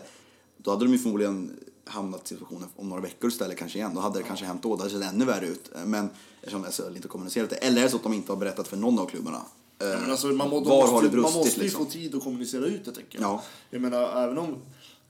Då 0.58 0.72
hade 0.72 0.86
de 0.86 0.92
ju 0.92 1.00
förmodligen 1.00 1.60
hamnat 1.86 2.26
i 2.26 2.28
situationen 2.28 2.68
om 2.76 2.90
några 2.90 3.02
veckor 3.02 3.30
istället 3.30 3.58
kanske 3.58 3.78
igen. 3.78 3.92
Då 3.96 4.02
hade 4.02 4.20
det 4.20 4.24
kanske 4.24 4.46
hänt 4.46 4.64
då. 4.64 4.76
Det 4.76 4.82
hade 4.84 4.94
sett 5.00 5.14
ännu 5.14 5.26
värre 5.26 5.48
ut. 5.48 5.72
Men 5.86 6.10
eftersom 6.42 6.64
SHL 6.72 6.96
inte 6.96 7.08
kommunicerat 7.08 7.50
det. 7.50 7.56
Eller 7.56 7.80
är 7.80 7.84
det 7.84 7.90
så 7.90 7.98
att 7.98 8.04
de 8.04 8.14
inte 8.14 8.32
har 8.32 8.38
berättat 8.38 8.68
för 8.68 8.78
någon 8.78 9.00
av 9.00 9.06
klubbarna? 9.06 9.42
Ja, 9.82 9.86
men 10.02 10.12
alltså, 10.12 10.28
man, 10.28 10.50
må, 10.50 10.60
Var 10.60 10.78
måste, 10.78 10.96
har 10.96 11.02
det 11.02 11.08
ju- 11.08 11.12
man 11.16 11.22
brustit, 11.22 11.36
måste 11.38 11.60
ju 11.60 11.64
liksom? 11.64 11.86
få 11.86 11.92
tid 11.92 12.16
att 12.16 12.24
kommunicera 12.24 12.66
ut 12.66 12.86
det, 12.86 12.92
tänker 12.92 13.20
jag. 13.22 13.30
Ja. 13.30 13.44
Jag 13.70 13.82
menar, 13.82 14.24
även 14.24 14.38
om 14.38 14.56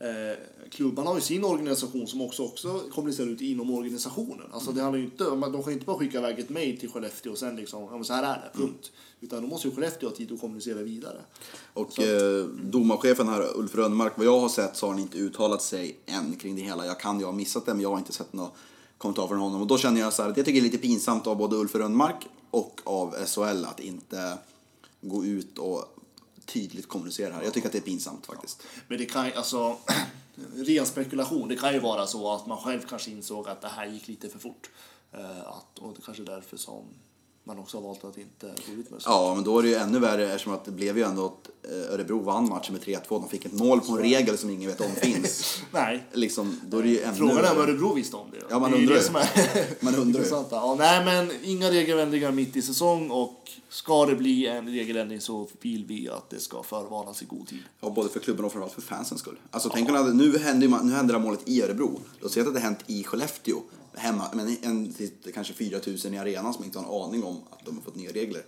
eh, 0.00 0.38
klubbarna 0.70 1.10
har 1.10 1.16
ju 1.16 1.22
sin 1.22 1.44
organisation 1.44 2.06
som 2.06 2.20
också, 2.22 2.44
också 2.44 2.80
kommunicerar 2.94 3.28
ut 3.28 3.40
inom 3.40 3.74
organisationen. 3.74 4.46
Alltså, 4.52 4.72
det 4.72 4.82
handlar 4.82 4.98
ju 4.98 5.04
inte, 5.04 5.24
de 5.24 5.52
kan 5.52 5.62
ju 5.66 5.72
inte 5.72 5.86
bara 5.86 5.98
skicka 5.98 6.18
iväg 6.18 6.38
ett 6.38 6.48
mejl 6.48 6.80
till 6.80 6.90
Skellefteå 6.90 7.32
och 7.32 7.38
sen 7.38 7.56
liksom, 7.56 7.88
ja, 7.92 8.04
så 8.04 8.12
här 8.12 8.22
är 8.22 8.50
det, 8.52 8.58
punkt. 8.58 8.92
Utan 9.20 9.42
då 9.42 9.48
måste 9.48 9.68
ju 9.68 9.74
Skellefteå 9.74 10.08
ha 10.08 10.16
tid 10.16 10.32
att 10.32 10.40
kommunicera 10.40 10.82
vidare. 10.82 11.20
Och 11.72 12.00
eh, 12.00 12.44
domarchefen 12.46 13.28
här, 13.28 13.58
Ulf 13.58 13.74
Rönnmark, 13.74 14.12
vad 14.16 14.26
jag 14.26 14.40
har 14.40 14.48
sett 14.48 14.76
så 14.76 14.86
har 14.86 14.92
han 14.92 15.02
inte 15.02 15.18
uttalat 15.18 15.62
sig 15.62 15.96
än 16.06 16.36
kring 16.36 16.56
det 16.56 16.62
hela. 16.62 16.86
Jag 16.86 17.00
kan 17.00 17.18
ju 17.18 17.24
ha 17.24 17.32
missat 17.32 17.66
det, 17.66 17.74
men 17.74 17.82
jag 17.82 17.90
har 17.90 17.98
inte 17.98 18.12
sett 18.12 18.32
några 18.32 18.50
kommentarer 18.98 19.28
från 19.28 19.38
honom. 19.38 19.60
Och 19.60 19.66
då 19.66 19.78
känner 19.78 20.00
jag 20.00 20.12
så 20.12 20.22
här 20.22 20.30
att 20.30 20.36
jag 20.36 20.46
tycker 20.46 20.60
det 20.60 20.66
är 20.66 20.70
lite 20.70 20.82
pinsamt 20.82 21.26
av 21.26 21.36
både 21.36 21.56
Ulf 21.56 21.74
Rönnmark 21.74 22.26
och 22.50 22.80
av 22.84 23.14
SHL 23.26 23.64
att 23.64 23.80
inte 23.80 24.38
gå 25.00 25.24
ut 25.24 25.58
och 25.58 25.84
tydligt 26.52 26.88
kommunicera 26.88 27.34
här. 27.34 27.42
Jag 27.42 27.54
tycker 27.54 27.68
att 27.68 27.72
det 27.72 27.78
är 27.78 27.82
pinsamt 27.82 28.26
faktiskt. 28.26 28.62
Men 28.88 28.98
det 28.98 29.06
kan 29.06 29.26
ju, 29.26 29.32
alltså, 29.32 29.76
ren 30.54 30.86
spekulation, 30.86 31.48
det 31.48 31.56
kan 31.56 31.72
ju 31.72 31.78
vara 31.78 32.06
så 32.06 32.32
att 32.32 32.46
man 32.46 32.58
själv 32.58 32.80
kanske 32.88 33.10
insåg 33.10 33.48
att 33.48 33.60
det 33.60 33.68
här 33.68 33.86
gick 33.86 34.08
lite 34.08 34.28
för 34.28 34.38
fort. 34.38 34.70
Eh, 35.12 35.40
att, 35.40 35.78
och 35.78 35.94
det 35.94 36.02
kanske 36.04 36.22
är 36.22 36.26
därför 36.26 36.56
som 36.56 36.84
man 37.44 37.58
också 37.58 37.76
har 37.76 37.82
valt 37.82 38.04
att 38.04 38.18
inte 38.18 38.46
gå 38.46 38.72
ut 38.72 38.90
med 38.90 38.98
det. 39.00 39.04
Ja, 39.04 39.34
men 39.34 39.44
då 39.44 39.58
är 39.58 39.62
det 39.62 39.68
ju 39.68 39.74
ännu 39.74 39.98
värre 39.98 40.26
eftersom 40.32 40.52
att 40.52 40.64
det 40.64 40.70
blev 40.70 40.98
ju 40.98 41.04
ändå 41.04 41.26
att 41.26 41.70
eh, 41.72 41.94
Örebro 41.94 42.18
vann 42.18 42.48
matchen 42.48 42.72
med 42.74 42.82
3-2. 42.82 43.00
De 43.08 43.28
fick 43.28 43.44
ett 43.44 43.52
mål 43.52 43.80
på 43.80 43.92
en 43.92 43.98
regel 43.98 44.38
som 44.38 44.50
ingen 44.50 44.70
vet 44.70 44.80
om 44.80 44.90
finns. 45.02 45.62
Nej. 45.72 46.06
liksom, 46.12 46.60
då 46.68 46.78
är 46.78 46.82
det 46.82 46.88
ju 46.88 47.00
ännu 47.02 47.14
Frågan 47.16 47.36
är 47.44 47.52
om. 47.52 47.58
Örebro 47.58 47.94
visste 47.94 48.16
om 48.16 48.30
det. 48.30 48.36
Ja, 48.50 48.58
man 48.58 48.70
det 48.70 48.76
undrar 48.76 48.94
ju. 48.94 49.00
är 49.00 49.66
Man 49.84 49.94
undrar 49.94 50.20
ju. 50.20 50.26
Ja, 50.50 50.74
nej, 50.78 51.04
men 51.04 51.32
inga 51.42 51.70
regeländringar 51.70 52.30
mitt 52.32 52.56
i 52.56 52.62
säsong 52.62 53.10
och 53.10 53.50
ska 53.68 54.06
det 54.06 54.16
bli 54.16 54.46
en 54.46 54.66
regeländring 54.68 55.20
så 55.20 55.48
vill 55.60 55.84
vi 55.84 56.08
att 56.08 56.30
det 56.30 56.40
ska 56.40 56.62
förvarnas 56.62 57.22
i 57.22 57.24
god 57.24 57.46
tid. 57.48 57.62
Ja, 57.80 57.90
både 57.90 58.08
för 58.08 58.20
klubben 58.20 58.44
och 58.44 58.52
framförallt 58.52 58.74
för 58.74 58.82
fansens 58.96 59.20
skull. 59.20 59.36
Alltså, 59.50 59.70
tänk 59.74 59.88
om 59.88 59.94
det 59.94 60.12
nu 60.14 60.38
ma- 60.68 60.82
nu 60.84 60.92
händer 60.92 61.14
det 61.14 61.18
här 61.18 61.26
målet 61.26 61.40
i 61.44 61.62
Örebro. 61.62 62.00
Låt 62.20 62.32
säga 62.32 62.46
att 62.48 62.54
det 62.54 62.60
hänt 62.60 62.78
i 62.86 63.04
Skellefteå. 63.04 63.56
Hemma, 63.94 64.30
men 64.34 64.56
en 64.62 64.94
typ, 64.94 65.34
kanske 65.34 65.54
4 65.54 65.80
000 65.86 66.14
i 66.14 66.18
arenan 66.18 66.54
som 66.54 66.64
inte 66.64 66.78
har 66.78 66.86
en 66.86 67.08
aning 67.08 67.24
om 67.24 67.42
att 67.50 67.64
de 67.64 67.74
har 67.74 67.82
fått 67.82 67.96
nya 67.96 68.12
regler. 68.12 68.42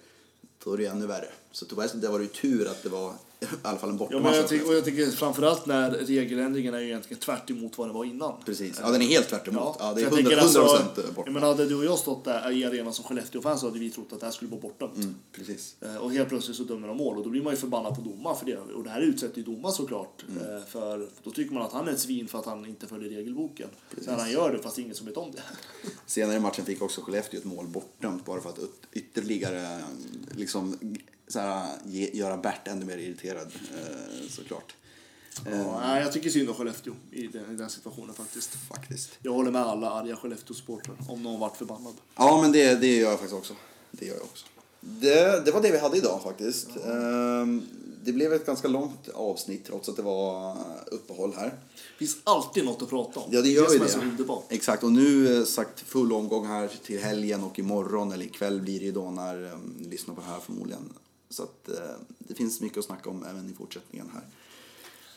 Då 0.64 0.72
är 0.72 0.78
det 0.78 0.86
ännu 0.86 1.07
värre. 1.07 1.28
Så 1.53 1.64
det 1.64 2.09
var 2.09 2.20
ju 2.20 2.26
tur 2.26 2.68
att 2.68 2.82
det 2.82 2.88
var 2.88 3.14
i 3.43 3.47
alla 3.62 3.78
fall 3.78 3.88
en 3.90 3.95
Ja, 3.95 3.99
bortamatch. 3.99 4.24
men 4.24 4.34
jag 4.34 4.49
tycker, 4.49 4.68
och 4.68 4.74
jag 4.74 4.84
tycker 4.84 5.07
framförallt 5.11 5.66
när 5.66 5.90
regeländringen 5.90 6.74
är 6.74 6.78
ju 6.80 6.86
egentligen 6.86 7.20
tvärt 7.20 7.51
emot 7.51 7.78
vad 7.78 7.88
det 7.88 7.93
var 7.93 8.05
innan. 8.05 8.32
Precis. 8.45 8.78
Ja, 8.82 8.90
den 8.90 9.03
är 9.03 9.07
helt 9.07 9.28
tvärt 9.28 9.49
emot. 9.49 9.76
Ja, 9.78 9.93
det 9.95 10.01
är 10.03 10.05
för 10.11 10.16
100, 10.16 10.30
jag 10.30 10.38
100 10.38 10.43
tänker 10.43 10.61
procent 10.62 10.99
alltså, 10.99 11.12
bort. 11.12 11.26
Jag 11.26 11.32
menar, 11.34 11.47
hade 11.49 11.66
du 11.68 11.74
och 11.74 11.84
jag 11.84 11.99
stått 11.99 12.24
där 12.24 12.51
i 12.51 12.64
arenan 12.64 12.93
som 12.93 13.05
Skellefteå-fans 13.05 13.61
så 13.61 13.66
hade 13.66 13.78
vi 13.78 13.90
trott 13.90 14.12
att 14.12 14.20
det 14.20 14.26
här 14.26 14.32
skulle 14.32 14.51
vara 14.51 14.61
bortdömt. 14.61 14.97
Mm, 14.97 15.14
precis. 15.32 15.76
Eh, 15.80 15.97
Och 15.97 16.12
helt 16.12 16.28
plötsligt 16.28 16.57
så 16.57 16.62
dömer 16.62 16.88
de 16.88 16.97
mål 16.97 17.16
och 17.18 17.24
då 17.24 17.30
blir 17.30 17.43
man 17.43 17.53
ju 17.53 17.57
förbannad 17.57 17.95
på 17.95 18.01
domaren 18.01 18.36
för 18.38 18.47
det. 18.47 18.57
Och 18.59 18.84
det 18.84 18.90
här 18.90 19.01
utsätter 19.01 19.38
ju 19.38 19.43
domaren 19.45 19.72
såklart. 19.74 20.24
Mm. 20.28 20.57
eh, 20.57 20.62
För 20.64 21.09
då 21.22 21.30
tycker 21.30 21.55
man 21.55 21.62
att 21.62 21.72
han 21.72 21.88
är 21.88 21.93
ett 21.93 22.01
svin 22.01 22.28
för 22.28 22.38
att 22.38 22.47
han 22.47 22.66
inte 22.66 22.86
följer 22.86 23.11
regelboken. 23.11 23.68
Sen 24.05 24.18
han 24.20 24.30
gör 24.32 24.53
det 24.53 24.59
fast 24.59 24.78
ingen 24.78 24.95
som 24.95 25.07
vet 25.07 25.16
om 25.16 25.30
det. 25.32 25.43
Senare 26.07 26.36
i 26.36 26.40
matchen 26.40 26.64
fick 26.64 26.82
också 26.82 27.01
Skellefteå 27.01 27.38
ett 27.40 27.45
mål 27.45 27.66
bortdömt 27.66 28.24
bara 28.24 28.40
för 28.40 28.49
att 28.51 28.59
yt- 28.59 28.86
ytterligare 28.93 29.80
liksom, 30.36 30.78
så 31.29 31.39
här, 31.39 31.66
ge, 31.85 32.11
göra 32.12 32.37
Bert 32.37 32.68
ännu 32.68 32.85
mer 32.85 32.99
irriterad 32.99 33.53
eh, 33.77 34.29
såklart. 34.31 34.75
Eh, 35.47 35.61
Ja, 35.61 35.81
nej, 35.81 36.03
jag 36.03 36.12
tycker 36.12 36.31
synd 36.31 36.49
om 36.49 36.55
Skellefteå 36.55 36.95
i 37.11 37.27
den, 37.27 37.53
i 37.53 37.57
den 37.57 37.70
situationen 37.70 38.14
faktiskt. 38.14 38.51
Faktiskt. 38.68 39.11
Jag 39.23 39.33
håller 39.33 39.51
med 39.51 39.62
alla 39.62 39.91
arga 39.91 40.16
Skellefteå-supportrar 40.16 40.97
om 41.09 41.23
någon 41.23 41.41
vart 41.41 41.57
förbannad. 41.57 41.95
Ja, 42.16 42.41
men 42.43 42.53
det, 42.53 42.75
det 42.75 42.97
gör 42.97 43.11
jag 43.11 43.18
faktiskt 43.18 43.35
också. 43.39 43.55
Det 43.91 44.07
gör 44.07 44.14
jag 44.14 44.25
också. 44.25 44.47
Det, 44.81 45.45
det 45.45 45.51
var 45.51 45.61
det 45.62 45.70
vi 45.73 45.79
hade 45.79 45.97
idag 45.97 46.23
faktiskt. 46.23 46.68
Ehm, 46.87 47.62
Det 48.05 48.12
blev 48.12 48.33
ett 48.33 48.47
ganska 48.47 48.68
långt 48.68 49.09
avsnitt 49.14 49.64
trots 49.66 49.89
att 49.89 49.97
det 49.97 50.03
var 50.03 50.57
uppehåll 50.87 51.35
här. 51.37 51.47
Det 51.49 51.99
finns 51.99 52.16
alltid 52.25 52.64
något 52.64 52.83
att 52.83 52.89
prata 52.91 53.20
om. 53.20 53.29
Ja, 53.33 53.43
det 53.43 53.49
gör 53.49 53.62
det 53.62 53.70
som 53.70 53.79
det. 53.79 53.85
är 53.85 53.89
så 53.89 54.01
underbart. 54.01 54.45
Exakt, 54.49 54.83
och 54.83 54.93
nu 54.93 55.39
eh, 55.39 55.45
sagt 55.45 55.81
full 55.81 56.12
omgång 56.12 56.47
här 56.47 56.70
till 56.87 57.03
helgen 57.03 57.43
och 57.45 57.59
imorgon 57.59 58.12
eller 58.12 58.25
ikväll 58.25 58.61
blir 58.61 58.79
det 58.79 58.85
ju 58.87 58.93
då 58.93 59.11
när 59.11 59.53
um, 59.53 59.77
lyssnar 59.91 60.14
på 60.14 60.20
det 60.20 60.27
här 60.27 60.41
förmodligen. 60.41 60.93
Så 61.33 61.43
att 61.43 61.68
eh, 61.68 61.74
det 62.18 62.35
finns 62.35 62.61
mycket 62.61 62.78
att 62.78 62.85
snacka 62.85 63.11
om 63.11 63.24
även 63.24 63.51
i 63.51 63.53
fortsättningen 63.55 64.11
här. 64.14 64.22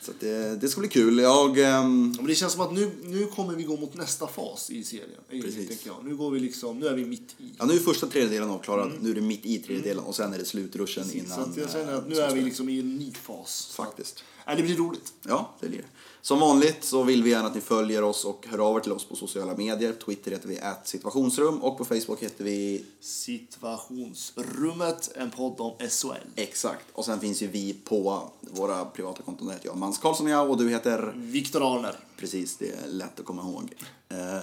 Så 0.01 0.11
det, 0.19 0.61
det 0.61 0.67
ska 0.67 0.79
bli 0.79 0.89
kul. 0.89 1.19
Jag, 1.19 1.49
ehm, 1.49 2.11
Ja, 2.15 2.21
Men 2.21 2.25
det 2.25 2.35
känns 2.35 2.53
som 2.53 2.61
att 2.61 2.73
nu, 2.73 2.91
nu 3.03 3.25
kommer 3.25 3.55
vi 3.55 3.63
gå 3.63 3.77
mot 3.77 3.93
nästa 3.95 4.27
fas 4.27 4.69
i 4.69 4.83
serien. 4.83 5.09
Precis. 5.29 5.85
Jag. 5.85 5.95
Nu, 6.05 6.15
går 6.15 6.31
vi 6.31 6.39
liksom, 6.39 6.79
nu 6.79 6.87
är 6.87 6.93
vi 6.93 7.05
mitt 7.05 7.35
i. 7.37 7.51
ja, 7.59 7.65
nu 7.65 7.73
är 7.73 7.79
första 7.79 8.07
tredjedelen 8.07 8.49
avklarad, 8.49 8.91
nu 9.01 9.11
är 9.11 9.15
det 9.15 9.21
mitt 9.21 9.45
i 9.45 9.59
tredjedelen 9.59 10.03
och 10.03 10.15
sen 10.15 10.33
är 10.33 10.37
det 10.37 10.45
slutruschen 10.45 11.03
Mm. 11.03 11.25
Så 11.27 11.33
innan. 11.33 11.49
att 11.51 11.57
jag 11.57 11.71
känner 11.71 11.93
att 11.93 12.07
nu 12.07 12.17
eh, 12.19 12.29
är 12.29 12.35
vi 12.35 12.41
liksom 12.41 12.69
i 12.69 12.79
en 12.79 12.97
ny 12.97 13.11
fas. 13.13 13.55
Så 13.55 13.83
Faktiskt. 13.83 14.23
Nej, 14.47 14.55
det 14.55 14.63
blir 14.63 14.75
roligt. 14.75 15.13
Ja, 15.23 15.55
det 15.59 15.67
blir 15.69 15.79
det. 15.79 15.87
Som 16.25 16.39
vanligt 16.39 16.83
så 16.83 17.03
vill 17.03 17.23
vi 17.23 17.29
gärna 17.29 17.47
att 17.47 17.55
ni 17.55 17.61
följer 17.61 18.03
oss 18.03 18.25
och 18.25 18.47
hör 18.49 18.69
av 18.69 18.77
er 18.77 18.79
till 18.79 18.91
oss 18.91 19.05
på 19.05 19.15
sociala 19.15 19.57
medier. 19.57 19.93
Twitter 19.93 20.31
heter 20.31 20.47
vi 20.47 20.59
situationsrum 20.83 21.63
och 21.63 21.77
på 21.77 21.85
Facebook 21.85 22.23
heter 22.23 22.43
vi 22.43 22.85
Situationsrummet, 22.99 25.11
en 25.15 25.31
podd 25.31 25.59
om 25.59 25.73
SHL. 25.89 26.27
exakt. 26.35 26.85
Och 26.93 27.05
sen 27.05 27.19
finns 27.19 27.41
ju 27.41 27.47
vi 27.47 27.73
på 27.73 28.29
våra 28.41 28.85
privata 28.85 29.23
konton. 29.23 29.47
Där 29.47 29.53
heter 29.53 29.67
jag 29.67 29.77
Mans 29.77 29.97
Karlsson 29.97 30.27
ja, 30.27 30.41
och 30.41 30.57
du 30.57 30.69
heter 30.69 31.13
Viktor 31.15 31.75
Arner. 31.75 31.99
precis, 32.17 32.57
det 32.57 32.69
är 32.69 32.87
lätt 32.87 33.19
att 33.19 33.25
komma 33.25 33.41
ihåg. 33.41 33.73
Eh, 34.09 34.39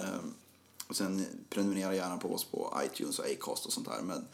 och 0.87 0.95
sen 0.95 1.25
prenumerera 1.49 1.95
gärna 1.95 2.17
på 2.17 2.33
oss 2.33 2.43
på 2.43 2.79
iTunes 2.85 3.19
och 3.19 3.25
Acast 3.25 3.65
och 3.65 3.73
sånt 3.73 3.87
där. 3.87 4.01
Men 4.01 4.25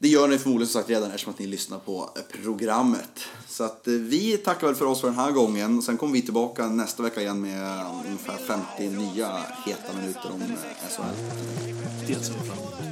det 0.00 0.08
gör 0.08 0.28
ni 0.28 0.38
förmodligen 0.38 0.68
som 0.68 0.80
sagt 0.80 0.90
redan 0.90 1.10
eftersom 1.10 1.32
att 1.32 1.38
ni 1.38 1.46
lyssnar 1.46 1.78
på 1.78 2.10
eh, 2.16 2.42
programmet. 2.42 3.20
Så 3.48 3.64
att 3.64 3.88
eh, 3.88 3.94
vi 3.94 4.36
tackar 4.36 4.66
väl 4.66 4.76
för 4.76 4.84
oss 4.84 5.00
för 5.00 5.08
den 5.08 5.16
här 5.16 5.30
gången. 5.30 5.82
Sen 5.82 5.96
kommer 5.96 6.12
vi 6.12 6.22
tillbaka 6.22 6.68
nästa 6.68 7.02
vecka 7.02 7.20
igen 7.20 7.40
med 7.40 7.80
eh, 7.80 8.06
ungefär 8.06 8.36
50 8.36 8.88
nya 8.88 9.28
heta 9.66 9.92
minuter 10.00 10.30
om 10.32 10.40
SHL. 10.90 11.02
Det 12.06 12.14
ser 12.14 12.34
vi 12.34 12.48
fram 12.48 12.58
emot. 12.58 12.87